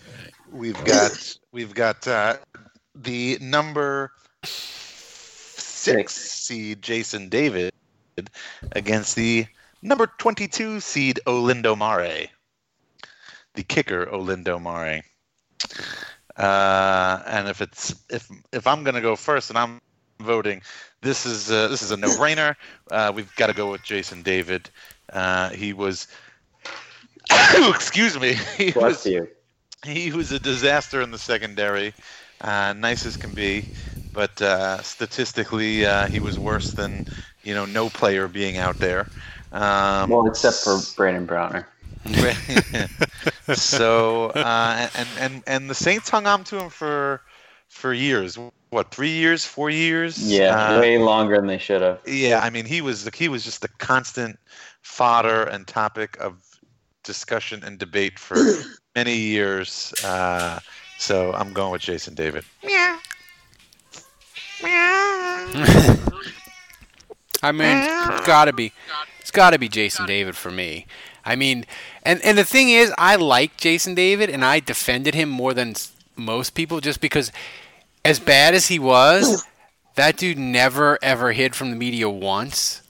We've 0.52 0.84
got 0.86 1.38
we've 1.52 1.74
got 1.74 2.08
uh, 2.08 2.38
the 2.96 3.38
number 3.42 4.12
six 4.44 6.14
seed 6.16 6.82
Jason 6.82 7.30
David 7.30 7.72
against 8.72 9.16
the 9.16 9.46
number 9.82 10.08
twenty-two 10.18 10.80
seed 10.80 11.20
Olindo 11.26 11.78
Mare, 11.78 12.28
the 13.54 13.64
kicker 13.64 14.08
Olindo 14.08 14.62
Mare. 14.62 15.04
Uh, 16.36 17.22
and 17.28 17.48
if 17.48 17.62
it's 17.62 17.96
if 18.10 18.30
if 18.52 18.66
I'm 18.66 18.84
gonna 18.84 19.02
go 19.02 19.16
first 19.16 19.50
and 19.50 19.58
I'm 19.58 19.82
voting, 20.20 20.62
this 21.02 21.26
is 21.26 21.52
uh, 21.52 21.68
this 21.68 21.82
is 21.82 21.92
a 21.92 21.98
no-brainer. 21.98 22.56
Uh, 22.92 23.12
we've 23.14 23.34
got 23.36 23.48
to 23.48 23.54
go 23.54 23.72
with 23.72 23.84
Jason 23.84 24.22
David. 24.22 24.70
Uh, 25.14 25.50
he 25.50 25.74
was, 25.74 26.08
excuse 27.58 28.20
me, 28.20 28.34
he 28.58 28.72
Bless 28.72 29.06
was 29.06 29.06
you. 29.06 29.28
He 29.86 30.12
was 30.12 30.32
a 30.32 30.40
disaster 30.40 31.02
in 31.02 31.12
the 31.12 31.18
secondary, 31.18 31.94
uh, 32.42 32.74
nice 32.74 33.06
as 33.06 33.18
can 33.18 33.34
be, 33.34 33.68
but 34.14 34.42
uh, 34.42 34.82
statistically 34.82 35.86
uh, 35.86 36.08
he 36.08 36.20
was 36.20 36.40
worse 36.40 36.74
than 36.74 37.06
you 37.44 37.54
know 37.54 37.66
no 37.66 37.90
player 37.90 38.28
being 38.28 38.58
out 38.58 38.80
there. 38.80 39.10
Um, 39.52 40.10
Well, 40.10 40.28
except 40.28 40.64
for 40.64 40.78
Brandon 40.96 41.26
Browner. 41.26 41.68
so 43.54 44.28
uh, 44.28 44.90
and 44.96 45.10
and 45.20 45.44
and 45.48 45.70
the 45.70 45.76
Saints 45.76 46.10
hung 46.10 46.28
on 46.28 46.44
to 46.46 46.60
him 46.60 46.70
for 46.70 47.22
for 47.68 47.94
years. 47.94 48.38
What 48.70 48.92
three 48.92 49.12
years, 49.12 49.46
four 49.46 49.70
years? 49.70 50.16
Yeah, 50.16 50.48
Uh, 50.48 50.82
way 50.82 50.98
longer 50.98 51.36
than 51.38 51.48
they 51.48 51.58
should 51.58 51.82
have. 51.82 52.02
yeah, 52.06 52.40
I 52.44 52.50
mean 52.50 52.66
he 52.66 52.82
was 52.82 53.08
he 53.16 53.28
was 53.30 53.44
just 53.44 53.62
the 53.62 53.70
constant 53.80 54.40
fodder 54.82 55.44
and 55.44 55.68
topic 55.68 56.18
of 56.20 56.44
discussion 57.04 57.64
and 57.64 57.78
debate 57.78 58.20
for 58.20 58.56
many 58.96 59.16
years. 59.16 59.94
Uh, 60.04 60.60
so 60.98 61.34
I'm 61.34 61.54
going 61.54 61.72
with 61.72 61.82
Jason 61.82 62.16
David. 62.16 62.44
Meow. 62.64 63.00
Meow. 64.64 65.96
I 67.42 67.52
mean, 67.54 67.78
it's 68.12 68.28
gotta 68.28 68.52
be, 68.52 68.74
it's 69.20 69.32
gotta 69.32 69.58
be 69.58 69.70
Jason 69.70 70.06
David 70.06 70.36
for 70.36 70.52
me. 70.52 70.86
I 71.24 71.36
mean, 71.36 71.66
and 72.04 72.22
and 72.24 72.38
the 72.38 72.44
thing 72.44 72.70
is, 72.70 72.92
I 72.98 73.16
like 73.16 73.56
Jason 73.56 73.96
David, 73.96 74.30
and 74.30 74.44
I 74.44 74.60
defended 74.60 75.16
him 75.16 75.30
more 75.30 75.54
than 75.54 75.76
most 76.18 76.54
people, 76.54 76.82
just 76.82 77.00
because, 77.00 77.32
as 78.04 78.20
bad 78.20 78.54
as 78.54 78.68
he 78.68 78.80
was, 78.80 79.46
that 79.96 80.18
dude 80.18 80.38
never 80.38 81.00
ever 81.02 81.32
hid 81.32 81.56
from 81.56 81.70
the 81.70 81.78
media 81.78 82.10
once, 82.10 82.82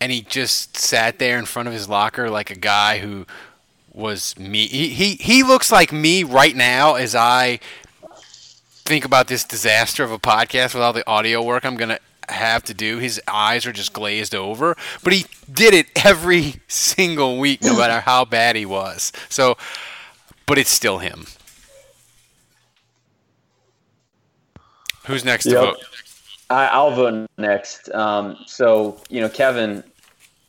and 0.00 0.10
he 0.10 0.22
just 0.22 0.78
sat 0.78 1.18
there 1.18 1.38
in 1.38 1.44
front 1.44 1.68
of 1.68 1.74
his 1.74 1.88
locker 1.88 2.30
like 2.30 2.50
a 2.50 2.54
guy 2.54 2.98
who 2.98 3.26
was 4.00 4.38
me. 4.38 4.66
He 4.66 4.88
he, 4.88 5.14
he 5.14 5.42
looks 5.42 5.70
like 5.70 5.92
me 5.92 6.24
right 6.24 6.56
now 6.56 6.94
as 6.94 7.14
I 7.14 7.60
think 8.84 9.04
about 9.04 9.28
this 9.28 9.44
disaster 9.44 10.02
of 10.02 10.10
a 10.10 10.18
podcast 10.18 10.74
with 10.74 10.82
all 10.82 10.92
the 10.92 11.06
audio 11.08 11.42
work 11.42 11.64
I'm 11.64 11.76
gonna 11.76 12.00
have 12.28 12.64
to 12.64 12.74
do. 12.74 12.98
His 12.98 13.20
eyes 13.28 13.66
are 13.66 13.72
just 13.72 13.92
glazed 13.92 14.34
over, 14.34 14.76
but 15.04 15.12
he 15.12 15.26
did 15.52 15.74
it 15.74 15.86
every 16.04 16.56
single 16.68 17.38
week, 17.38 17.62
no 17.62 17.76
matter 17.76 18.00
how 18.00 18.24
bad 18.24 18.56
he 18.56 18.66
was. 18.66 19.12
So, 19.28 19.56
but 20.46 20.58
it's 20.58 20.70
still 20.70 20.98
him. 20.98 21.26
Who's 25.06 25.24
next 25.24 25.44
to 25.44 25.54
vote? 25.54 25.76
I, 26.50 26.66
I'll 26.66 26.90
vote 26.90 27.28
next. 27.38 27.90
Um, 27.90 28.36
so 28.46 29.00
you 29.08 29.20
know, 29.20 29.28
Kevin 29.28 29.84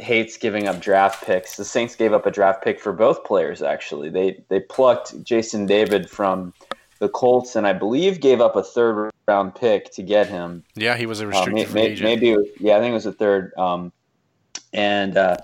hates 0.02 0.36
giving 0.38 0.68
up 0.68 0.80
draft 0.82 1.24
picks. 1.24 1.56
The 1.56 1.66
Saints 1.66 1.95
gave 1.95 2.12
up 2.14 2.26
a 2.26 2.32
draft 2.32 2.64
pick 2.64 2.80
for 2.80 2.91
both 2.91 3.24
players. 3.24 3.62
Actually, 3.62 4.10
they 4.10 4.43
they 4.49 4.60
plucked 4.60 5.24
Jason 5.24 5.66
David 5.66 6.10
from 6.10 6.54
the 6.99 7.10
Colts, 7.10 7.56
and 7.56 7.66
I 7.66 7.74
believe 7.74 8.20
gave 8.20 8.41
up 8.41 8.56
a 8.56 8.64
third 8.64 9.12
round 9.28 9.56
pick 9.56 9.91
to 9.93 10.04
get 10.04 10.28
him. 10.28 10.64
Yeah, 10.76 10.95
he 10.97 11.06
was 11.06 11.22
a 11.22 11.26
Uh, 11.26 11.30
restricted 11.30 11.74
may- 11.74 11.82
may- 11.82 11.88
agent. 11.91 12.04
maybe, 12.04 12.36
yeah, 12.60 12.78
I 12.78 12.80
think 12.80 12.91
it 12.91 12.93
was 12.93 13.06
a 13.06 13.14
third. 13.14 13.54
Um, 13.58 13.91
and 14.74 15.18
uh, 15.18 15.38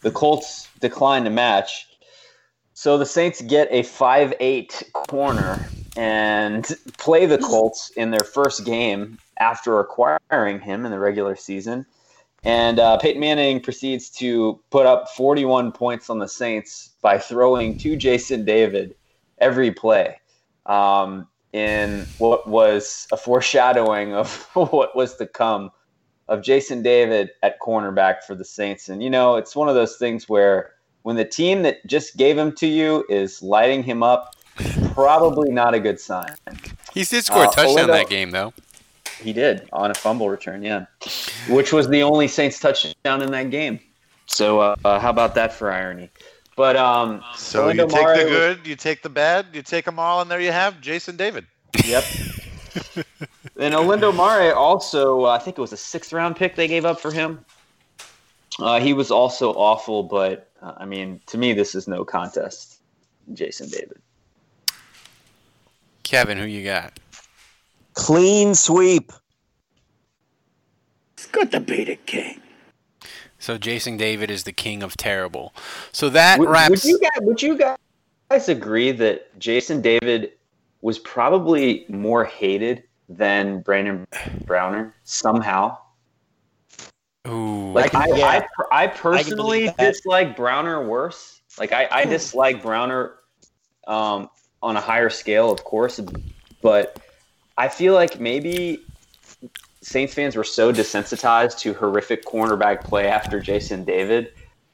the 0.00 0.10
Colts 0.10 0.68
declined 0.80 1.24
to 1.26 1.30
match. 1.30 1.86
So 2.74 2.98
the 2.98 3.06
Saints 3.06 3.40
get 3.42 3.68
a 3.70 3.82
five-eight 3.84 4.82
corner 4.92 5.64
and 5.96 6.66
play 6.98 7.24
the 7.26 7.38
Colts 7.38 7.90
in 7.96 8.10
their 8.10 8.24
first 8.24 8.64
game 8.64 9.18
after 9.38 9.78
acquiring 9.78 10.60
him 10.60 10.84
in 10.84 10.90
the 10.90 10.98
regular 10.98 11.36
season. 11.36 11.86
And 12.44 12.78
uh, 12.78 12.98
Peyton 12.98 13.20
Manning 13.20 13.60
proceeds 13.60 14.10
to 14.10 14.60
put 14.70 14.84
up 14.86 15.08
41 15.10 15.72
points 15.72 16.10
on 16.10 16.18
the 16.18 16.28
Saints 16.28 16.90
by 17.00 17.18
throwing 17.18 17.78
to 17.78 17.96
Jason 17.96 18.44
David 18.44 18.94
every 19.38 19.70
play 19.70 20.20
um, 20.66 21.26
in 21.52 22.06
what 22.18 22.46
was 22.46 23.06
a 23.12 23.16
foreshadowing 23.16 24.14
of 24.14 24.48
what 24.54 24.94
was 24.94 25.16
to 25.16 25.26
come 25.26 25.70
of 26.28 26.42
Jason 26.42 26.82
David 26.82 27.30
at 27.42 27.60
cornerback 27.60 28.22
for 28.24 28.34
the 28.34 28.44
Saints. 28.44 28.88
And, 28.88 29.02
you 29.02 29.10
know, 29.10 29.36
it's 29.36 29.56
one 29.56 29.68
of 29.68 29.74
those 29.74 29.96
things 29.96 30.28
where 30.28 30.72
when 31.02 31.16
the 31.16 31.24
team 31.24 31.62
that 31.62 31.84
just 31.86 32.16
gave 32.16 32.36
him 32.36 32.52
to 32.56 32.66
you 32.66 33.04
is 33.08 33.42
lighting 33.42 33.82
him 33.82 34.02
up, 34.02 34.34
probably 34.92 35.50
not 35.50 35.74
a 35.74 35.80
good 35.80 36.00
sign. 36.00 36.34
He 36.94 37.04
did 37.04 37.24
score 37.24 37.44
a 37.44 37.46
Uh, 37.46 37.50
touchdown 37.50 37.68
Orlando- 37.68 37.92
that 37.92 38.08
game, 38.08 38.30
though. 38.30 38.52
He 39.24 39.32
did 39.32 39.66
on 39.72 39.90
a 39.90 39.94
fumble 39.94 40.28
return, 40.28 40.62
yeah, 40.62 40.84
which 41.48 41.72
was 41.72 41.88
the 41.88 42.02
only 42.02 42.28
Saints 42.28 42.60
touchdown 42.60 43.22
in 43.22 43.30
that 43.32 43.48
game. 43.50 43.80
So 44.26 44.60
uh, 44.60 44.76
uh, 44.84 44.98
how 44.98 45.08
about 45.08 45.34
that 45.34 45.52
for 45.54 45.72
irony? 45.72 46.10
But 46.56 46.76
um, 46.76 47.24
So 47.34 47.62
Orlando 47.62 47.84
you 47.84 47.88
take 47.88 48.04
Mare 48.04 48.16
the 48.18 48.24
was- 48.24 48.32
good, 48.32 48.66
you 48.66 48.76
take 48.76 49.02
the 49.02 49.08
bad, 49.08 49.46
you 49.54 49.62
take 49.62 49.86
them 49.86 49.98
all, 49.98 50.20
and 50.20 50.30
there 50.30 50.40
you 50.40 50.52
have 50.52 50.78
Jason 50.82 51.16
David. 51.16 51.46
Yep. 51.84 52.04
and 53.58 53.74
Olindo 53.74 54.14
Mare 54.14 54.54
also, 54.54 55.24
uh, 55.24 55.30
I 55.30 55.38
think 55.38 55.56
it 55.56 55.60
was 55.62 55.72
a 55.72 55.76
sixth 55.76 56.12
round 56.12 56.36
pick 56.36 56.54
they 56.54 56.68
gave 56.68 56.84
up 56.84 57.00
for 57.00 57.10
him. 57.10 57.44
Uh, 58.60 58.78
he 58.78 58.92
was 58.92 59.10
also 59.10 59.52
awful, 59.54 60.02
but 60.02 60.50
uh, 60.62 60.74
I 60.76 60.84
mean, 60.84 61.20
to 61.28 61.38
me, 61.38 61.54
this 61.54 61.74
is 61.74 61.88
no 61.88 62.04
contest. 62.04 62.78
Jason 63.32 63.68
David. 63.70 64.00
Kevin, 66.02 66.36
who 66.36 66.44
you 66.44 66.62
got? 66.62 67.00
Clean 67.94 68.54
sweep. 68.54 69.12
It's 71.14 71.26
good 71.26 71.50
to 71.52 71.60
be 71.60 71.84
the 71.84 71.96
king. 71.96 72.40
So 73.38 73.58
Jason 73.58 73.96
David 73.96 74.30
is 74.30 74.44
the 74.44 74.52
king 74.52 74.82
of 74.82 74.96
terrible. 74.96 75.54
So 75.92 76.08
that 76.10 76.38
Would, 76.38 76.48
wraps. 76.48 76.70
would 76.70 76.84
you 76.84 76.98
guys, 76.98 77.20
would 77.20 77.42
you 77.42 77.58
guys 77.58 78.48
agree 78.48 78.90
that 78.92 79.38
Jason 79.38 79.80
David 79.80 80.32
was 80.80 80.98
probably 80.98 81.84
more 81.88 82.24
hated 82.24 82.82
than 83.08 83.60
Brandon 83.60 84.06
Browner 84.44 84.94
somehow? 85.04 85.76
Ooh. 87.28 87.72
Like 87.72 87.94
I, 87.94 88.06
yeah. 88.08 88.26
I, 88.26 88.36
I, 88.72 88.84
I 88.84 88.86
personally 88.86 89.36
believe 89.36 89.76
that. 89.76 89.92
dislike 89.92 90.36
Browner 90.36 90.86
worse. 90.86 91.40
Like 91.58 91.72
I, 91.72 91.88
I 91.90 92.04
dislike 92.04 92.62
Browner 92.62 93.14
um, 93.86 94.28
on 94.62 94.76
a 94.76 94.80
higher 94.80 95.10
scale, 95.10 95.50
of 95.50 95.64
course, 95.64 96.00
but 96.62 96.98
I 97.56 97.68
feel 97.68 97.94
like 97.94 98.20
maybe 98.20 98.84
Saints 99.80 100.14
fans 100.14 100.34
were 100.34 100.44
so 100.44 100.72
desensitized 100.72 101.58
to 101.58 101.74
horrific 101.74 102.24
cornerback 102.24 102.84
play 102.84 103.08
after 103.08 103.40
Jason 103.40 103.84
David 103.84 104.32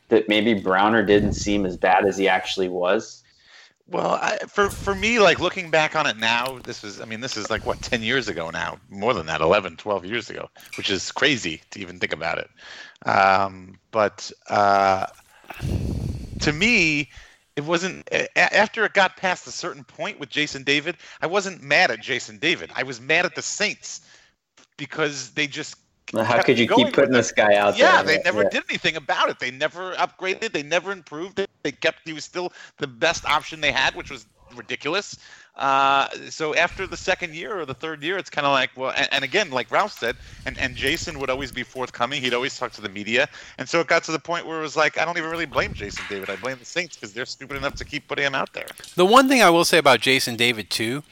that 0.08 0.28
maybe 0.28 0.54
Browner 0.54 1.04
didn't 1.04 1.34
seem 1.34 1.66
as 1.66 1.76
bad 1.76 2.06
as 2.06 2.16
he 2.16 2.28
actually 2.28 2.68
was. 2.68 3.22
Well, 3.88 4.12
I, 4.22 4.38
for 4.46 4.70
for 4.70 4.94
me, 4.94 5.18
like 5.18 5.40
looking 5.40 5.68
back 5.68 5.96
on 5.96 6.06
it 6.06 6.16
now, 6.16 6.60
this 6.62 6.82
was, 6.82 7.00
I 7.00 7.06
mean, 7.06 7.20
this 7.20 7.36
is 7.36 7.50
like 7.50 7.66
what, 7.66 7.82
10 7.82 8.02
years 8.02 8.28
ago 8.28 8.50
now, 8.50 8.78
more 8.88 9.14
than 9.14 9.26
that, 9.26 9.40
11, 9.40 9.78
12 9.78 10.04
years 10.04 10.30
ago, 10.30 10.48
which 10.76 10.90
is 10.90 11.10
crazy 11.10 11.60
to 11.70 11.80
even 11.80 11.98
think 11.98 12.12
about 12.12 12.38
it. 12.38 12.50
Um, 13.08 13.78
but 13.90 14.30
uh, 14.48 15.06
to 16.40 16.52
me, 16.52 17.10
it 17.60 17.66
wasn't 17.66 18.08
after 18.36 18.86
it 18.86 18.94
got 18.94 19.16
past 19.18 19.46
a 19.46 19.52
certain 19.52 19.84
point 19.84 20.18
with 20.18 20.30
Jason 20.30 20.62
David, 20.62 20.96
I 21.20 21.26
wasn't 21.26 21.62
mad 21.62 21.90
at 21.90 22.00
Jason 22.00 22.38
David. 22.38 22.70
I 22.74 22.82
was 22.82 23.00
mad 23.00 23.26
at 23.26 23.34
the 23.34 23.42
Saints 23.42 24.00
because 24.78 25.30
they 25.32 25.46
just 25.46 25.76
How 26.14 26.42
could 26.42 26.58
you 26.58 26.66
keep 26.66 26.94
putting 26.94 27.12
this 27.12 27.32
guy 27.32 27.54
out 27.56 27.76
there. 27.76 27.86
Yeah, 27.86 28.02
there? 28.02 28.16
they 28.16 28.22
never 28.24 28.42
Yeah. 28.44 28.48
did 28.48 28.64
anything 28.70 28.96
about 28.96 29.28
it. 29.28 29.38
They 29.38 29.50
never 29.50 29.94
upgraded. 29.96 30.52
They 30.52 30.62
never 30.62 30.90
improved 30.90 31.38
it. 31.38 31.50
They 31.62 31.72
kept. 31.72 32.00
He 32.06 32.14
was 32.14 32.24
still 32.24 32.52
the 32.78 32.86
best 32.86 33.26
option 33.26 33.60
they 33.60 33.72
had, 33.72 33.94
which 33.94 34.10
was 34.10 34.26
ridiculous. 34.56 35.18
Uh, 35.56 36.08
so 36.30 36.54
after 36.54 36.86
the 36.86 36.96
second 36.96 37.34
year 37.34 37.58
or 37.58 37.66
the 37.66 37.74
third 37.74 38.02
year, 38.02 38.16
it's 38.16 38.30
kind 38.30 38.46
of 38.46 38.52
like, 38.52 38.70
well, 38.76 38.92
and, 38.96 39.08
and, 39.12 39.24
again, 39.24 39.50
like 39.50 39.70
Ralph 39.70 39.92
said, 39.92 40.16
and, 40.46 40.56
and 40.58 40.74
Jason 40.74 41.18
would 41.18 41.28
always 41.28 41.52
be 41.52 41.62
forthcoming. 41.62 42.22
He'd 42.22 42.32
always 42.32 42.58
talk 42.58 42.72
to 42.72 42.80
the 42.80 42.88
media. 42.88 43.28
And 43.58 43.68
so 43.68 43.80
it 43.80 43.86
got 43.86 44.02
to 44.04 44.12
the 44.12 44.18
point 44.18 44.46
where 44.46 44.58
it 44.58 44.62
was 44.62 44.76
like, 44.76 44.98
I 44.98 45.04
don't 45.04 45.18
even 45.18 45.28
really 45.28 45.46
blame 45.46 45.74
Jason 45.74 46.04
David. 46.08 46.30
I 46.30 46.36
blame 46.36 46.58
the 46.58 46.64
Saints 46.64 46.96
because 46.96 47.12
they're 47.12 47.26
stupid 47.26 47.56
enough 47.56 47.74
to 47.74 47.84
keep 47.84 48.08
putting 48.08 48.24
him 48.24 48.34
out 48.34 48.52
there. 48.52 48.66
The 48.94 49.04
one 49.04 49.28
thing 49.28 49.42
I 49.42 49.50
will 49.50 49.64
say 49.64 49.78
about 49.78 50.00
Jason 50.00 50.36
David, 50.36 50.70
too, 50.70 51.02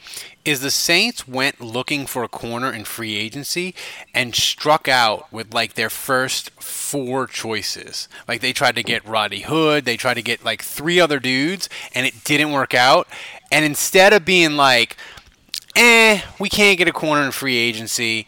is 0.45 0.61
the 0.61 0.71
Saints 0.71 1.27
went 1.27 1.61
looking 1.61 2.07
for 2.07 2.23
a 2.23 2.27
corner 2.27 2.71
in 2.71 2.85
free 2.85 3.15
agency 3.15 3.75
and 4.13 4.33
struck 4.33 4.87
out 4.87 5.31
with 5.31 5.53
like 5.53 5.73
their 5.73 5.89
first 5.89 6.49
four 6.59 7.27
choices. 7.27 8.07
Like 8.27 8.41
they 8.41 8.53
tried 8.53 8.75
to 8.75 8.83
get 8.83 9.05
Roddy 9.05 9.41
Hood, 9.41 9.85
they 9.85 9.97
tried 9.97 10.15
to 10.15 10.21
get 10.21 10.43
like 10.43 10.63
three 10.63 10.99
other 10.99 11.19
dudes, 11.19 11.69
and 11.93 12.05
it 12.07 12.23
didn't 12.23 12.51
work 12.51 12.73
out. 12.73 13.07
And 13.51 13.65
instead 13.65 14.13
of 14.13 14.25
being 14.25 14.55
like, 14.55 14.97
eh, 15.75 16.21
we 16.39 16.49
can't 16.49 16.77
get 16.77 16.87
a 16.87 16.93
corner 16.93 17.23
in 17.23 17.31
free 17.31 17.57
agency, 17.57 18.27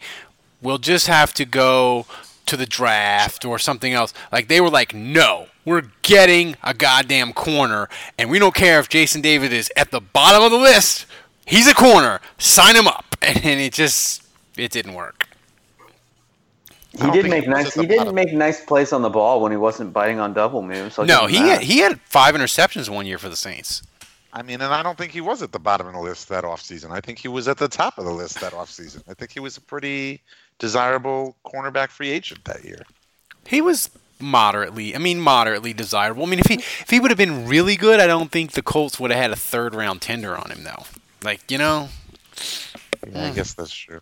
we'll 0.60 0.78
just 0.78 1.06
have 1.06 1.32
to 1.34 1.44
go 1.44 2.06
to 2.46 2.56
the 2.56 2.66
draft 2.66 3.44
or 3.44 3.58
something 3.58 3.92
else. 3.92 4.12
Like 4.30 4.48
they 4.48 4.60
were 4.60 4.70
like, 4.70 4.94
no, 4.94 5.46
we're 5.64 5.84
getting 6.02 6.56
a 6.62 6.74
goddamn 6.74 7.32
corner, 7.32 7.88
and 8.18 8.30
we 8.30 8.38
don't 8.38 8.54
care 8.54 8.80
if 8.80 8.88
Jason 8.88 9.20
David 9.20 9.52
is 9.52 9.70
at 9.76 9.90
the 9.90 10.00
bottom 10.00 10.42
of 10.42 10.50
the 10.50 10.58
list. 10.58 11.06
He's 11.46 11.66
a 11.66 11.74
corner. 11.74 12.20
Sign 12.38 12.76
him 12.76 12.86
up. 12.86 13.06
And 13.24 13.60
it 13.60 13.72
just 13.72 14.24
it 14.56 14.72
didn't 14.72 14.94
work. 14.94 15.28
He 16.90 17.10
did 17.12 17.30
make 17.30 17.46
nice. 17.46 17.72
He 17.72 17.86
didn't 17.86 18.14
make 18.14 18.32
nice 18.32 18.64
plays 18.64 18.92
on 18.92 19.00
the 19.00 19.08
ball 19.08 19.40
when 19.40 19.52
he 19.52 19.56
wasn't 19.56 19.92
biting 19.92 20.18
on 20.18 20.34
double 20.34 20.60
moves. 20.60 20.98
I'll 20.98 21.06
no, 21.06 21.26
he 21.26 21.36
had, 21.36 21.62
he 21.62 21.78
had 21.78 22.00
five 22.02 22.34
interceptions 22.34 22.88
one 22.88 23.06
year 23.06 23.18
for 23.18 23.28
the 23.28 23.36
Saints. 23.36 23.82
I 24.32 24.42
mean, 24.42 24.60
and 24.62 24.72
I 24.72 24.82
don't 24.82 24.96
think 24.96 25.12
he 25.12 25.20
was 25.20 25.42
at 25.42 25.52
the 25.52 25.58
bottom 25.58 25.86
of 25.86 25.92
the 25.92 26.00
list 26.00 26.28
that 26.30 26.44
offseason. 26.44 26.90
I 26.90 27.00
think 27.00 27.18
he 27.18 27.28
was 27.28 27.48
at 27.48 27.58
the 27.58 27.68
top 27.68 27.98
of 27.98 28.04
the 28.04 28.12
list 28.12 28.40
that 28.40 28.52
offseason. 28.52 29.02
I 29.06 29.14
think 29.14 29.30
he 29.30 29.40
was 29.40 29.58
a 29.58 29.60
pretty 29.60 30.22
desirable 30.58 31.36
cornerback 31.44 31.90
free 31.90 32.10
agent 32.10 32.44
that 32.46 32.64
year. 32.64 32.82
He 33.46 33.60
was 33.60 33.90
moderately. 34.20 34.94
I 34.94 34.98
mean, 34.98 35.20
moderately 35.20 35.74
desirable. 35.74 36.24
I 36.24 36.26
mean, 36.26 36.38
if 36.38 36.46
he 36.46 36.54
if 36.54 36.88
he 36.88 36.98
would 36.98 37.10
have 37.10 37.18
been 37.18 37.46
really 37.46 37.76
good, 37.76 38.00
I 38.00 38.06
don't 38.06 38.30
think 38.30 38.52
the 38.52 38.62
Colts 38.62 38.98
would 38.98 39.10
have 39.10 39.20
had 39.20 39.30
a 39.32 39.36
third 39.36 39.74
round 39.74 40.00
tender 40.00 40.36
on 40.36 40.50
him 40.50 40.64
though. 40.64 40.84
Like 41.22 41.50
you 41.50 41.58
know. 41.58 41.88
Yeah, 43.06 43.24
I 43.24 43.28
hmm. 43.28 43.34
guess 43.34 43.52
that's 43.54 43.74
true. 43.74 44.00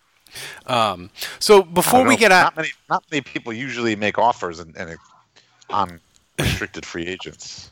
Um, 0.67 1.11
so 1.41 1.63
before 1.63 2.07
we 2.07 2.17
get 2.17 2.31
out, 2.31 2.45
not 2.45 2.57
many 2.57 2.69
not 2.89 3.05
many 3.11 3.23
people 3.23 3.53
usually 3.53 3.97
make 3.97 4.19
offers 4.19 4.61
and, 4.61 4.77
and 4.77 4.97
on 5.71 6.01
restricted 6.39 6.87
free 6.87 7.07
agents. 7.07 7.71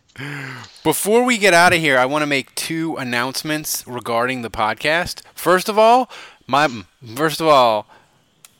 Before 0.83 1.25
we 1.25 1.39
get 1.39 1.55
out 1.55 1.73
of 1.73 1.81
here, 1.81 1.99
I 1.99 2.07
want 2.07 2.23
to 2.23 2.27
make 2.27 2.55
two 2.55 2.97
announcements 2.97 3.87
regarding 3.87 4.43
the 4.43 4.51
podcast. 4.51 5.23
First 5.35 5.69
of 5.69 5.79
all, 5.79 6.11
my 6.47 6.69
first 7.15 7.41
of 7.41 7.47
all, 7.47 7.87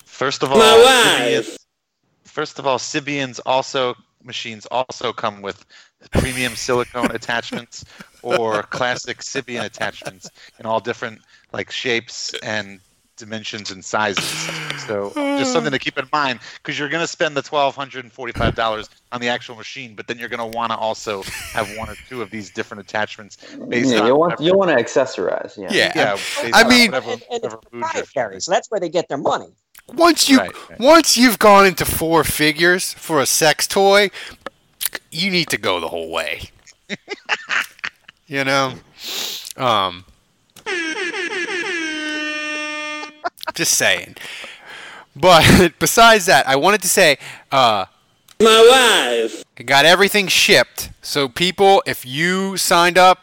first 0.05 0.43
of 0.43 0.53
all, 0.53 0.59
my 0.59 1.29
wife. 1.31 1.57
First 2.25 2.59
of 2.59 2.67
all, 2.67 2.79
Sybian's 2.79 3.41
also 3.41 3.97
machines 4.23 4.67
also 4.67 5.13
come 5.13 5.43
with 5.43 5.65
premium 6.13 6.55
silicone 6.55 7.11
attachments 7.11 7.85
or 8.23 8.63
classic 8.65 9.19
Sybian 9.19 9.65
attachments 9.65 10.31
in 10.59 10.67
all 10.67 10.81
different 10.81 11.21
like 11.53 11.71
shapes 11.71 12.35
and 12.43 12.81
dimensions 13.19 13.71
and 13.71 13.85
sizes. 13.85 14.25
So 14.87 15.13
just 15.15 15.53
something 15.53 15.73
to 15.73 15.79
keep 15.79 15.99
in 15.99 16.09
mind 16.13 16.41
because 16.55 16.79
you're 16.79 16.89
going 16.89 17.03
to 17.03 17.09
spend 17.09 17.37
the 17.37 17.43
twelve 17.43 17.77
hundred 17.77 18.05
and 18.05 18.13
forty-five 18.13 18.55
dollars 18.55 18.89
on 19.13 19.21
the 19.21 19.29
actual 19.29 19.57
machine, 19.57 19.95
but 19.95 20.07
then 20.07 20.19
you're 20.19 20.29
going 20.29 20.51
to 20.51 20.57
want 20.57 20.73
to 20.73 20.79
also 20.79 21.23
have 21.53 21.69
one 21.77 21.89
or 21.89 21.97
two 22.09 22.23
of 22.23 22.31
these 22.31 22.51
different 22.51 22.81
attachments. 22.83 23.37
Based 23.69 23.91
yeah, 23.91 24.01
on 24.01 24.07
you 24.07 24.17
want 24.17 24.41
you 24.41 24.57
want 24.57 24.71
to 24.71 24.77
accessorize. 24.77 25.57
Yeah, 25.57 25.69
yeah. 25.73 25.93
yeah 25.95 26.51
I 26.55 26.69
mean, 26.69 26.93
whatever, 26.93 27.13
and, 27.13 27.23
and 27.31 27.43
whatever 27.43 27.57
proprietary, 27.59 28.41
so 28.41 28.51
that's 28.51 28.71
where 28.71 28.81
they 28.81 28.89
get 28.89 29.09
their 29.09 29.19
money. 29.19 29.49
Once 29.95 30.29
you 30.29 30.39
right, 30.39 30.71
right. 30.71 30.81
once 30.81 31.17
you've 31.17 31.39
gone 31.39 31.67
into 31.67 31.85
four 31.85 32.23
figures 32.23 32.93
for 32.93 33.21
a 33.21 33.27
sex 33.27 33.67
toy, 33.67 34.11
you 35.11 35.31
need 35.31 35.49
to 35.49 35.57
go 35.57 35.81
the 35.81 35.89
whole 35.89 36.11
way. 36.11 36.43
you 38.27 38.45
know, 38.45 38.75
um, 39.57 40.05
just 43.59 43.75
saying. 43.75 44.17
But 45.15 45.75
besides 45.79 46.27
that, 46.27 46.49
I 46.49 46.57
wanted 46.57 46.81
to 46.83 46.89
say, 46.89 47.19
uh, 47.53 47.87
my 48.41 49.17
wife 49.19 49.45
got 49.67 49.85
everything 49.85 50.29
shipped. 50.29 50.91
So 51.03 51.29
people, 51.29 51.83
if 51.87 52.07
you 52.07 52.57
signed 52.57 52.97
up 52.97 53.19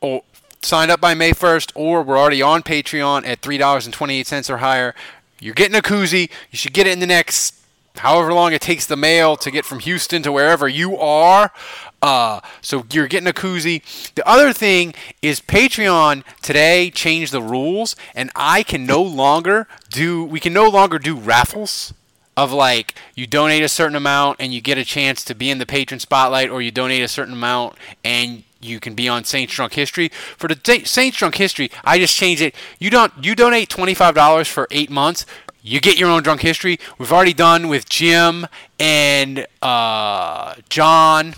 or 0.00 0.22
signed 0.60 0.90
up 0.90 1.00
by 1.00 1.14
May 1.14 1.32
1st, 1.32 1.72
or 1.74 2.02
we're 2.02 2.18
already 2.18 2.42
on 2.42 2.62
Patreon 2.62 3.26
at 3.26 3.40
three 3.40 3.58
dollars 3.58 3.86
and 3.86 3.94
twenty 3.94 4.20
eight 4.20 4.26
cents 4.26 4.50
or 4.50 4.58
higher, 4.58 4.94
you're 5.40 5.54
getting 5.54 5.76
a 5.76 5.82
koozie. 5.82 6.30
You 6.50 6.58
should 6.58 6.72
get 6.72 6.86
it 6.86 6.92
in 6.92 7.00
the 7.00 7.06
next 7.06 7.54
however 7.96 8.32
long 8.32 8.52
it 8.52 8.60
takes 8.60 8.86
the 8.86 8.96
mail 8.96 9.36
to 9.36 9.50
get 9.50 9.64
from 9.64 9.80
Houston 9.80 10.22
to 10.22 10.32
wherever 10.32 10.68
you 10.68 10.98
are. 10.98 11.52
Uh, 12.00 12.40
so 12.60 12.84
you're 12.90 13.06
getting 13.06 13.28
a 13.28 13.32
koozie. 13.32 13.80
The 14.14 14.28
other 14.28 14.52
thing 14.52 14.92
is 15.20 15.40
Patreon 15.40 16.24
today 16.42 16.90
changed 16.90 17.32
the 17.32 17.42
rules, 17.42 17.94
and 18.14 18.30
I 18.34 18.64
can 18.64 18.84
no 18.84 19.00
longer 19.00 19.68
do. 19.88 20.24
We 20.24 20.40
can 20.40 20.52
no 20.52 20.68
longer 20.68 20.98
do 20.98 21.14
raffles 21.14 21.94
of 22.36 22.50
like 22.50 22.94
you 23.14 23.26
donate 23.26 23.62
a 23.62 23.68
certain 23.68 23.94
amount 23.94 24.38
and 24.40 24.54
you 24.54 24.60
get 24.60 24.78
a 24.78 24.84
chance 24.84 25.22
to 25.22 25.34
be 25.34 25.50
in 25.50 25.58
the 25.58 25.66
patron 25.66 26.00
spotlight, 26.00 26.50
or 26.50 26.60
you 26.60 26.70
donate 26.70 27.02
a 27.02 27.08
certain 27.08 27.34
amount 27.34 27.76
and 28.02 28.42
you 28.60 28.80
can 28.80 28.94
be 28.94 29.08
on 29.08 29.24
Saints 29.24 29.54
Drunk 29.54 29.74
History. 29.74 30.08
For 30.08 30.48
the 30.48 30.82
Saints 30.84 31.18
Drunk 31.18 31.36
History, 31.36 31.70
I 31.84 31.98
just 31.98 32.16
changed 32.16 32.42
it. 32.42 32.54
You 32.78 32.90
don't 32.90 33.12
you 33.22 33.34
donate 33.34 33.68
twenty 33.68 33.94
five 33.94 34.14
dollars 34.14 34.48
for 34.48 34.66
eight 34.70 34.90
months. 34.90 35.26
You 35.64 35.80
get 35.80 35.96
your 35.96 36.10
own 36.10 36.24
drunk 36.24 36.40
history. 36.40 36.80
We've 36.98 37.12
already 37.12 37.32
done 37.32 37.68
with 37.68 37.88
Jim 37.88 38.48
and 38.80 39.46
uh, 39.62 40.56
John 40.68 41.36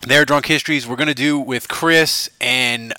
their 0.00 0.24
drunk 0.24 0.46
histories. 0.46 0.86
We're 0.86 0.96
gonna 0.96 1.14
do 1.14 1.38
with 1.38 1.68
Chris 1.68 2.30
and 2.40 2.94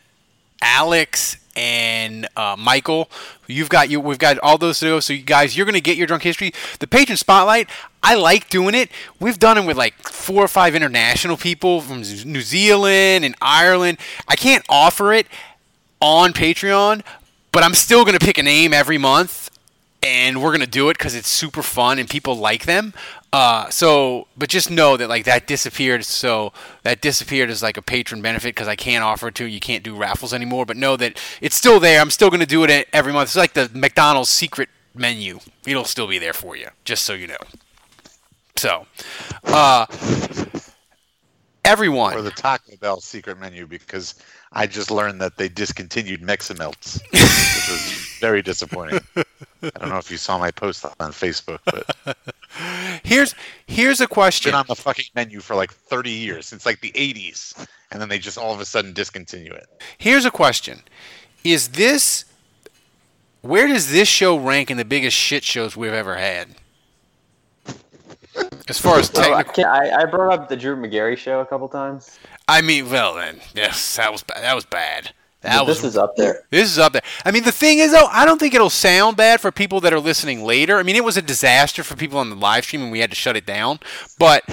Alex 0.61 1.37
and 1.55 2.27
uh, 2.37 2.55
Michael. 2.59 3.09
You've 3.47 3.69
got 3.69 3.89
you. 3.89 3.99
We've 3.99 4.19
got 4.19 4.37
all 4.39 4.59
those 4.59 4.79
to 4.81 4.85
go. 4.85 4.99
So 4.99 5.13
you 5.13 5.23
guys, 5.23 5.57
you're 5.57 5.65
gonna 5.65 5.79
get 5.79 5.97
your 5.97 6.05
drunk 6.05 6.21
history. 6.21 6.53
The 6.79 6.85
patron 6.85 7.17
spotlight. 7.17 7.67
I 8.03 8.13
like 8.13 8.49
doing 8.49 8.75
it. 8.75 8.91
We've 9.19 9.39
done 9.39 9.57
it 9.57 9.65
with 9.65 9.77
like 9.77 9.95
four 10.07 10.43
or 10.43 10.47
five 10.47 10.75
international 10.75 11.37
people 11.37 11.81
from 11.81 12.01
New 12.01 12.41
Zealand 12.41 13.25
and 13.25 13.35
Ireland. 13.41 13.97
I 14.27 14.35
can't 14.35 14.63
offer 14.69 15.11
it 15.11 15.25
on 15.99 16.33
Patreon, 16.33 17.01
but 17.51 17.63
I'm 17.63 17.73
still 17.73 18.05
gonna 18.05 18.19
pick 18.19 18.37
a 18.37 18.43
name 18.43 18.73
every 18.73 18.99
month 18.99 19.50
and 20.03 20.41
we're 20.41 20.51
gonna 20.51 20.65
do 20.65 20.89
it 20.89 20.97
because 20.97 21.15
it's 21.15 21.27
super 21.27 21.61
fun 21.61 21.99
and 21.99 22.09
people 22.09 22.35
like 22.35 22.65
them. 22.65 22.93
Uh, 23.33 23.69
so, 23.69 24.27
but 24.37 24.49
just 24.49 24.69
know 24.69 24.97
that 24.97 25.07
like 25.07 25.25
that 25.25 25.47
disappeared. 25.47 26.03
So 26.05 26.51
that 26.83 27.01
disappeared 27.01 27.49
as 27.49 27.63
like 27.63 27.77
a 27.77 27.81
patron 27.81 28.21
benefit 28.21 28.55
because 28.55 28.67
I 28.67 28.75
can't 28.75 29.03
offer 29.03 29.29
it 29.29 29.35
to 29.35 29.45
you. 29.45 29.59
Can't 29.59 29.83
do 29.83 29.95
raffles 29.95 30.33
anymore. 30.33 30.65
But 30.65 30.77
know 30.77 30.97
that 30.97 31.19
it's 31.39 31.55
still 31.55 31.79
there. 31.79 32.01
I'm 32.01 32.11
still 32.11 32.29
gonna 32.29 32.45
do 32.45 32.63
it 32.63 32.87
every 32.91 33.13
month. 33.13 33.29
It's 33.29 33.35
like 33.35 33.53
the 33.53 33.69
McDonald's 33.73 34.29
secret 34.29 34.69
menu. 34.93 35.39
It'll 35.65 35.85
still 35.85 36.07
be 36.07 36.17
there 36.17 36.33
for 36.33 36.55
you, 36.55 36.67
just 36.83 37.05
so 37.05 37.13
you 37.13 37.27
know. 37.27 37.37
So, 38.57 38.85
uh, 39.45 39.85
everyone. 41.63 42.15
Or 42.15 42.21
the 42.21 42.31
Taco 42.31 42.75
Bell 42.77 42.99
secret 42.99 43.39
menu 43.39 43.65
because 43.65 44.15
I 44.51 44.67
just 44.67 44.91
learned 44.91 45.21
that 45.21 45.37
they 45.37 45.47
discontinued 45.47 46.21
Meximelts, 46.21 47.01
very 48.21 48.41
disappointing. 48.41 49.01
I 49.15 49.69
don't 49.79 49.89
know 49.89 49.97
if 49.97 50.09
you 50.09 50.17
saw 50.17 50.37
my 50.37 50.51
post 50.51 50.85
on 50.85 51.11
Facebook, 51.11 51.59
but 51.65 52.17
here's 53.03 53.35
here's 53.65 53.99
a 53.99 54.07
question. 54.07 54.51
Been 54.51 54.59
on 54.59 54.65
the 54.67 54.75
fucking 54.75 55.05
menu 55.15 55.41
for 55.41 55.55
like 55.55 55.73
30 55.73 56.11
years 56.11 56.45
since 56.45 56.65
like 56.65 56.79
the 56.81 56.91
80s, 56.91 57.67
and 57.91 58.01
then 58.01 58.07
they 58.07 58.19
just 58.19 58.37
all 58.37 58.53
of 58.53 58.59
a 58.59 58.65
sudden 58.65 58.93
discontinue 58.93 59.51
it. 59.51 59.67
Here's 59.97 60.25
a 60.25 60.31
question: 60.31 60.81
Is 61.43 61.69
this 61.69 62.25
where 63.41 63.67
does 63.67 63.91
this 63.91 64.07
show 64.07 64.37
rank 64.37 64.69
in 64.69 64.77
the 64.77 64.85
biggest 64.85 65.17
shit 65.17 65.43
shows 65.43 65.75
we've 65.75 65.91
ever 65.91 66.15
had? 66.15 66.49
As 68.67 68.79
far 68.79 68.99
as 68.99 69.09
technical, 69.11 69.65
I, 69.65 69.89
I 69.89 70.05
brought 70.05 70.39
up 70.39 70.47
the 70.47 70.55
Drew 70.55 70.75
Magary 70.75 71.15
show 71.15 71.39
a 71.41 71.45
couple 71.45 71.67
times. 71.67 72.19
I 72.47 72.61
mean, 72.61 72.89
well 72.89 73.15
then, 73.15 73.41
yes, 73.55 73.95
that 73.95 74.11
was 74.11 74.23
that 74.23 74.55
was 74.55 74.65
bad. 74.65 75.11
That 75.41 75.65
was, 75.65 75.81
this 75.81 75.91
is 75.91 75.97
up 75.97 76.15
there. 76.15 76.43
This 76.51 76.69
is 76.69 76.77
up 76.77 76.93
there. 76.93 77.01
I 77.25 77.31
mean, 77.31 77.43
the 77.43 77.51
thing 77.51 77.79
is, 77.79 77.91
though, 77.91 78.05
I 78.11 78.25
don't 78.25 78.37
think 78.37 78.53
it'll 78.53 78.69
sound 78.69 79.17
bad 79.17 79.41
for 79.41 79.51
people 79.51 79.79
that 79.81 79.91
are 79.91 79.99
listening 79.99 80.43
later. 80.43 80.77
I 80.77 80.83
mean, 80.83 80.95
it 80.95 81.03
was 81.03 81.17
a 81.17 81.21
disaster 81.21 81.83
for 81.83 81.95
people 81.95 82.19
on 82.19 82.29
the 82.29 82.35
live 82.35 82.63
stream, 82.63 82.83
and 82.83 82.91
we 82.91 82.99
had 82.99 83.09
to 83.09 83.15
shut 83.15 83.35
it 83.35 83.45
down. 83.45 83.79
But 84.19 84.43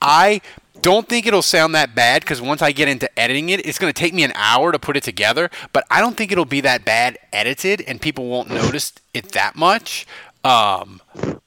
I 0.00 0.40
don't 0.80 1.08
think 1.08 1.26
it'll 1.26 1.42
sound 1.42 1.74
that 1.74 1.94
bad 1.96 2.22
because 2.22 2.40
once 2.40 2.62
I 2.62 2.70
get 2.70 2.88
into 2.88 3.18
editing 3.18 3.48
it, 3.48 3.66
it's 3.66 3.80
going 3.80 3.92
to 3.92 3.98
take 3.98 4.14
me 4.14 4.22
an 4.22 4.32
hour 4.36 4.70
to 4.70 4.78
put 4.78 4.96
it 4.96 5.02
together. 5.02 5.50
But 5.72 5.84
I 5.90 6.00
don't 6.00 6.16
think 6.16 6.30
it'll 6.30 6.44
be 6.44 6.60
that 6.60 6.84
bad 6.84 7.18
edited, 7.32 7.80
and 7.82 8.00
people 8.00 8.26
won't 8.28 8.48
notice 8.48 8.92
it 9.12 9.32
that 9.32 9.56
much. 9.56 10.06
Um, 10.44 11.02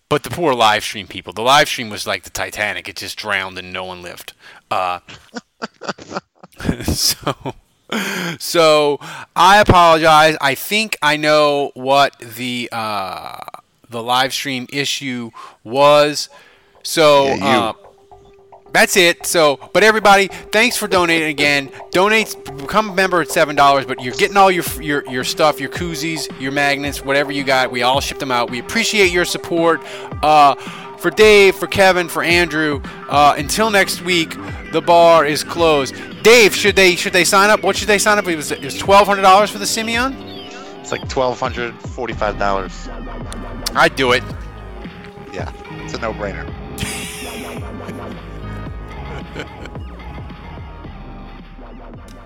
but 0.10 0.24
the 0.24 0.30
poor 0.30 0.54
live 0.54 0.84
stream 0.84 1.08
people. 1.08 1.32
The 1.32 1.42
live 1.42 1.70
stream 1.70 1.90
was 1.90 2.06
like 2.06 2.24
the 2.24 2.30
Titanic; 2.30 2.90
it 2.90 2.98
just 2.98 3.18
drowned 3.18 3.58
and 3.58 3.72
no 3.72 3.86
one 3.86 4.02
lived. 4.02 4.34
Uh, 4.70 5.00
so 6.84 7.56
so 8.40 9.00
I 9.36 9.60
apologize. 9.60 10.38
I 10.42 10.56
think 10.56 10.98
I 11.02 11.18
know 11.18 11.72
what 11.74 12.18
the 12.20 12.70
uh, 12.72 13.38
the 13.90 14.02
live 14.02 14.34
stream 14.34 14.68
issue 14.72 15.32
was. 15.64 16.30
So 16.84 17.26
Yeah, 17.26 17.60
uh, 17.60 17.74
that's 18.74 18.96
it. 18.96 19.26
So, 19.26 19.60
but 19.74 19.84
everybody, 19.84 20.28
thanks 20.28 20.78
for 20.78 20.88
donating 20.88 21.28
again. 21.28 21.72
Donate, 21.92 22.36
become 22.58 22.90
a 22.92 22.94
member 22.94 23.22
at 23.22 23.30
seven 23.30 23.56
dollars. 23.56 23.86
But 23.86 24.02
you're 24.02 24.16
getting 24.16 24.38
all 24.38 24.50
your 24.50 24.64
your 24.82 25.06
your 25.10 25.24
stuff, 25.24 25.60
your 25.60 25.70
koozies, 25.70 26.28
your 26.40 26.52
magnets, 26.52 27.04
whatever 27.04 27.32
you 27.32 27.44
got. 27.44 27.72
We 27.72 27.84
all 27.84 28.00
ship 28.00 28.20
them 28.20 28.32
out. 28.32 28.50
We 28.50 28.60
appreciate 28.60 29.12
your 29.12 29.26
support. 29.26 29.82
Uh, 30.24 30.56
for 31.02 31.10
Dave, 31.10 31.56
for 31.56 31.68
Kevin, 31.68 32.08
for 32.08 32.24
Andrew. 32.24 32.82
Uh, 33.10 33.36
until 33.38 33.72
next 33.72 34.02
week, 34.02 34.38
the 34.72 34.82
bar 34.82 35.26
is 35.26 35.44
closed. 35.44 35.96
Dave, 36.24 36.56
should 36.56 36.76
they 36.76 36.96
should 36.96 37.14
they 37.14 37.24
sign 37.26 37.50
up? 37.50 37.64
What 37.64 37.76
should 37.76 37.88
they 37.88 37.98
sign 37.98 38.18
up? 38.18 38.28
It 38.28 38.36
was 38.36 38.52
it 38.52 38.64
was 38.64 38.78
twelve 38.78 39.08
hundred 39.08 39.24
dollars 39.24 39.50
for 39.50 39.58
the 39.58 39.66
Sybian. 39.66 40.16
It's 40.80 40.92
like 40.92 41.08
twelve 41.10 41.40
hundred 41.40 41.74
forty-five 41.74 42.38
dollars. 42.38 42.88
I'd 43.74 43.96
do 43.96 44.12
it. 44.12 44.24
Yeah, 45.34 45.52
it's 45.84 45.94
a 45.94 46.00
no-brainer. 46.00 46.46